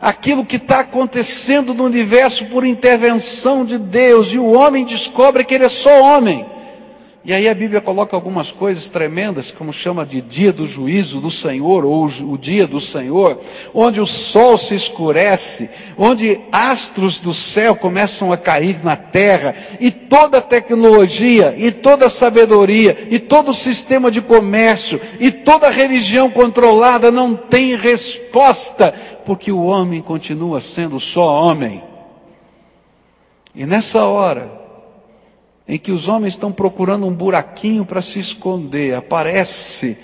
aquilo 0.00 0.46
que 0.46 0.56
está 0.56 0.80
acontecendo 0.80 1.74
no 1.74 1.84
universo 1.84 2.46
por 2.46 2.64
intervenção 2.64 3.66
de 3.66 3.76
Deus. 3.76 4.32
E 4.32 4.38
o 4.38 4.52
homem 4.52 4.86
descobre 4.86 5.44
que 5.44 5.54
ele 5.54 5.64
é 5.64 5.68
só 5.68 6.02
homem. 6.02 6.55
E 7.26 7.32
aí 7.32 7.48
a 7.48 7.54
Bíblia 7.54 7.80
coloca 7.80 8.14
algumas 8.14 8.52
coisas 8.52 8.88
tremendas, 8.88 9.50
como 9.50 9.72
chama 9.72 10.06
de 10.06 10.20
dia 10.20 10.52
do 10.52 10.64
juízo 10.64 11.20
do 11.20 11.28
Senhor, 11.28 11.84
ou 11.84 12.04
o 12.04 12.38
dia 12.38 12.68
do 12.68 12.78
Senhor, 12.78 13.40
onde 13.74 14.00
o 14.00 14.06
sol 14.06 14.56
se 14.56 14.76
escurece, 14.76 15.68
onde 15.98 16.40
astros 16.52 17.18
do 17.18 17.34
céu 17.34 17.74
começam 17.74 18.32
a 18.32 18.36
cair 18.36 18.78
na 18.84 18.94
terra, 18.94 19.56
e 19.80 19.90
toda 19.90 20.40
tecnologia, 20.40 21.52
e 21.58 21.72
toda 21.72 22.08
sabedoria, 22.08 23.08
e 23.10 23.18
todo 23.18 23.52
sistema 23.52 24.08
de 24.08 24.22
comércio, 24.22 25.00
e 25.18 25.32
toda 25.32 25.68
religião 25.68 26.30
controlada 26.30 27.10
não 27.10 27.34
tem 27.34 27.74
resposta, 27.74 28.94
porque 29.24 29.50
o 29.50 29.64
homem 29.64 30.00
continua 30.00 30.60
sendo 30.60 31.00
só 31.00 31.42
homem. 31.42 31.82
E 33.52 33.66
nessa 33.66 34.04
hora, 34.04 34.65
em 35.68 35.78
que 35.78 35.90
os 35.90 36.08
homens 36.08 36.34
estão 36.34 36.52
procurando 36.52 37.06
um 37.06 37.12
buraquinho 37.12 37.84
para 37.84 38.00
se 38.00 38.18
esconder, 38.18 38.94
aparece-se 38.94 39.98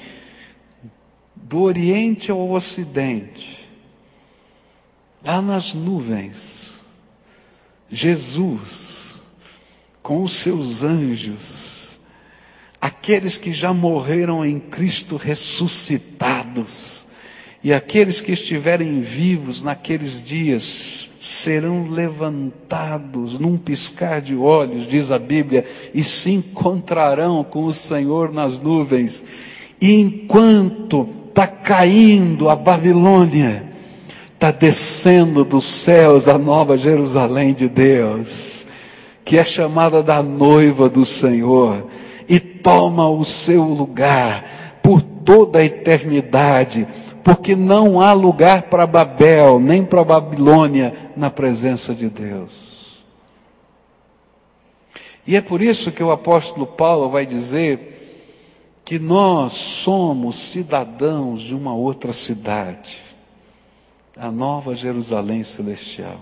do 1.37 1.61
Oriente 1.61 2.31
ao 2.31 2.51
Ocidente, 2.51 3.69
lá 5.25 5.41
nas 5.41 5.73
nuvens, 5.75 6.73
Jesus, 7.91 9.21
com 10.03 10.23
os 10.23 10.33
seus 10.33 10.83
anjos, 10.83 12.01
aqueles 12.81 13.39
que 13.39 13.53
já 13.53 13.73
morreram 13.73 14.45
em 14.45 14.59
Cristo 14.59 15.17
ressuscitados, 15.17 17.02
e 17.65 17.73
aqueles 17.73 18.21
que 18.21 18.33
estiverem 18.33 19.01
vivos 19.01 19.63
naqueles 19.63 20.23
dias 20.23 21.11
serão 21.21 21.89
levantados 21.89 23.39
num 23.39 23.57
piscar 23.57 24.21
de 24.21 24.35
olhos, 24.35 24.89
diz 24.89 25.13
a 25.13 25.19
Bíblia, 25.19 25.65
e 25.95 26.03
se 26.03 26.33
encontrarão 26.33 27.45
com 27.45 27.65
o 27.65 27.73
Senhor 27.73 28.33
nas 28.33 28.61
nuvens. 28.61 29.25
E 29.81 29.95
enquanto 30.01 31.09
está 31.29 31.47
caindo 31.47 32.49
a 32.49 32.57
Babilônia, 32.57 33.71
está 34.35 34.51
descendo 34.51 35.45
dos 35.45 35.65
céus 35.65 36.27
a 36.27 36.37
nova 36.37 36.77
Jerusalém 36.77 37.55
de 37.55 37.69
Deus, 37.69 38.67
que 39.25 39.39
é 39.39 39.45
chamada 39.45 40.03
da 40.03 40.21
noiva 40.21 40.89
do 40.89 41.07
Senhor, 41.07 41.87
e 42.29 42.41
toma 42.41 43.09
o 43.09 43.25
seu 43.25 43.63
lugar 43.63 44.81
por 44.83 45.01
toda 45.01 45.61
a 45.61 45.65
eternidade 45.65 46.89
porque 47.25 47.55
não 47.55 48.01
há 48.01 48.13
lugar 48.13 48.63
para 48.63 48.87
Babel, 48.87 49.61
nem 49.61 49.85
para 49.85 50.05
Babilônia 50.05 51.11
na 51.17 51.31
presença 51.31 51.95
de 51.95 52.09
Deus. 52.09 53.03
E 55.27 55.37
é 55.37 55.41
por 55.41 55.63
isso 55.63 55.93
que 55.93 56.03
o 56.03 56.11
apóstolo 56.11 56.67
Paulo 56.67 57.09
vai 57.09 57.25
dizer 57.25 58.81
que 58.85 58.99
nós 58.99 59.53
somos 59.53 60.37
cidadãos 60.37 61.43
de 61.43 61.55
uma 61.55 61.75
outra 61.75 62.13
cidade, 62.13 63.01
a 64.17 64.31
Nova 64.31 64.75
Jerusalém 64.75 65.43
Celestial. 65.43 66.21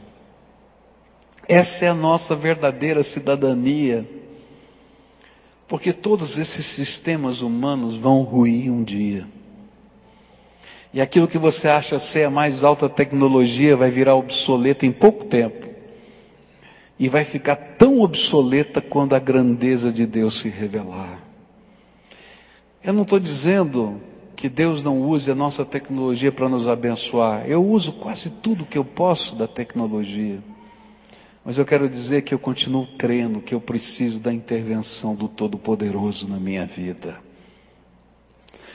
Essa 1.48 1.86
é 1.86 1.88
a 1.88 1.94
nossa 1.94 2.36
verdadeira 2.36 3.02
cidadania. 3.02 4.08
Porque 5.66 5.92
todos 5.92 6.38
esses 6.38 6.66
sistemas 6.66 7.42
humanos 7.42 7.96
vão 7.96 8.22
ruir 8.22 8.70
um 8.70 8.84
dia. 8.84 9.26
E 10.92 11.00
aquilo 11.00 11.28
que 11.28 11.38
você 11.38 11.68
acha 11.68 11.98
ser 11.98 12.24
a 12.24 12.30
mais 12.30 12.64
alta 12.64 12.88
tecnologia 12.88 13.76
vai 13.76 13.90
virar 13.90 14.16
obsoleta 14.16 14.84
em 14.84 14.92
pouco 14.92 15.24
tempo. 15.24 15.68
E 16.98 17.08
vai 17.08 17.24
ficar 17.24 17.56
tão 17.56 18.00
obsoleta 18.00 18.80
quando 18.80 19.14
a 19.14 19.18
grandeza 19.18 19.92
de 19.92 20.04
Deus 20.04 20.34
se 20.40 20.48
revelar. 20.48 21.20
Eu 22.82 22.92
não 22.92 23.02
estou 23.02 23.20
dizendo 23.20 24.00
que 24.34 24.48
Deus 24.48 24.82
não 24.82 25.00
use 25.02 25.30
a 25.30 25.34
nossa 25.34 25.64
tecnologia 25.64 26.32
para 26.32 26.48
nos 26.48 26.66
abençoar. 26.66 27.44
Eu 27.46 27.64
uso 27.64 27.92
quase 27.92 28.30
tudo 28.30 28.64
que 28.64 28.78
eu 28.78 28.84
posso 28.84 29.36
da 29.36 29.46
tecnologia. 29.46 30.38
Mas 31.44 31.56
eu 31.56 31.64
quero 31.64 31.88
dizer 31.88 32.22
que 32.22 32.34
eu 32.34 32.38
continuo 32.38 32.86
crendo 32.98 33.40
que 33.40 33.54
eu 33.54 33.60
preciso 33.60 34.18
da 34.18 34.32
intervenção 34.32 35.14
do 35.14 35.28
Todo-Poderoso 35.28 36.28
na 36.28 36.38
minha 36.38 36.66
vida. 36.66 37.20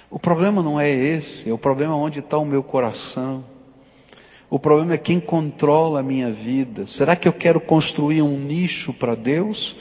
O 0.09 0.19
problema 0.19 0.61
não 0.61 0.79
é 0.79 0.89
esse, 0.89 1.49
é 1.49 1.53
o 1.53 1.57
problema 1.57 1.93
é 1.93 1.97
onde 1.97 2.19
está 2.19 2.37
o 2.37 2.45
meu 2.45 2.63
coração. 2.63 3.43
O 4.49 4.59
problema 4.59 4.93
é 4.93 4.97
quem 4.97 5.19
controla 5.19 5.99
a 5.99 6.03
minha 6.03 6.31
vida. 6.31 6.85
Será 6.85 7.15
que 7.15 7.27
eu 7.27 7.33
quero 7.33 7.59
construir 7.59 8.21
um 8.21 8.37
nicho 8.37 8.93
para 8.93 9.15
Deus? 9.15 9.75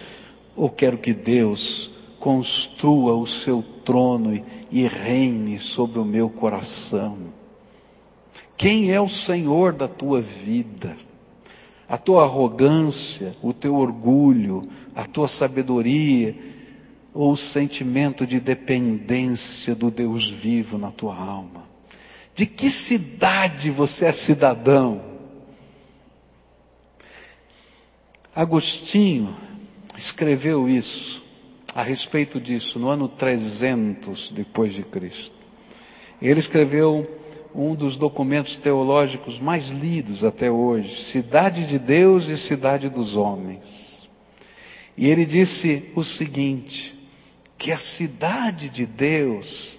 Ou 0.56 0.70
quero 0.70 0.98
que 0.98 1.12
Deus 1.12 1.90
construa 2.18 3.14
o 3.14 3.26
seu 3.26 3.62
trono 3.84 4.42
e 4.70 4.86
reine 4.86 5.58
sobre 5.58 5.98
o 5.98 6.04
meu 6.04 6.30
coração? 6.30 7.18
Quem 8.56 8.92
é 8.92 9.00
o 9.00 9.08
Senhor 9.08 9.72
da 9.72 9.86
tua 9.86 10.20
vida? 10.20 10.96
a 11.88 11.98
tua 11.98 12.24
arrogância, 12.24 13.36
o 13.42 13.52
teu 13.52 13.76
orgulho, 13.76 14.68
a 14.94 15.06
tua 15.06 15.28
sabedoria, 15.28 16.34
ou 17.14 17.30
o 17.30 17.36
sentimento 17.36 18.26
de 18.26 18.40
dependência 18.40 19.72
do 19.72 19.88
Deus 19.88 20.28
vivo 20.28 20.76
na 20.76 20.90
tua 20.90 21.16
alma. 21.16 21.64
De 22.34 22.44
que 22.44 22.68
cidade 22.68 23.70
você 23.70 24.06
é 24.06 24.12
cidadão? 24.12 25.00
Agostinho 28.34 29.36
escreveu 29.96 30.68
isso, 30.68 31.22
a 31.72 31.84
respeito 31.84 32.40
disso, 32.40 32.80
no 32.80 32.88
ano 32.88 33.08
300 33.08 34.32
depois 34.32 34.72
de 34.72 34.82
Cristo. 34.82 35.36
Ele 36.20 36.40
escreveu 36.40 37.08
um 37.54 37.76
dos 37.76 37.96
documentos 37.96 38.56
teológicos 38.56 39.38
mais 39.38 39.68
lidos 39.68 40.24
até 40.24 40.50
hoje, 40.50 40.96
Cidade 40.96 41.64
de 41.64 41.78
Deus 41.78 42.28
e 42.28 42.36
Cidade 42.36 42.88
dos 42.88 43.16
Homens. 43.16 44.08
E 44.96 45.08
ele 45.08 45.24
disse 45.24 45.92
o 45.94 46.02
seguinte, 46.02 47.03
que 47.59 47.72
a 47.72 47.78
cidade 47.78 48.68
de 48.68 48.86
Deus 48.86 49.78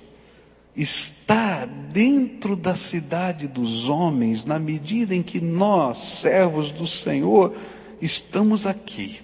está 0.76 1.66
dentro 1.66 2.56
da 2.56 2.76
cidade 2.76 3.48
dos 3.48 3.88
homens, 3.88 4.46
na 4.46 4.60
medida 4.60 5.16
em 5.16 5.24
que 5.24 5.40
nós, 5.40 5.98
servos 6.00 6.72
do 6.72 6.86
Senhor, 6.86 7.54
estamos 8.02 8.68
aqui. 8.68 9.22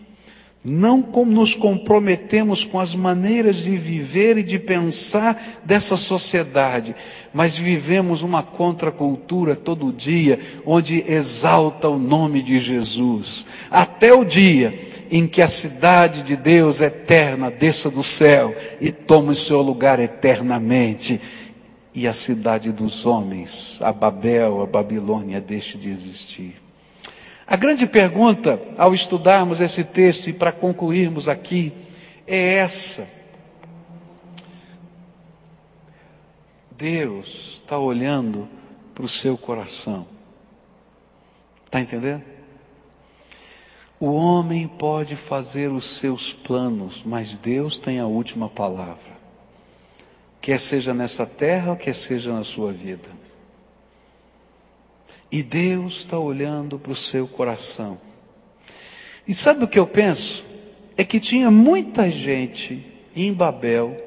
Não 0.64 1.02
como 1.02 1.32
nos 1.32 1.56
comprometemos 1.56 2.64
com 2.64 2.80
as 2.80 2.94
maneiras 2.94 3.58
de 3.58 3.76
viver 3.78 4.38
e 4.38 4.44
de 4.44 4.60
pensar 4.60 5.60
dessa 5.66 5.98
sociedade, 5.98 6.96
mas 7.34 7.58
vivemos 7.58 8.22
uma 8.22 8.44
contracultura 8.44 9.56
todo 9.56 9.92
dia, 9.92 10.40
onde 10.64 11.04
exalta 11.12 11.90
o 11.90 11.98
nome 11.98 12.44
de 12.44 12.60
Jesus, 12.60 13.48
até 13.72 14.14
o 14.14 14.24
dia 14.24 14.91
em 15.12 15.28
que 15.28 15.42
a 15.42 15.48
cidade 15.50 16.24
de 16.24 16.38
Deus 16.38 16.80
eterna 16.80 17.52
desça 17.52 17.90
do 17.90 18.02
céu 18.02 18.56
e 18.80 18.94
tome 18.94 19.36
seu 19.36 19.62
lugar 19.62 20.00
eternamente, 20.00 21.20
e 21.94 22.08
a 22.08 22.14
cidade 22.14 22.72
dos 22.72 23.06
homens, 23.06 23.78
a 23.82 23.92
Babel, 23.92 24.62
a 24.62 24.66
Babilônia, 24.66 25.42
deixe 25.42 25.78
de 25.78 25.90
existir. 25.90 26.56
A 27.46 27.58
grande 27.58 27.86
pergunta 27.86 28.62
ao 28.78 28.94
estudarmos 28.94 29.60
esse 29.60 29.84
texto 29.84 30.30
e 30.30 30.34
para 30.34 30.54
concluirmos 30.54 31.28
aqui 31.28 31.74
é 32.26 32.54
essa. 32.54 33.06
Deus 36.72 37.60
está 37.62 37.78
olhando 37.78 38.48
para 38.96 39.04
o 39.04 39.10
seu 39.10 39.38
coração. 39.38 40.08
Está 41.66 41.82
entendendo? 41.82 42.24
O 44.02 44.14
homem 44.14 44.68
pode 44.68 45.16
fazer 45.16 45.72
os 45.72 45.86
seus 45.86 46.34
planos, 46.34 47.04
mas 47.06 47.38
Deus 47.38 47.78
tem 47.78 48.00
a 48.00 48.08
última 48.08 48.50
palavra. 48.50 49.22
Quer 50.42 50.60
seja 50.60 50.92
nessa 50.92 51.24
terra, 51.24 51.76
quer 51.76 51.94
seja 51.94 52.34
na 52.34 52.44
sua 52.44 52.74
vida. 52.74 53.10
E 55.32 55.44
Deus 55.44 55.98
está 55.98 56.18
olhando 56.18 56.80
para 56.80 56.92
o 56.92 56.96
seu 56.96 57.28
coração. 57.28 58.00
E 59.28 59.36
sabe 59.36 59.66
o 59.66 59.68
que 59.68 59.78
eu 59.78 59.86
penso? 59.86 60.44
É 60.98 61.04
que 61.04 61.20
tinha 61.20 61.52
muita 61.52 62.10
gente 62.10 62.84
em 63.16 63.32
Babel 63.32 64.04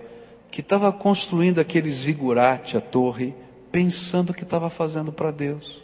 que 0.50 0.60
estava 0.60 0.92
construindo 0.92 1.60
aquele 1.60 1.90
zigurate, 1.92 2.76
a 2.76 2.80
torre, 2.80 3.32
pensando 3.70 4.34
que 4.34 4.42
estava 4.42 4.68
fazendo 4.68 5.12
para 5.12 5.30
Deus. 5.30 5.80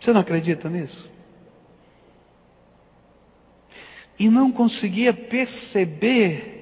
Você 0.00 0.12
não 0.12 0.22
acredita 0.22 0.68
nisso? 0.68 1.17
E 4.18 4.28
não 4.28 4.50
conseguia 4.50 5.12
perceber 5.12 6.58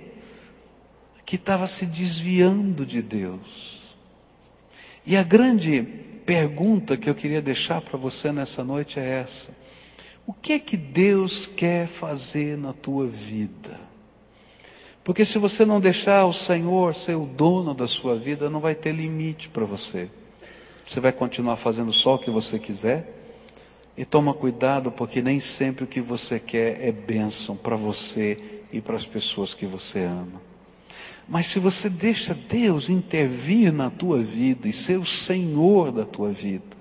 que 1.25 1.37
estava 1.37 1.67
se 1.67 1.87
desviando 1.87 2.87
de 2.87 3.03
Deus. 3.03 3.83
E 5.05 5.17
a 5.17 5.23
grande 5.23 5.83
pergunta 6.25 6.97
que 6.97 7.09
eu 7.09 7.15
queria 7.15 7.41
deixar 7.41 7.81
para 7.81 7.99
você 7.99 8.31
nessa 8.31 8.63
noite 8.63 9.01
é 9.01 9.21
essa: 9.21 9.51
O 10.27 10.33
que 10.33 10.53
é 10.53 10.59
que 10.59 10.77
Deus 10.77 11.47
quer 11.47 11.87
fazer 11.87 12.57
na 12.59 12.73
tua 12.73 13.07
vida? 13.07 13.81
Porque 15.03 15.25
se 15.25 15.39
você 15.39 15.65
não 15.65 15.81
deixar 15.81 16.27
o 16.27 16.33
Senhor 16.33 16.93
ser 16.93 17.15
o 17.15 17.27
dono 17.27 17.73
da 17.73 17.87
sua 17.87 18.17
vida, 18.17 18.51
não 18.51 18.59
vai 18.59 18.75
ter 18.75 18.91
limite 18.91 19.49
para 19.49 19.65
você. 19.65 20.11
Você 20.85 20.99
vai 20.99 21.13
continuar 21.13 21.55
fazendo 21.57 21.93
só 21.93 22.17
o 22.17 22.19
que 22.19 22.29
você 22.29 22.59
quiser. 22.59 23.16
E 23.97 24.05
toma 24.05 24.35
cuidado, 24.35 24.93
porque 24.93 25.23
nem 25.23 25.41
sempre 25.41 25.85
o 25.85 25.87
que 25.87 26.01
você 26.01 26.39
quer 26.39 26.87
é 26.87 26.93
bênção 26.93 27.57
para 27.57 27.77
você 27.77 28.63
e 28.71 28.81
para 28.81 28.97
as 28.97 29.07
pessoas 29.07 29.55
que 29.55 29.65
você 29.65 30.01
ama. 30.01 30.43
Mas 31.29 31.47
se 31.47 31.59
você 31.59 31.89
deixa 31.89 32.35
Deus 32.35 32.89
intervir 32.89 33.73
na 33.73 33.91
tua 33.91 34.23
vida 34.23 34.69
e 34.69 34.73
ser 34.73 34.99
o 34.99 35.07
Senhor 35.07 35.91
da 35.91 36.05
tua 36.05 36.31
vida, 36.31 36.77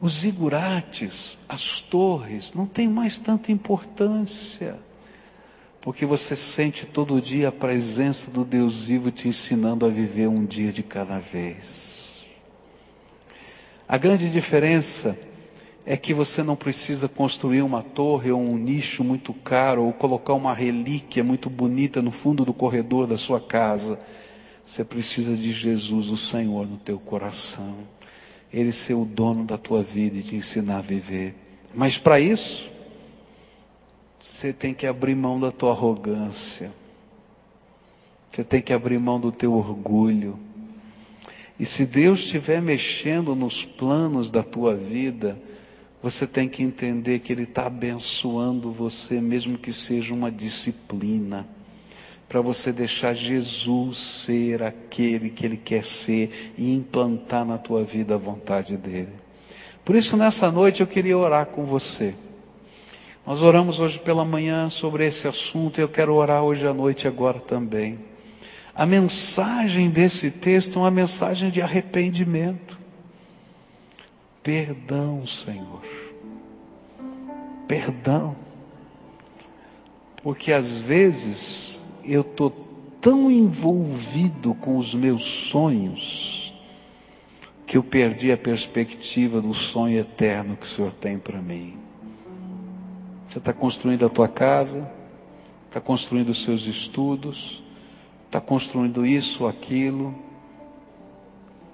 os 0.00 0.20
zigurates, 0.20 1.36
as 1.46 1.80
torres, 1.80 2.54
não 2.54 2.66
tem 2.66 2.88
mais 2.88 3.18
tanta 3.18 3.52
importância. 3.52 4.78
Porque 5.82 6.06
você 6.06 6.34
sente 6.34 6.86
todo 6.86 7.20
dia 7.20 7.48
a 7.48 7.52
presença 7.52 8.30
do 8.30 8.44
Deus 8.44 8.86
vivo 8.86 9.10
te 9.10 9.28
ensinando 9.28 9.84
a 9.84 9.88
viver 9.88 10.28
um 10.28 10.44
dia 10.44 10.72
de 10.72 10.82
cada 10.82 11.18
vez. 11.18 12.24
A 13.86 13.98
grande 13.98 14.30
diferença 14.30 15.18
é 15.86 15.96
que 15.96 16.12
você 16.12 16.42
não 16.42 16.56
precisa 16.56 17.08
construir 17.08 17.62
uma 17.62 17.82
torre 17.82 18.30
ou 18.30 18.40
um 18.40 18.56
nicho 18.56 19.02
muito 19.02 19.32
caro 19.32 19.84
ou 19.84 19.92
colocar 19.92 20.34
uma 20.34 20.54
relíquia 20.54 21.24
muito 21.24 21.48
bonita 21.48 22.02
no 22.02 22.10
fundo 22.10 22.44
do 22.44 22.52
corredor 22.52 23.06
da 23.06 23.16
sua 23.16 23.40
casa. 23.40 23.98
Você 24.64 24.84
precisa 24.84 25.34
de 25.34 25.52
Jesus, 25.52 26.08
o 26.08 26.16
Senhor, 26.16 26.66
no 26.66 26.76
teu 26.76 26.98
coração. 26.98 27.78
Ele 28.52 28.72
ser 28.72 28.94
o 28.94 29.04
dono 29.04 29.44
da 29.44 29.56
tua 29.56 29.82
vida 29.82 30.18
e 30.18 30.22
te 30.22 30.36
ensinar 30.36 30.78
a 30.78 30.82
viver. 30.82 31.34
Mas 31.74 31.96
para 31.96 32.20
isso, 32.20 32.70
você 34.20 34.52
tem 34.52 34.74
que 34.74 34.86
abrir 34.86 35.14
mão 35.14 35.40
da 35.40 35.50
tua 35.50 35.70
arrogância. 35.70 36.70
Você 38.30 38.44
tem 38.44 38.60
que 38.60 38.72
abrir 38.72 38.98
mão 38.98 39.18
do 39.18 39.32
teu 39.32 39.54
orgulho. 39.54 40.38
E 41.58 41.66
se 41.66 41.84
Deus 41.84 42.20
estiver 42.20 42.60
mexendo 42.60 43.34
nos 43.34 43.64
planos 43.64 44.30
da 44.30 44.42
tua 44.42 44.74
vida, 44.74 45.38
você 46.02 46.26
tem 46.26 46.48
que 46.48 46.62
entender 46.62 47.18
que 47.18 47.32
Ele 47.32 47.42
está 47.42 47.66
abençoando 47.66 48.72
você, 48.72 49.20
mesmo 49.20 49.58
que 49.58 49.72
seja 49.72 50.14
uma 50.14 50.30
disciplina, 50.30 51.46
para 52.28 52.40
você 52.40 52.72
deixar 52.72 53.12
Jesus 53.14 53.98
ser 53.98 54.62
aquele 54.62 55.30
que 55.30 55.44
Ele 55.44 55.56
quer 55.56 55.84
ser 55.84 56.52
e 56.56 56.74
implantar 56.74 57.44
na 57.44 57.58
tua 57.58 57.84
vida 57.84 58.14
a 58.14 58.18
vontade 58.18 58.76
dEle. 58.76 59.12
Por 59.84 59.96
isso, 59.96 60.16
nessa 60.16 60.50
noite, 60.50 60.80
eu 60.80 60.86
queria 60.86 61.18
orar 61.18 61.46
com 61.46 61.64
você. 61.64 62.14
Nós 63.26 63.42
oramos 63.42 63.80
hoje 63.80 63.98
pela 63.98 64.24
manhã 64.24 64.70
sobre 64.70 65.06
esse 65.06 65.28
assunto 65.28 65.78
e 65.78 65.82
eu 65.82 65.88
quero 65.88 66.14
orar 66.14 66.42
hoje 66.42 66.66
à 66.66 66.72
noite 66.72 67.06
agora 67.06 67.38
também. 67.38 67.98
A 68.74 68.86
mensagem 68.86 69.90
desse 69.90 70.30
texto 70.30 70.78
é 70.78 70.82
uma 70.82 70.90
mensagem 70.90 71.50
de 71.50 71.60
arrependimento. 71.60 72.79
Perdão, 74.42 75.26
Senhor. 75.26 75.82
Perdão. 77.68 78.36
Porque 80.22 80.52
às 80.52 80.72
vezes 80.74 81.82
eu 82.04 82.22
estou 82.22 82.50
tão 83.00 83.30
envolvido 83.30 84.54
com 84.54 84.76
os 84.76 84.94
meus 84.94 85.24
sonhos 85.24 86.54
que 87.66 87.76
eu 87.76 87.82
perdi 87.82 88.32
a 88.32 88.36
perspectiva 88.36 89.40
do 89.40 89.54
sonho 89.54 89.98
eterno 89.98 90.56
que 90.56 90.66
o 90.66 90.68
Senhor 90.68 90.92
tem 90.92 91.18
para 91.18 91.40
mim. 91.40 91.78
Você 93.28 93.38
está 93.38 93.52
construindo 93.52 94.04
a 94.04 94.08
tua 94.08 94.26
casa, 94.26 94.90
está 95.68 95.80
construindo 95.80 96.30
os 96.30 96.42
seus 96.42 96.66
estudos, 96.66 97.62
está 98.26 98.40
construindo 98.40 99.06
isso, 99.06 99.46
aquilo. 99.46 100.14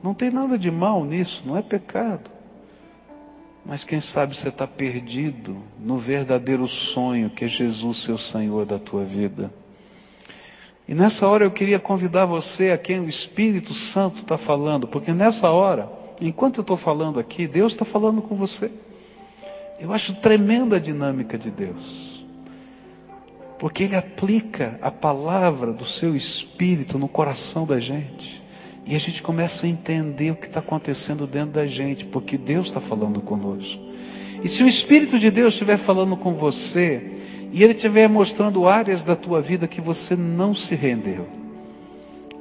Não 0.02 0.12
tem 0.12 0.30
nada 0.30 0.58
de 0.58 0.70
mal 0.70 1.02
nisso, 1.04 1.42
não 1.46 1.56
é 1.56 1.62
pecado. 1.62 2.35
Mas 3.66 3.82
quem 3.82 4.00
sabe 4.00 4.36
você 4.36 4.48
está 4.48 4.64
perdido 4.64 5.56
no 5.78 5.98
verdadeiro 5.98 6.68
sonho 6.68 7.28
que 7.28 7.44
é 7.44 7.48
Jesus, 7.48 7.98
seu 7.98 8.16
Senhor 8.16 8.64
da 8.64 8.78
tua 8.78 9.04
vida. 9.04 9.52
E 10.86 10.94
nessa 10.94 11.26
hora 11.26 11.44
eu 11.44 11.50
queria 11.50 11.80
convidar 11.80 12.26
você 12.26 12.70
a 12.70 12.78
quem 12.78 13.00
o 13.00 13.08
Espírito 13.08 13.74
Santo 13.74 14.18
está 14.18 14.38
falando, 14.38 14.86
porque 14.86 15.12
nessa 15.12 15.50
hora, 15.50 15.90
enquanto 16.20 16.58
eu 16.58 16.62
estou 16.62 16.76
falando 16.76 17.18
aqui, 17.18 17.48
Deus 17.48 17.72
está 17.72 17.84
falando 17.84 18.22
com 18.22 18.36
você. 18.36 18.70
Eu 19.80 19.92
acho 19.92 20.14
tremenda 20.14 20.76
a 20.76 20.80
dinâmica 20.80 21.36
de 21.36 21.50
Deus, 21.50 22.24
porque 23.58 23.82
Ele 23.82 23.96
aplica 23.96 24.78
a 24.80 24.92
palavra 24.92 25.72
do 25.72 25.84
seu 25.84 26.14
Espírito 26.14 27.00
no 27.00 27.08
coração 27.08 27.66
da 27.66 27.80
gente. 27.80 28.45
E 28.86 28.94
a 28.94 28.98
gente 29.00 29.20
começa 29.20 29.66
a 29.66 29.68
entender 29.68 30.30
o 30.30 30.36
que 30.36 30.46
está 30.46 30.60
acontecendo 30.60 31.26
dentro 31.26 31.50
da 31.50 31.66
gente, 31.66 32.04
porque 32.04 32.38
Deus 32.38 32.68
está 32.68 32.80
falando 32.80 33.20
conosco. 33.20 33.82
E 34.44 34.48
se 34.48 34.62
o 34.62 34.68
Espírito 34.68 35.18
de 35.18 35.28
Deus 35.28 35.54
estiver 35.54 35.76
falando 35.76 36.16
com 36.16 36.34
você, 36.34 37.02
e 37.52 37.64
Ele 37.64 37.72
estiver 37.72 38.08
mostrando 38.08 38.68
áreas 38.68 39.02
da 39.02 39.16
tua 39.16 39.42
vida 39.42 39.66
que 39.66 39.80
você 39.80 40.14
não 40.14 40.54
se 40.54 40.76
rendeu, 40.76 41.26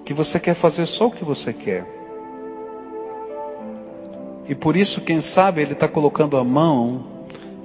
que 0.05 0.13
você 0.13 0.39
quer 0.39 0.53
fazer 0.53 0.85
só 0.85 1.07
o 1.07 1.11
que 1.11 1.25
você 1.25 1.51
quer. 1.51 1.85
E 4.47 4.53
por 4.53 4.75
isso, 4.75 5.01
quem 5.01 5.21
sabe, 5.21 5.61
Ele 5.61 5.73
está 5.73 5.87
colocando 5.87 6.37
a 6.37 6.43
mão 6.43 7.07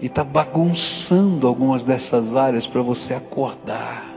e 0.01 0.07
está 0.07 0.24
bagunçando 0.24 1.47
algumas 1.47 1.85
dessas 1.85 2.35
áreas 2.35 2.66
para 2.66 2.81
você 2.81 3.12
acordar. 3.12 4.10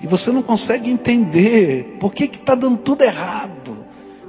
E 0.00 0.06
você 0.06 0.32
não 0.32 0.42
consegue 0.42 0.90
entender 0.90 1.98
por 2.00 2.14
que 2.14 2.24
está 2.24 2.54
dando 2.54 2.78
tudo 2.78 3.02
errado. 3.02 3.76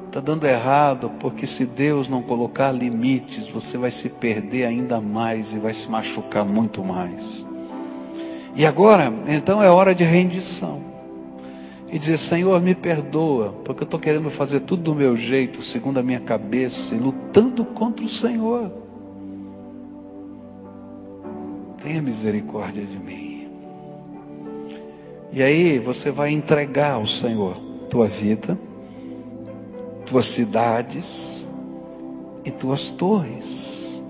Está 0.07 0.19
dando 0.19 0.45
errado 0.45 1.09
porque 1.19 1.47
se 1.47 1.65
Deus 1.65 2.09
não 2.09 2.21
colocar 2.21 2.71
limites, 2.71 3.47
você 3.47 3.77
vai 3.77 3.91
se 3.91 4.09
perder 4.09 4.65
ainda 4.65 4.99
mais 4.99 5.53
e 5.53 5.59
vai 5.59 5.73
se 5.73 5.89
machucar 5.89 6.43
muito 6.43 6.83
mais. 6.83 7.45
E 8.53 8.65
agora, 8.65 9.13
então 9.27 9.63
é 9.63 9.69
hora 9.69 9.95
de 9.95 10.03
rendição. 10.03 10.81
E 11.89 11.97
dizer, 11.97 12.17
Senhor, 12.17 12.61
me 12.61 12.75
perdoa, 12.75 13.53
porque 13.65 13.83
eu 13.83 13.85
estou 13.85 13.99
querendo 13.99 14.29
fazer 14.29 14.61
tudo 14.61 14.83
do 14.83 14.95
meu 14.95 15.15
jeito, 15.15 15.61
segundo 15.61 15.99
a 15.99 16.03
minha 16.03 16.21
cabeça, 16.21 16.95
e 16.95 16.97
lutando 16.97 17.65
contra 17.65 18.05
o 18.05 18.09
Senhor. 18.09 18.71
Tenha 21.81 22.01
misericórdia 22.01 22.85
de 22.85 22.97
mim. 22.97 23.20
E 25.33 25.41
aí 25.41 25.79
você 25.79 26.11
vai 26.11 26.31
entregar 26.31 26.93
ao 26.93 27.05
Senhor 27.05 27.55
tua 27.89 28.07
vida, 28.07 28.57
tuas 30.05 30.25
cidades 30.25 31.47
e 32.43 32.51
tuas 32.51 32.91
torres. 32.91 34.01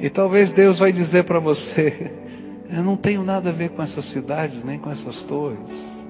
E 0.00 0.10
talvez 0.10 0.52
Deus 0.52 0.80
vai 0.80 0.92
dizer 0.92 1.24
para 1.24 1.38
você: 1.38 2.12
Eu 2.68 2.82
não 2.82 2.96
tenho 2.96 3.22
nada 3.22 3.50
a 3.50 3.52
ver 3.52 3.70
com 3.70 3.82
essas 3.82 4.04
cidades 4.04 4.64
nem 4.64 4.78
com 4.78 4.90
essas 4.90 5.22
torres. 5.22 6.00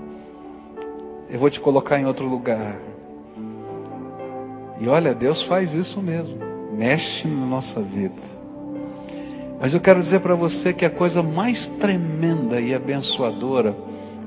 Eu 1.28 1.38
vou 1.38 1.50
te 1.50 1.60
colocar 1.60 1.98
em 1.98 2.06
outro 2.06 2.26
lugar. 2.26 2.76
E 4.80 4.88
olha, 4.88 5.14
Deus 5.14 5.42
faz 5.42 5.74
isso 5.74 6.00
mesmo. 6.00 6.38
Mexe 6.72 7.28
na 7.28 7.46
nossa 7.46 7.80
vida. 7.82 8.30
Mas 9.60 9.74
eu 9.74 9.80
quero 9.80 10.00
dizer 10.00 10.20
para 10.20 10.34
você 10.34 10.72
que 10.72 10.86
a 10.86 10.90
coisa 10.90 11.22
mais 11.22 11.68
tremenda 11.68 12.58
e 12.60 12.74
abençoadora 12.74 13.76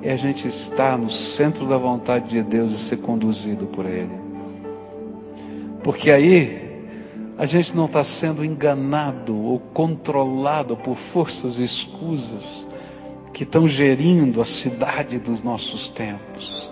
é 0.04 0.12
a 0.12 0.18
gente 0.18 0.48
estar 0.48 0.98
no 0.98 1.10
centro 1.10 1.66
da 1.66 1.78
vontade 1.78 2.30
de 2.30 2.44
Deus 2.44 2.74
e 2.74 2.78
ser 2.78 2.98
conduzido 2.98 3.66
por 3.68 3.86
Ele. 3.86 4.12
Porque 5.82 6.12
aí 6.12 6.64
a 7.38 7.46
gente 7.46 7.76
não 7.76 7.86
está 7.86 8.04
sendo 8.04 8.44
enganado 8.44 9.36
ou 9.36 9.60
controlado 9.60 10.76
por 10.76 10.96
forças 10.96 11.58
escusas 11.58 12.68
que 13.34 13.44
estão 13.44 13.68
gerindo 13.68 14.42
a 14.42 14.46
cidade 14.46 15.18
dos 15.18 15.42
nossos 15.42 15.90
tempos. 15.90 16.70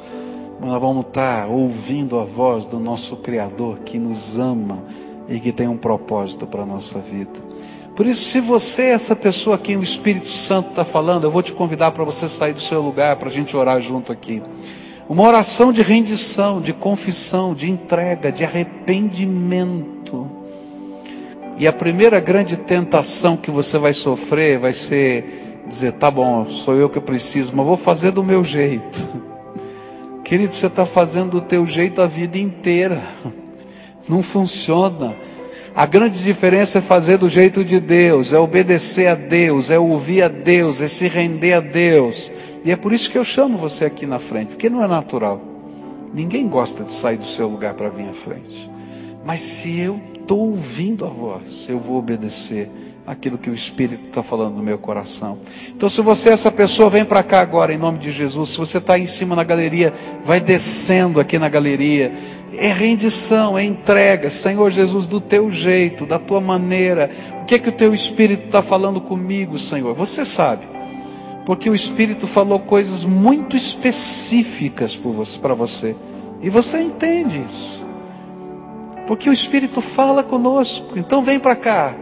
Mas 0.60 0.70
nós 0.70 0.82
vamos 0.82 1.08
estar 1.08 1.48
ouvindo 1.48 2.20
a 2.20 2.24
voz 2.24 2.66
do 2.66 2.80
nosso 2.80 3.16
Criador 3.18 3.80
que 3.80 3.98
nos 3.98 4.38
ama 4.38 4.84
e 5.28 5.40
que 5.40 5.52
tem 5.52 5.68
um 5.68 5.78
propósito 5.78 6.46
para 6.46 6.64
a 6.64 6.66
nossa 6.66 7.00
vida. 7.00 7.40
Por 8.02 8.08
isso, 8.08 8.32
se 8.32 8.40
você 8.40 8.82
é 8.86 8.94
essa 8.94 9.16
pessoa 9.16 9.58
a 9.58 9.60
quem 9.60 9.78
o 9.78 9.84
Espírito 9.84 10.28
Santo 10.28 10.70
está 10.70 10.84
falando, 10.84 11.26
eu 11.26 11.30
vou 11.30 11.44
te 11.44 11.54
convidar 11.54 11.92
para 11.92 12.04
você 12.04 12.28
sair 12.28 12.52
do 12.52 12.60
seu 12.60 12.82
lugar 12.82 13.16
para 13.18 13.30
a 13.30 13.32
gente 13.32 13.56
orar 13.56 13.80
junto 13.80 14.12
aqui. 14.12 14.42
Uma 15.08 15.22
oração 15.22 15.72
de 15.72 15.84
rendição, 15.84 16.60
de 16.60 16.74
confissão, 16.74 17.54
de 17.54 17.70
entrega, 17.70 18.32
de 18.32 18.44
arrependimento. 18.44 20.28
E 21.60 21.68
a 21.68 21.72
primeira 21.72 22.20
grande 22.20 22.58
tentação 22.58 23.38
que 23.38 23.52
você 23.52 23.78
vai 23.78 23.94
sofrer 23.94 24.58
vai 24.58 24.74
ser 24.74 25.62
dizer: 25.68 25.92
tá 25.92 26.10
bom, 26.10 26.44
sou 26.46 26.74
eu 26.74 26.90
que 26.90 27.00
preciso, 27.00 27.56
mas 27.56 27.68
vou 27.68 27.78
fazer 27.78 28.10
do 28.10 28.24
meu 28.24 28.44
jeito. 28.44 29.00
Querido, 30.26 30.56
você 30.56 30.66
está 30.66 30.88
fazendo 30.88 31.40
do 31.40 31.42
teu 31.42 31.68
jeito 31.68 32.02
a 32.02 32.08
vida 32.08 32.40
inteira. 32.40 33.00
Não 34.10 34.24
funciona. 34.24 35.16
A 35.74 35.86
grande 35.86 36.22
diferença 36.22 36.80
é 36.80 36.82
fazer 36.82 37.18
do 37.18 37.30
jeito 37.30 37.64
de 37.64 37.80
Deus, 37.80 38.34
é 38.34 38.38
obedecer 38.38 39.08
a 39.08 39.16
Deus, 39.16 39.70
é 39.70 39.80
ouvir 39.80 40.24
a 40.24 40.28
Deus, 40.28 40.82
é 40.82 40.88
se 40.88 41.08
render 41.08 41.54
a 41.54 41.60
Deus. 41.62 42.32
E 42.66 42.72
é 42.72 42.76
por 42.76 42.92
isso 42.92 43.10
que 43.10 43.18
eu 43.18 43.24
chamo 43.24 43.58
você 43.58 43.86
aqui 43.86 44.06
na 44.06 44.20
frente, 44.20 44.50
porque 44.50 44.70
não 44.70 44.84
é 44.84 44.88
natural. 44.88 45.42
Ninguém 46.14 46.48
gosta 46.48 46.84
de 46.84 46.92
sair 46.92 47.18
do 47.18 47.26
seu 47.26 47.48
lugar 47.48 47.74
para 47.74 47.90
vir 47.90 48.08
à 48.10 48.14
frente. 48.14 48.70
Mas 49.26 49.40
se 49.42 49.80
eu 49.80 50.00
estou 50.14 50.40
ouvindo 50.50 51.06
a 51.06 51.10
voz, 51.10 51.68
eu 51.70 51.80
vou 51.80 51.98
obedecer 51.98 52.70
aquilo 53.06 53.38
que 53.38 53.50
o 53.50 53.54
Espírito 53.54 54.08
está 54.08 54.22
falando 54.22 54.56
no 54.56 54.64
meu 54.64 54.78
coração. 54.78 55.40
Então, 55.70 55.90
se 55.90 56.02
você 56.02 56.30
é 56.30 56.34
essa 56.34 56.52
pessoa, 56.52 56.90
vem 56.90 57.04
para 57.04 57.24
cá 57.24 57.40
agora, 57.42 57.74
em 57.74 57.78
nome 57.78 57.98
de 57.98 58.12
Jesus. 58.12 58.50
Se 58.50 58.58
você 58.58 58.78
está 58.78 58.98
em 58.98 59.06
cima 59.06 59.36
na 59.36 59.44
galeria, 59.44 59.94
vai 60.24 60.40
descendo 60.40 61.20
aqui 61.20 61.40
na 61.40 61.50
galeria. 61.50 62.12
É 62.62 62.72
rendição, 62.72 63.58
é 63.58 63.64
entrega, 63.64 64.30
Senhor 64.30 64.70
Jesus, 64.70 65.08
do 65.08 65.20
teu 65.20 65.50
jeito, 65.50 66.06
da 66.06 66.20
tua 66.20 66.40
maneira. 66.40 67.10
O 67.42 67.46
que 67.46 67.56
é 67.56 67.60
que 67.60 67.70
o 67.70 67.72
teu 67.72 67.92
Espírito 67.92 68.46
está 68.46 68.62
falando 68.62 69.02
comigo, 69.02 69.58
Senhor? 69.58 69.96
Você 69.96 70.24
sabe. 70.24 70.68
Porque 71.44 71.68
o 71.68 71.74
Espírito 71.74 72.28
falou 72.28 72.60
coisas 72.60 73.04
muito 73.04 73.56
específicas 73.56 74.96
para 75.42 75.56
você. 75.56 75.96
E 76.40 76.52
você 76.52 76.80
entende 76.80 77.42
isso. 77.42 77.84
Porque 79.08 79.28
o 79.28 79.34
Espírito 79.34 79.82
fala 79.82 80.24
conosco. 80.24 81.00
Então 81.00 81.24
vem 81.24 81.40
para 81.40 81.56
cá 81.56 81.96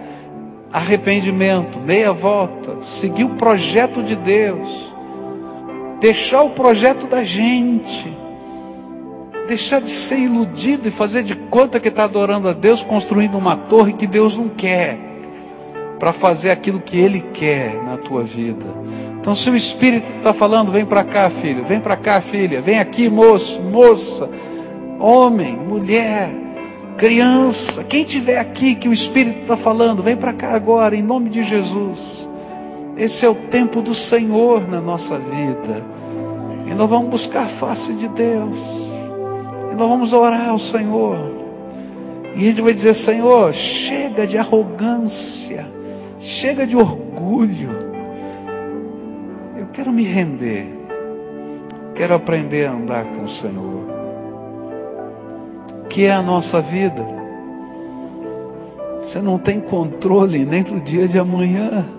arrependimento, 0.72 1.80
meia 1.80 2.14
volta, 2.14 2.82
seguir 2.82 3.24
o 3.24 3.36
projeto 3.36 4.04
de 4.04 4.16
Deus, 4.16 4.94
deixar 6.00 6.44
o 6.44 6.52
projeto 6.52 7.08
da 7.08 7.24
gente, 7.24 8.16
deixar 9.50 9.82
de 9.82 9.90
ser 9.90 10.20
iludido 10.20 10.88
e 10.88 10.92
fazer 10.92 11.24
de 11.24 11.36
conta 11.36 11.80
que 11.80 11.88
está 11.88 12.04
adorando 12.04 12.48
a 12.48 12.54
Deus, 12.54 12.84
construindo 12.84 13.38
uma 13.38 13.58
torre 13.58 13.94
que 13.94 14.06
Deus 14.06 14.38
não 14.38 14.48
quer, 14.48 14.98
para 15.98 16.14
fazer 16.14 16.52
aquilo 16.52 16.80
que 16.80 16.98
Ele 16.98 17.20
quer 17.34 17.84
na 17.84 17.98
tua 17.98 18.24
vida. 18.24 18.66
Então, 19.20 19.36
se 19.36 19.50
o 19.50 19.56
Espírito 19.56 20.08
está 20.18 20.34
falando, 20.34 20.72
vem 20.72 20.86
para 20.86 21.04
cá, 21.04 21.30
filho, 21.30 21.66
vem 21.66 21.80
para 21.82 21.98
cá, 21.98 22.22
filha, 22.22 22.62
vem 22.62 22.80
aqui, 22.80 23.10
moço, 23.10 23.60
moça, 23.62 24.30
homem, 25.00 25.58
mulher 25.58 26.30
criança, 26.96 27.82
quem 27.86 28.04
tiver 28.04 28.38
aqui 28.38 28.76
que 28.76 28.90
o 28.90 28.94
Espírito 28.94 29.40
está 29.40 29.56
falando, 29.56 30.04
vem 30.04 30.18
para 30.18 30.34
cá 30.34 30.54
agora, 30.54 30.98
em 30.98 31.02
nome 31.02 31.30
de 31.30 31.44
Jesus. 31.44 32.28
Esse 32.98 33.26
é 33.26 33.30
o 33.30 33.36
tempo 33.36 33.82
do 33.82 33.96
Senhor 33.96 34.68
na 34.68 34.82
nossa 34.82 35.18
vida. 35.18 35.82
E 36.68 36.74
nós 36.74 36.90
vamos 36.90 37.10
buscar 37.10 37.44
a 37.44 37.48
face 37.48 37.94
de 37.94 38.10
Deus. 38.10 38.89
E 39.72 39.76
nós 39.76 39.90
vamos 39.90 40.14
orar 40.14 40.50
ao 40.50 40.60
Senhor. 40.60 41.18
E 42.36 42.40
a 42.40 42.50
gente 42.50 42.62
vai 42.62 42.74
dizer: 42.74 42.94
Senhor, 42.94 43.54
chega 43.54 44.26
de 44.26 44.38
arrogância, 44.38 45.66
chega 46.20 46.66
de 46.66 46.76
orgulho. 46.76 47.70
Eu 49.58 49.68
quero 49.74 49.92
me 49.92 50.04
render. 50.04 50.78
Quero 51.96 52.16
aprender 52.16 52.66
a 52.66 52.72
andar 52.72 53.04
com 53.06 53.24
o 53.24 53.28
Senhor. 53.28 53.84
Que 55.90 56.06
é 56.06 56.12
a 56.12 56.22
nossa 56.22 56.62
vida. 56.62 57.06
Você 59.02 59.20
não 59.20 59.38
tem 59.38 59.60
controle 59.60 60.46
nem 60.46 60.64
do 60.64 60.80
dia 60.80 61.08
de 61.08 61.18
amanhã. 61.18 61.99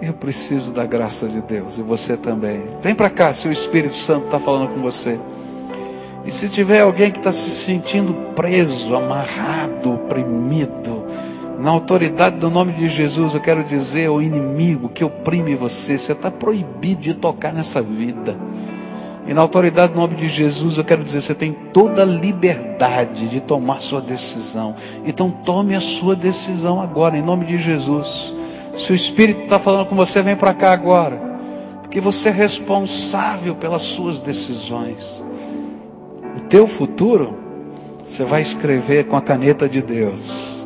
Eu 0.00 0.12
preciso 0.12 0.72
da 0.72 0.84
graça 0.84 1.26
de 1.26 1.40
Deus 1.40 1.78
e 1.78 1.82
você 1.82 2.16
também. 2.16 2.62
Vem 2.82 2.94
para 2.94 3.08
cá, 3.08 3.32
se 3.32 3.48
o 3.48 3.52
Espírito 3.52 3.96
Santo 3.96 4.26
está 4.26 4.38
falando 4.38 4.74
com 4.74 4.82
você. 4.82 5.18
E 6.24 6.30
se 6.30 6.48
tiver 6.48 6.80
alguém 6.80 7.10
que 7.10 7.18
está 7.18 7.32
se 7.32 7.48
sentindo 7.48 8.12
preso, 8.34 8.94
amarrado, 8.94 9.94
oprimido, 9.94 11.04
na 11.58 11.70
autoridade 11.70 12.36
do 12.36 12.50
nome 12.50 12.72
de 12.72 12.88
Jesus, 12.88 13.34
eu 13.34 13.40
quero 13.40 13.64
dizer 13.64 14.08
ao 14.08 14.20
inimigo 14.20 14.90
que 14.90 15.02
oprime 15.02 15.54
você, 15.54 15.96
você 15.96 16.12
está 16.12 16.30
proibido 16.30 17.00
de 17.00 17.14
tocar 17.14 17.52
nessa 17.52 17.80
vida. 17.80 18.36
E 19.26 19.32
na 19.32 19.40
autoridade 19.40 19.92
do 19.92 19.98
nome 19.98 20.14
de 20.14 20.28
Jesus, 20.28 20.76
eu 20.76 20.84
quero 20.84 21.02
dizer, 21.02 21.22
você 21.22 21.34
tem 21.34 21.52
toda 21.52 22.02
a 22.02 22.04
liberdade 22.04 23.28
de 23.28 23.40
tomar 23.40 23.80
sua 23.80 24.00
decisão. 24.00 24.76
Então 25.04 25.30
tome 25.30 25.74
a 25.74 25.80
sua 25.80 26.14
decisão 26.14 26.80
agora, 26.80 27.16
em 27.16 27.22
nome 27.22 27.46
de 27.46 27.56
Jesus. 27.56 28.34
Se 28.76 28.92
o 28.92 28.94
Espírito 28.94 29.42
está 29.42 29.58
falando 29.58 29.88
com 29.88 29.96
você, 29.96 30.20
vem 30.22 30.36
para 30.36 30.52
cá 30.52 30.72
agora. 30.72 31.16
Porque 31.80 32.00
você 32.00 32.28
é 32.28 32.32
responsável 32.32 33.54
pelas 33.54 33.82
suas 33.82 34.20
decisões. 34.20 35.24
O 36.36 36.40
teu 36.48 36.66
futuro, 36.66 37.34
você 38.04 38.22
vai 38.22 38.42
escrever 38.42 39.06
com 39.06 39.16
a 39.16 39.22
caneta 39.22 39.66
de 39.66 39.80
Deus. 39.80 40.64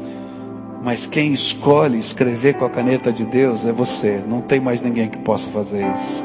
Mas 0.83 1.07
quem 1.07 1.33
escolhe 1.33 1.99
escrever 1.99 2.55
com 2.55 2.65
a 2.65 2.71
caneta 2.71 3.13
de 3.13 3.25
Deus 3.25 3.65
é 3.65 3.73
você. 3.73 4.21
Não 4.27 4.41
tem 4.41 4.59
mais 4.59 4.81
ninguém 4.81 5.09
que 5.09 5.19
possa 5.19 5.49
fazer 5.51 5.87
isso. 5.95 6.25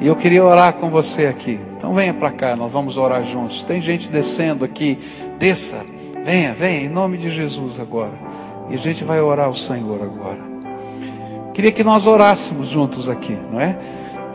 E 0.00 0.06
eu 0.06 0.14
queria 0.14 0.44
orar 0.44 0.74
com 0.74 0.88
você 0.88 1.26
aqui. 1.26 1.58
Então 1.76 1.94
venha 1.94 2.14
para 2.14 2.30
cá, 2.30 2.54
nós 2.54 2.70
vamos 2.70 2.96
orar 2.96 3.24
juntos. 3.24 3.64
Tem 3.64 3.80
gente 3.80 4.08
descendo 4.08 4.64
aqui. 4.64 4.98
Desça. 5.38 5.84
Venha, 6.24 6.54
venha, 6.54 6.82
em 6.82 6.88
nome 6.88 7.18
de 7.18 7.28
Jesus 7.28 7.80
agora. 7.80 8.12
E 8.70 8.74
a 8.74 8.78
gente 8.78 9.02
vai 9.02 9.20
orar 9.20 9.46
ao 9.46 9.54
Senhor 9.54 10.00
agora. 10.00 10.53
Queria 11.54 11.70
que 11.70 11.84
nós 11.84 12.06
orássemos 12.08 12.68
juntos 12.68 13.08
aqui, 13.08 13.38
não 13.50 13.60
é? 13.60 13.78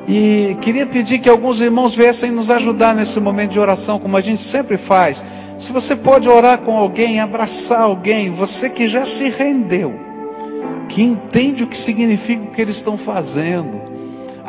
E 0.07 0.57
queria 0.61 0.87
pedir 0.87 1.19
que 1.19 1.29
alguns 1.29 1.59
irmãos 1.59 1.93
viessem 1.93 2.31
nos 2.31 2.49
ajudar 2.49 2.95
nesse 2.95 3.19
momento 3.19 3.51
de 3.51 3.59
oração, 3.59 3.99
como 3.99 4.15
a 4.15 4.21
gente 4.21 4.41
sempre 4.41 4.77
faz. 4.77 5.21
Se 5.59 5.73
você 5.73 5.95
pode 5.95 6.29
orar 6.29 6.59
com 6.59 6.77
alguém, 6.77 7.19
abraçar 7.19 7.81
alguém, 7.81 8.31
você 8.31 8.69
que 8.69 8.87
já 8.87 9.03
se 9.03 9.29
rendeu, 9.29 9.93
que 10.87 11.03
entende 11.03 11.63
o 11.63 11.67
que 11.67 11.77
significa 11.77 12.43
o 12.43 12.47
que 12.47 12.61
eles 12.61 12.77
estão 12.77 12.97
fazendo, 12.97 13.88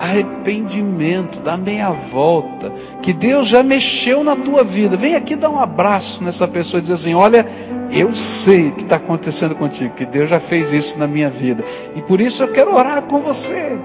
arrependimento, 0.01 1.41
dá 1.41 1.59
meia 1.59 1.91
volta, 1.91 2.73
que 3.03 3.13
Deus 3.13 3.47
já 3.47 3.63
mexeu 3.63 4.25
na 4.25 4.35
tua 4.35 4.65
vida. 4.65 4.97
Vem 4.97 5.15
aqui 5.15 5.37
dar 5.37 5.51
um 5.51 5.61
abraço 5.61 6.25
nessa 6.25 6.49
pessoa 6.49 6.79
e 6.79 6.83
dizer 6.83 6.95
assim: 6.95 7.15
Olha, 7.15 7.47
eu 7.93 8.15
sei 8.15 8.69
o 8.69 8.73
que 8.73 8.83
está 8.83 8.97
acontecendo 8.97 9.55
contigo, 9.55 9.95
que 9.95 10.07
Deus 10.07 10.31
já 10.31 10.41
fez 10.41 10.73
isso 10.73 10.99
na 10.99 11.07
minha 11.07 11.29
vida, 11.29 11.63
e 11.95 12.01
por 12.01 12.19
isso 12.19 12.43
eu 12.43 12.49
quero 12.49 12.75
orar 12.75 13.03
com 13.03 13.21
você. 13.21 13.77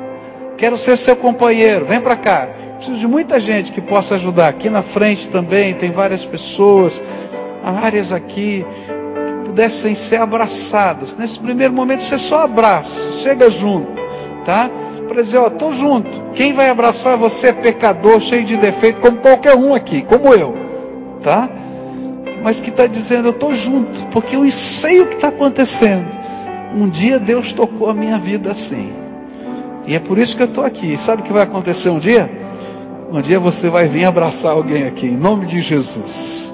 Quero 0.57 0.77
ser 0.77 0.97
seu 0.97 1.17
companheiro. 1.17 1.85
Vem 1.85 1.99
para 1.99 2.15
cá. 2.15 2.47
Preciso 2.77 2.97
de 2.97 3.07
muita 3.07 3.41
gente 3.41 3.73
que 3.73 3.81
possa 3.81 4.15
ajudar. 4.15 4.47
Aqui 4.47 4.69
na 4.69 4.81
frente 4.81 5.27
também 5.27 5.73
tem 5.73 5.91
várias 5.91 6.25
pessoas, 6.25 7.03
áreas 7.61 8.13
aqui 8.13 8.65
que 9.35 9.45
pudessem 9.45 9.93
ser 9.95 10.21
abraçadas. 10.21 11.17
Nesse 11.17 11.37
primeiro 11.39 11.73
momento 11.73 12.03
você 12.03 12.17
só 12.17 12.45
abraça, 12.45 13.19
chega 13.19 13.49
junto, 13.49 14.01
tá? 14.45 14.69
Para 15.05 15.21
dizer, 15.21 15.37
ó, 15.37 15.49
tô 15.49 15.71
junto. 15.71 16.09
Quem 16.33 16.53
vai 16.53 16.69
abraçar 16.69 17.17
você 17.17 17.47
é 17.47 17.53
pecador, 17.53 18.19
cheio 18.19 18.43
de 18.43 18.57
defeito, 18.57 18.99
como 18.99 19.17
qualquer 19.17 19.55
um 19.55 19.73
aqui, 19.73 20.01
como 20.01 20.33
eu, 20.33 20.55
tá? 21.23 21.49
Mas 22.43 22.59
que 22.59 22.69
está 22.69 22.85
dizendo, 22.85 23.29
eu 23.29 23.33
tô 23.33 23.53
junto, 23.53 24.03
porque 24.11 24.35
eu 24.35 24.49
sei 24.51 25.01
o 25.01 25.07
que 25.07 25.15
está 25.15 25.29
acontecendo. 25.29 26.05
Um 26.75 26.89
dia 26.89 27.17
Deus 27.17 27.53
tocou 27.53 27.89
a 27.89 27.93
minha 27.93 28.19
vida 28.19 28.51
assim. 28.51 28.91
E 29.87 29.95
é 29.95 29.99
por 29.99 30.17
isso 30.17 30.35
que 30.35 30.43
eu 30.43 30.47
estou 30.47 30.63
aqui. 30.63 30.97
Sabe 30.97 31.21
o 31.21 31.25
que 31.25 31.31
vai 31.31 31.43
acontecer 31.43 31.89
um 31.89 31.99
dia? 31.99 32.29
Um 33.11 33.21
dia 33.21 33.39
você 33.39 33.69
vai 33.69 33.87
vir 33.87 34.05
abraçar 34.05 34.51
alguém 34.51 34.83
aqui, 34.83 35.05
em 35.05 35.15
nome 35.15 35.45
de 35.45 35.59
Jesus. 35.61 36.53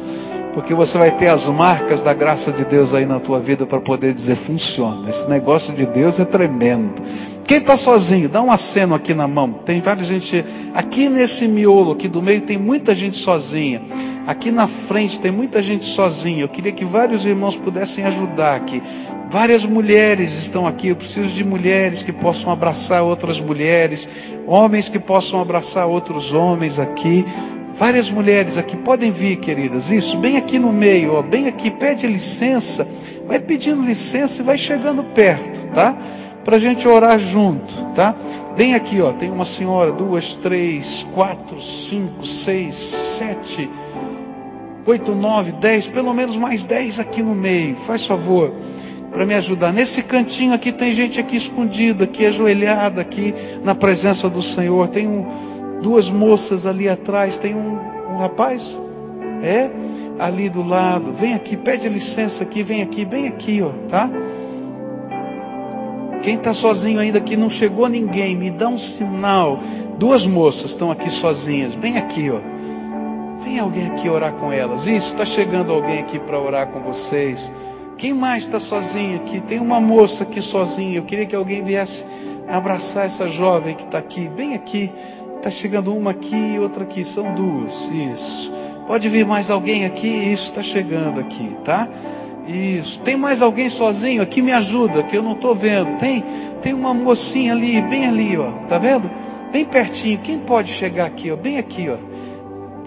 Porque 0.53 0.73
você 0.73 0.97
vai 0.97 1.11
ter 1.11 1.27
as 1.27 1.47
marcas 1.47 2.03
da 2.03 2.13
graça 2.13 2.51
de 2.51 2.65
Deus 2.65 2.93
aí 2.93 3.05
na 3.05 3.19
tua 3.19 3.39
vida 3.39 3.65
para 3.65 3.79
poder 3.79 4.13
dizer, 4.13 4.35
funciona. 4.35 5.09
Esse 5.09 5.29
negócio 5.29 5.73
de 5.73 5.85
Deus 5.85 6.19
é 6.19 6.25
tremendo. 6.25 7.01
Quem 7.47 7.57
está 7.57 7.75
sozinho, 7.75 8.29
dá 8.29 8.41
um 8.41 8.51
aceno 8.51 8.95
aqui 8.95 9.13
na 9.13 9.27
mão. 9.27 9.51
Tem 9.51 9.81
várias 9.81 10.07
gente. 10.07 10.45
Aqui 10.73 11.09
nesse 11.09 11.47
miolo 11.47 11.91
aqui 11.91 12.07
do 12.07 12.21
meio 12.21 12.41
tem 12.41 12.57
muita 12.57 12.95
gente 12.95 13.17
sozinha. 13.17 13.81
Aqui 14.25 14.51
na 14.51 14.67
frente 14.67 15.19
tem 15.19 15.31
muita 15.31 15.61
gente 15.61 15.85
sozinha. 15.85 16.43
Eu 16.43 16.49
queria 16.49 16.71
que 16.71 16.85
vários 16.85 17.25
irmãos 17.25 17.55
pudessem 17.55 18.05
ajudar 18.05 18.55
aqui. 18.55 18.81
Várias 19.29 19.65
mulheres 19.65 20.33
estão 20.33 20.67
aqui. 20.67 20.89
Eu 20.89 20.95
preciso 20.95 21.29
de 21.29 21.43
mulheres 21.43 22.03
que 22.03 22.11
possam 22.11 22.51
abraçar 22.51 23.01
outras 23.01 23.39
mulheres, 23.39 24.07
homens 24.45 24.89
que 24.89 24.99
possam 24.99 25.41
abraçar 25.41 25.87
outros 25.87 26.33
homens 26.33 26.77
aqui. 26.77 27.25
Várias 27.75 28.11
mulheres 28.11 28.57
aqui 28.57 28.77
podem 28.77 29.11
vir, 29.11 29.37
queridas. 29.37 29.89
Isso, 29.89 30.17
bem 30.17 30.37
aqui 30.37 30.59
no 30.59 30.71
meio, 30.71 31.13
ó, 31.13 31.21
bem 31.21 31.47
aqui. 31.47 31.71
Pede 31.71 32.05
licença, 32.05 32.87
vai 33.25 33.39
pedindo 33.39 33.81
licença 33.81 34.41
e 34.41 34.45
vai 34.45 34.57
chegando 34.57 35.03
perto, 35.03 35.67
tá? 35.73 35.97
Para 36.43 36.55
a 36.55 36.59
gente 36.59 36.87
orar 36.87 37.19
junto, 37.19 37.73
tá? 37.95 38.15
Bem 38.55 38.75
aqui, 38.75 39.01
ó, 39.01 39.11
tem 39.13 39.31
uma 39.31 39.45
senhora, 39.45 39.91
duas, 39.91 40.35
três, 40.35 41.07
quatro, 41.13 41.61
cinco, 41.61 42.25
seis, 42.25 42.75
sete, 42.75 43.69
oito, 44.85 45.13
nove, 45.13 45.51
dez, 45.53 45.87
pelo 45.87 46.13
menos 46.13 46.35
mais 46.35 46.65
dez 46.65 46.99
aqui 46.99 47.21
no 47.21 47.33
meio. 47.33 47.75
Faz 47.77 48.05
favor 48.05 48.53
para 49.11 49.25
me 49.25 49.33
ajudar. 49.35 49.71
Nesse 49.71 50.01
cantinho 50.03 50.53
aqui 50.53 50.71
tem 50.71 50.91
gente 50.93 51.19
aqui 51.19 51.35
escondida, 51.35 52.05
aqui 52.05 52.25
ajoelhada, 52.25 53.01
aqui 53.01 53.33
na 53.63 53.75
presença 53.75 54.29
do 54.29 54.41
Senhor. 54.41 54.87
Tem 54.87 55.07
um, 55.07 55.79
duas 55.81 56.09
moças 56.09 56.65
ali 56.65 56.89
atrás, 56.89 57.37
tem 57.37 57.55
um, 57.55 57.79
um 58.09 58.17
rapaz, 58.17 58.77
é, 59.41 59.69
ali 60.19 60.49
do 60.49 60.61
lado. 60.61 61.11
Vem 61.13 61.33
aqui, 61.33 61.55
pede 61.55 61.87
licença 61.87 62.43
aqui, 62.43 62.63
vem 62.63 62.81
aqui, 62.81 63.05
bem 63.05 63.27
aqui, 63.27 63.61
ó, 63.61 63.69
tá? 63.87 64.09
Quem 66.21 66.35
está 66.35 66.53
sozinho 66.53 66.99
ainda 66.99 67.19
que 67.19 67.35
não 67.35 67.49
chegou 67.49 67.87
ninguém, 67.89 68.35
me 68.35 68.51
dá 68.51 68.67
um 68.67 68.77
sinal. 68.77 69.57
Duas 69.97 70.25
moças 70.25 70.71
estão 70.71 70.91
aqui 70.91 71.09
sozinhas, 71.09 71.75
bem 71.75 71.97
aqui, 71.97 72.29
ó. 72.29 72.39
Vem 73.43 73.59
alguém 73.59 73.87
aqui 73.87 74.07
orar 74.07 74.33
com 74.33 74.51
elas. 74.51 74.85
Isso, 74.85 75.07
está 75.07 75.25
chegando 75.25 75.73
alguém 75.73 75.99
aqui 75.99 76.19
para 76.19 76.39
orar 76.39 76.67
com 76.67 76.79
vocês. 76.81 77.51
Quem 77.97 78.13
mais 78.13 78.43
está 78.43 78.59
sozinho 78.59 79.17
aqui? 79.17 79.41
Tem 79.41 79.59
uma 79.59 79.79
moça 79.79 80.23
aqui 80.23 80.41
sozinha. 80.41 80.97
Eu 80.97 81.03
queria 81.03 81.25
que 81.25 81.35
alguém 81.35 81.63
viesse 81.63 82.05
abraçar 82.47 83.05
essa 83.05 83.27
jovem 83.27 83.75
que 83.75 83.83
está 83.83 83.97
aqui, 83.97 84.27
bem 84.27 84.53
aqui. 84.53 84.91
Está 85.37 85.49
chegando 85.49 85.93
uma 85.93 86.11
aqui 86.11 86.35
e 86.35 86.59
outra 86.59 86.83
aqui. 86.83 87.03
São 87.03 87.33
duas. 87.33 87.73
Isso. 87.91 88.51
Pode 88.85 89.09
vir 89.09 89.25
mais 89.25 89.49
alguém 89.49 89.85
aqui? 89.85 90.07
Isso 90.07 90.45
está 90.45 90.61
chegando 90.61 91.19
aqui, 91.19 91.55
tá? 91.63 91.87
Isso. 92.47 92.99
Tem 93.01 93.15
mais 93.15 93.41
alguém 93.41 93.69
sozinho 93.69 94.21
aqui? 94.21 94.41
Me 94.41 94.51
ajuda, 94.51 95.03
que 95.03 95.15
eu 95.15 95.23
não 95.23 95.33
estou 95.33 95.55
vendo. 95.55 95.97
Tem, 95.97 96.23
tem 96.61 96.73
uma 96.73 96.93
mocinha 96.93 97.53
ali, 97.53 97.81
bem 97.81 98.07
ali, 98.07 98.37
ó. 98.37 98.51
Tá 98.67 98.77
vendo? 98.77 99.09
Bem 99.51 99.65
pertinho. 99.65 100.19
Quem 100.19 100.39
pode 100.39 100.71
chegar 100.71 101.05
aqui, 101.05 101.31
ó? 101.31 101.35
Bem 101.35 101.57
aqui, 101.57 101.89
ó. 101.89 101.97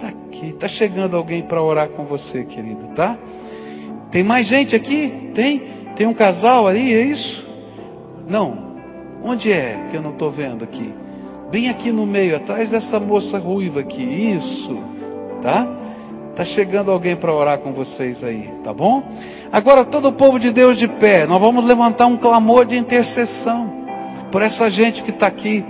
Tá 0.00 0.08
aqui. 0.08 0.52
Tá 0.52 0.68
chegando 0.68 1.16
alguém 1.16 1.42
para 1.42 1.62
orar 1.62 1.88
com 1.88 2.04
você, 2.04 2.44
querida, 2.44 2.88
tá? 2.94 3.18
Tem 4.10 4.22
mais 4.22 4.46
gente 4.46 4.74
aqui? 4.74 5.30
Tem? 5.34 5.62
Tem 5.96 6.06
um 6.06 6.14
casal 6.14 6.66
ali, 6.66 6.94
é 6.94 7.02
isso? 7.02 7.44
Não. 8.28 8.74
Onde 9.22 9.50
é 9.52 9.88
que 9.90 9.96
eu 9.96 10.02
não 10.02 10.10
estou 10.10 10.30
vendo 10.30 10.64
aqui? 10.64 10.92
Bem 11.50 11.68
aqui 11.68 11.92
no 11.92 12.04
meio, 12.04 12.36
atrás 12.36 12.70
dessa 12.70 12.98
moça 12.98 13.38
ruiva 13.38 13.80
aqui. 13.80 14.02
Isso. 14.02 14.76
Tá? 15.40 15.68
Tá 16.36 16.44
chegando 16.44 16.90
alguém 16.90 17.14
para 17.14 17.32
orar 17.32 17.58
com 17.58 17.72
vocês 17.72 18.24
aí, 18.24 18.50
tá 18.64 18.72
bom? 18.72 19.04
Agora 19.52 19.84
todo 19.84 20.08
o 20.08 20.12
povo 20.12 20.40
de 20.40 20.50
Deus 20.50 20.76
de 20.76 20.88
pé, 20.88 21.26
nós 21.26 21.40
vamos 21.40 21.64
levantar 21.64 22.06
um 22.06 22.16
clamor 22.16 22.64
de 22.64 22.76
intercessão 22.76 23.84
por 24.32 24.42
essa 24.42 24.68
gente 24.68 25.04
que 25.04 25.10
está 25.10 25.28
aqui. 25.28 25.64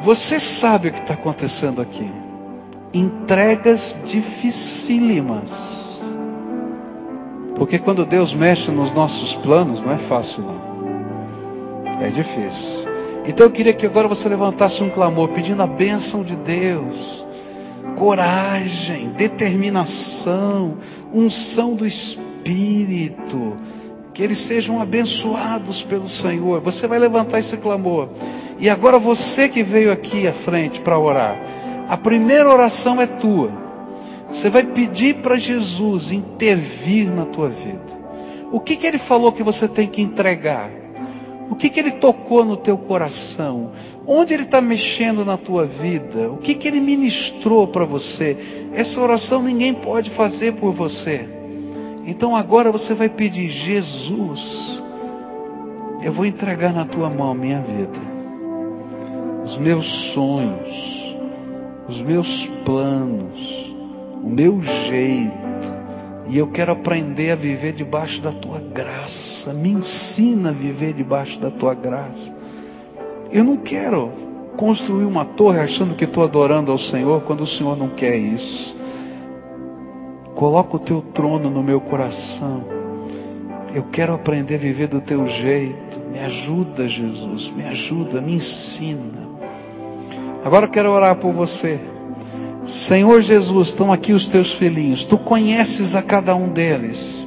Você 0.00 0.40
sabe 0.40 0.88
o 0.88 0.92
que 0.92 1.00
está 1.00 1.12
acontecendo 1.12 1.82
aqui? 1.82 2.10
Entregas 2.94 3.94
dificílimas. 4.06 6.02
Porque 7.56 7.78
quando 7.78 8.06
Deus 8.06 8.32
mexe 8.32 8.70
nos 8.70 8.92
nossos 8.94 9.34
planos, 9.34 9.82
não 9.82 9.92
é 9.92 9.98
fácil 9.98 10.44
não. 10.44 12.02
É 12.02 12.08
difícil. 12.08 12.84
Então 13.26 13.46
eu 13.46 13.50
queria 13.50 13.74
que 13.74 13.84
agora 13.84 14.08
você 14.08 14.30
levantasse 14.30 14.82
um 14.82 14.88
clamor 14.88 15.28
pedindo 15.28 15.62
a 15.62 15.66
bênção 15.66 16.22
de 16.22 16.36
Deus 16.36 17.23
coragem, 17.96 19.10
determinação, 19.10 20.78
unção 21.12 21.74
do 21.74 21.86
Espírito 21.86 23.56
que 24.14 24.22
eles 24.22 24.38
sejam 24.38 24.80
abençoados 24.80 25.82
pelo 25.82 26.08
Senhor. 26.08 26.60
Você 26.60 26.86
vai 26.86 27.00
levantar 27.00 27.40
esse 27.40 27.56
clamor. 27.56 28.08
E 28.60 28.70
agora 28.70 28.96
você 28.96 29.48
que 29.48 29.62
veio 29.62 29.90
aqui 29.90 30.26
à 30.28 30.32
frente 30.32 30.80
para 30.80 30.98
orar, 30.98 31.36
a 31.88 31.96
primeira 31.96 32.48
oração 32.48 33.00
é 33.00 33.06
tua. 33.06 33.50
Você 34.28 34.48
vai 34.48 34.62
pedir 34.62 35.16
para 35.16 35.36
Jesus 35.36 36.12
intervir 36.12 37.10
na 37.10 37.26
tua 37.26 37.48
vida. 37.48 37.92
O 38.52 38.60
que, 38.60 38.76
que 38.76 38.86
ele 38.86 38.98
falou 38.98 39.32
que 39.32 39.42
você 39.42 39.66
tem 39.66 39.88
que 39.88 40.00
entregar? 40.00 40.70
O 41.50 41.56
que, 41.56 41.68
que 41.68 41.78
ele 41.78 41.90
tocou 41.90 42.44
no 42.44 42.56
teu 42.56 42.78
coração? 42.78 43.72
Onde 44.06 44.34
ele 44.34 44.42
está 44.42 44.60
mexendo 44.60 45.24
na 45.24 45.36
tua 45.36 45.64
vida? 45.64 46.30
O 46.30 46.36
que, 46.36 46.54
que 46.54 46.68
ele 46.68 46.80
ministrou 46.80 47.66
para 47.66 47.84
você? 47.84 48.36
Essa 48.72 49.00
oração 49.00 49.42
ninguém 49.42 49.72
pode 49.72 50.10
fazer 50.10 50.54
por 50.54 50.72
você. 50.72 51.28
Então 52.06 52.36
agora 52.36 52.70
você 52.70 52.92
vai 52.92 53.08
pedir, 53.08 53.48
Jesus, 53.48 54.82
eu 56.02 56.12
vou 56.12 56.26
entregar 56.26 56.72
na 56.72 56.84
tua 56.84 57.08
mão 57.08 57.34
minha 57.34 57.60
vida, 57.60 57.98
os 59.42 59.56
meus 59.56 59.86
sonhos, 59.86 61.16
os 61.88 62.02
meus 62.02 62.46
planos, 62.66 63.74
o 64.22 64.28
meu 64.28 64.60
jeito 64.60 65.44
e 66.26 66.38
eu 66.38 66.48
quero 66.48 66.72
aprender 66.72 67.30
a 67.30 67.36
viver 67.36 67.72
debaixo 67.72 68.20
da 68.22 68.32
tua 68.32 68.58
graça. 68.58 69.52
Me 69.52 69.70
ensina 69.70 70.50
a 70.50 70.52
viver 70.52 70.94
debaixo 70.94 71.38
da 71.38 71.50
tua 71.50 71.74
graça. 71.74 72.34
Eu 73.30 73.44
não 73.44 73.56
quero 73.56 74.10
construir 74.56 75.04
uma 75.04 75.24
torre 75.24 75.60
achando 75.60 75.94
que 75.94 76.04
estou 76.04 76.22
adorando 76.22 76.70
ao 76.70 76.78
Senhor 76.78 77.22
quando 77.22 77.42
o 77.42 77.46
Senhor 77.46 77.76
não 77.76 77.88
quer 77.88 78.16
isso. 78.16 78.76
Coloca 80.34 80.76
o 80.76 80.80
teu 80.80 81.00
trono 81.00 81.50
no 81.50 81.62
meu 81.62 81.80
coração. 81.80 82.64
Eu 83.74 83.84
quero 83.84 84.14
aprender 84.14 84.54
a 84.54 84.58
viver 84.58 84.88
do 84.88 85.00
teu 85.00 85.26
jeito. 85.26 86.00
Me 86.12 86.20
ajuda, 86.20 86.86
Jesus. 86.86 87.50
Me 87.50 87.64
ajuda, 87.64 88.20
me 88.20 88.34
ensina. 88.34 89.28
Agora 90.44 90.66
eu 90.66 90.70
quero 90.70 90.90
orar 90.90 91.16
por 91.16 91.32
você. 91.32 91.80
Senhor 92.64 93.20
Jesus, 93.20 93.68
estão 93.68 93.92
aqui 93.92 94.12
os 94.12 94.26
teus 94.26 94.52
filhinhos, 94.52 95.04
tu 95.04 95.18
conheces 95.18 95.94
a 95.94 96.02
cada 96.02 96.34
um 96.34 96.48
deles. 96.48 97.26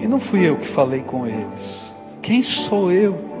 E 0.00 0.06
não 0.06 0.18
fui 0.18 0.48
eu 0.48 0.56
que 0.56 0.66
falei 0.66 1.00
com 1.00 1.26
eles. 1.26 1.92
Quem 2.22 2.42
sou 2.42 2.90
eu? 2.90 3.33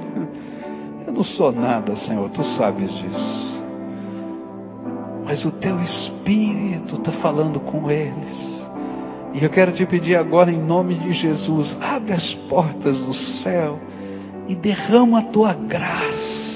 Eu 1.06 1.12
não 1.12 1.24
sou 1.24 1.52
nada, 1.52 1.94
Senhor, 1.94 2.28
tu 2.30 2.44
sabes 2.44 2.92
disso. 2.92 3.62
Mas 5.24 5.44
o 5.44 5.50
teu 5.50 5.80
Espírito 5.80 6.96
está 6.96 7.12
falando 7.12 7.60
com 7.60 7.90
eles. 7.90 8.70
E 9.32 9.42
eu 9.42 9.50
quero 9.50 9.72
te 9.72 9.84
pedir 9.84 10.16
agora, 10.16 10.50
em 10.50 10.60
nome 10.60 10.94
de 10.94 11.12
Jesus, 11.12 11.76
abre 11.80 12.12
as 12.12 12.34
portas 12.34 12.98
do 13.00 13.12
céu 13.12 13.78
e 14.46 14.54
derrama 14.54 15.20
a 15.20 15.22
tua 15.22 15.54
graça 15.54 16.54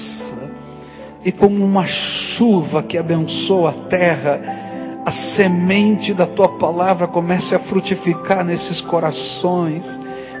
e 1.23 1.31
como 1.31 1.63
uma 1.63 1.85
chuva 1.85 2.81
que 2.81 2.97
abençoa 2.97 3.71
a 3.71 3.73
terra, 3.73 4.41
a 5.05 5.11
semente 5.11 6.13
da 6.13 6.25
tua 6.25 6.57
palavra 6.57 7.07
comece 7.07 7.55
a 7.55 7.59
frutificar 7.59 8.43
nesses 8.45 8.79
corações 8.79 9.99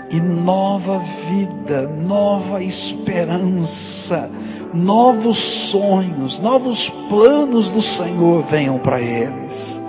e 0.09 0.19
nova 0.19 0.99
vida, 1.29 1.87
nova 1.87 2.63
esperança, 2.63 4.29
novos 4.73 5.37
sonhos, 5.37 6.39
novos 6.39 6.89
planos 7.09 7.69
do 7.69 7.81
Senhor 7.81 8.43
venham 8.43 8.79
para 8.79 9.01
eles. 9.01 9.79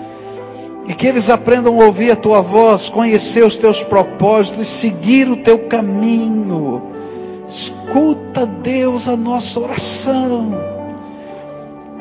E 0.87 0.95
que 0.95 1.07
eles 1.07 1.31
aprendam 1.31 1.81
a 1.81 1.85
ouvir 1.87 2.11
a 2.11 2.16
tua 2.16 2.41
voz, 2.41 2.89
conhecer 2.89 3.45
os 3.45 3.57
teus 3.57 3.83
propósitos 3.83 4.68
e 4.68 4.71
seguir 4.71 5.31
o 5.31 5.37
teu 5.37 5.59
caminho. 5.68 6.83
Escuta, 7.49 8.47
Deus, 8.47 9.09
a 9.09 9.16
nossa 9.16 9.61
oração 9.61 10.81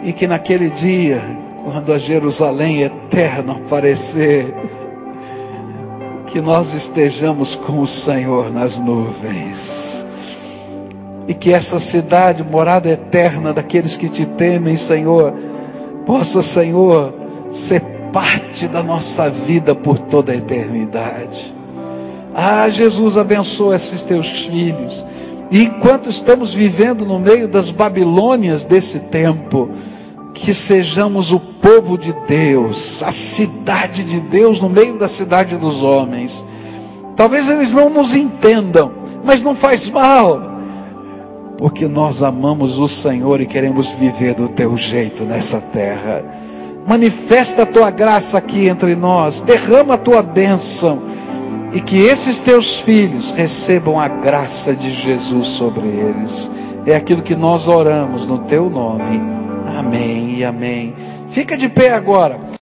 e 0.04 0.14
que 0.14 0.28
naquele 0.28 0.70
dia, 0.70 1.22
quando 1.64 1.92
a 1.92 1.98
Jerusalém 1.98 2.84
eterna 2.84 3.54
aparecer, 3.54 4.54
que 6.30 6.40
nós 6.40 6.74
estejamos 6.74 7.56
com 7.56 7.82
o 7.82 7.88
Senhor 7.88 8.52
nas 8.52 8.80
nuvens. 8.80 10.06
E 11.28 11.34
que 11.34 11.52
essa 11.52 11.80
cidade, 11.80 12.44
morada 12.44 12.90
eterna 12.90 13.54
daqueles 13.54 13.96
que 13.96 14.10
te 14.10 14.26
temem, 14.26 14.78
Senhor, 14.78 15.34
possa, 16.06 16.42
Senhor, 16.42 17.14
ser 17.52 17.82
parte 18.14 18.68
da 18.68 18.82
nossa 18.82 19.30
vida 19.30 19.76
por 19.76 19.98
toda 19.98 20.32
a 20.32 20.36
eternidade. 20.36 21.54
Ah, 22.34 22.70
Jesus, 22.70 23.18
abençoa 23.18 23.76
esses 23.76 24.04
teus 24.04 24.30
filhos. 24.30 25.06
E 25.52 25.64
enquanto 25.64 26.10
estamos 26.10 26.54
vivendo 26.54 27.06
no 27.06 27.20
meio 27.20 27.48
das 27.48 27.72
Babilônias 27.72 28.66
desse 28.66 29.00
tempo, 29.00 29.70
que 30.40 30.54
sejamos 30.54 31.34
o 31.34 31.40
povo 31.40 31.98
de 31.98 32.14
Deus, 32.26 33.04
a 33.04 33.12
cidade 33.12 34.06
de 34.06 34.22
Deus 34.22 34.62
no 34.62 34.70
meio 34.70 34.98
da 34.98 35.08
cidade 35.08 35.58
dos 35.58 35.84
homens. 35.84 36.44
Talvez 37.16 37.50
eles 37.50 37.74
não 37.74 37.90
nos 37.90 38.16
entendam, 38.16 38.94
mas 39.24 39.44
não 39.44 39.54
faz 39.54 39.90
mal, 39.90 40.42
porque 41.58 41.88
nós 41.88 42.24
amamos 42.24 42.80
o 42.80 42.88
Senhor 42.88 43.42
e 43.42 43.46
queremos 43.46 43.90
viver 43.90 44.34
do 44.34 44.48
teu 44.48 44.78
jeito 44.78 45.26
nessa 45.26 45.60
terra. 45.60 46.24
Manifesta 46.88 47.64
a 47.64 47.66
tua 47.66 47.92
graça 47.92 48.38
aqui 48.38 48.70
entre 48.70 48.96
nós, 48.96 49.42
derrama 49.42 49.96
a 49.96 49.98
tua 49.98 50.24
bênção 50.24 51.02
e 51.74 51.82
que 51.82 51.98
esses 51.98 52.40
teus 52.40 52.80
filhos 52.80 53.32
recebam 53.32 54.00
a 54.00 54.08
graça 54.08 54.74
de 54.74 54.92
Jesus 54.92 55.48
sobre 55.48 55.86
eles. 55.86 56.50
É 56.86 56.96
aquilo 56.96 57.22
que 57.22 57.36
nós 57.36 57.68
oramos 57.68 58.26
no 58.26 58.40
teu 58.40 58.70
nome. 58.70 59.22
Amém 59.78 60.38
e 60.38 60.44
amém. 60.44 60.96
Fica 61.30 61.58
de 61.58 61.70
pé 61.70 61.92
agora. 61.92 62.49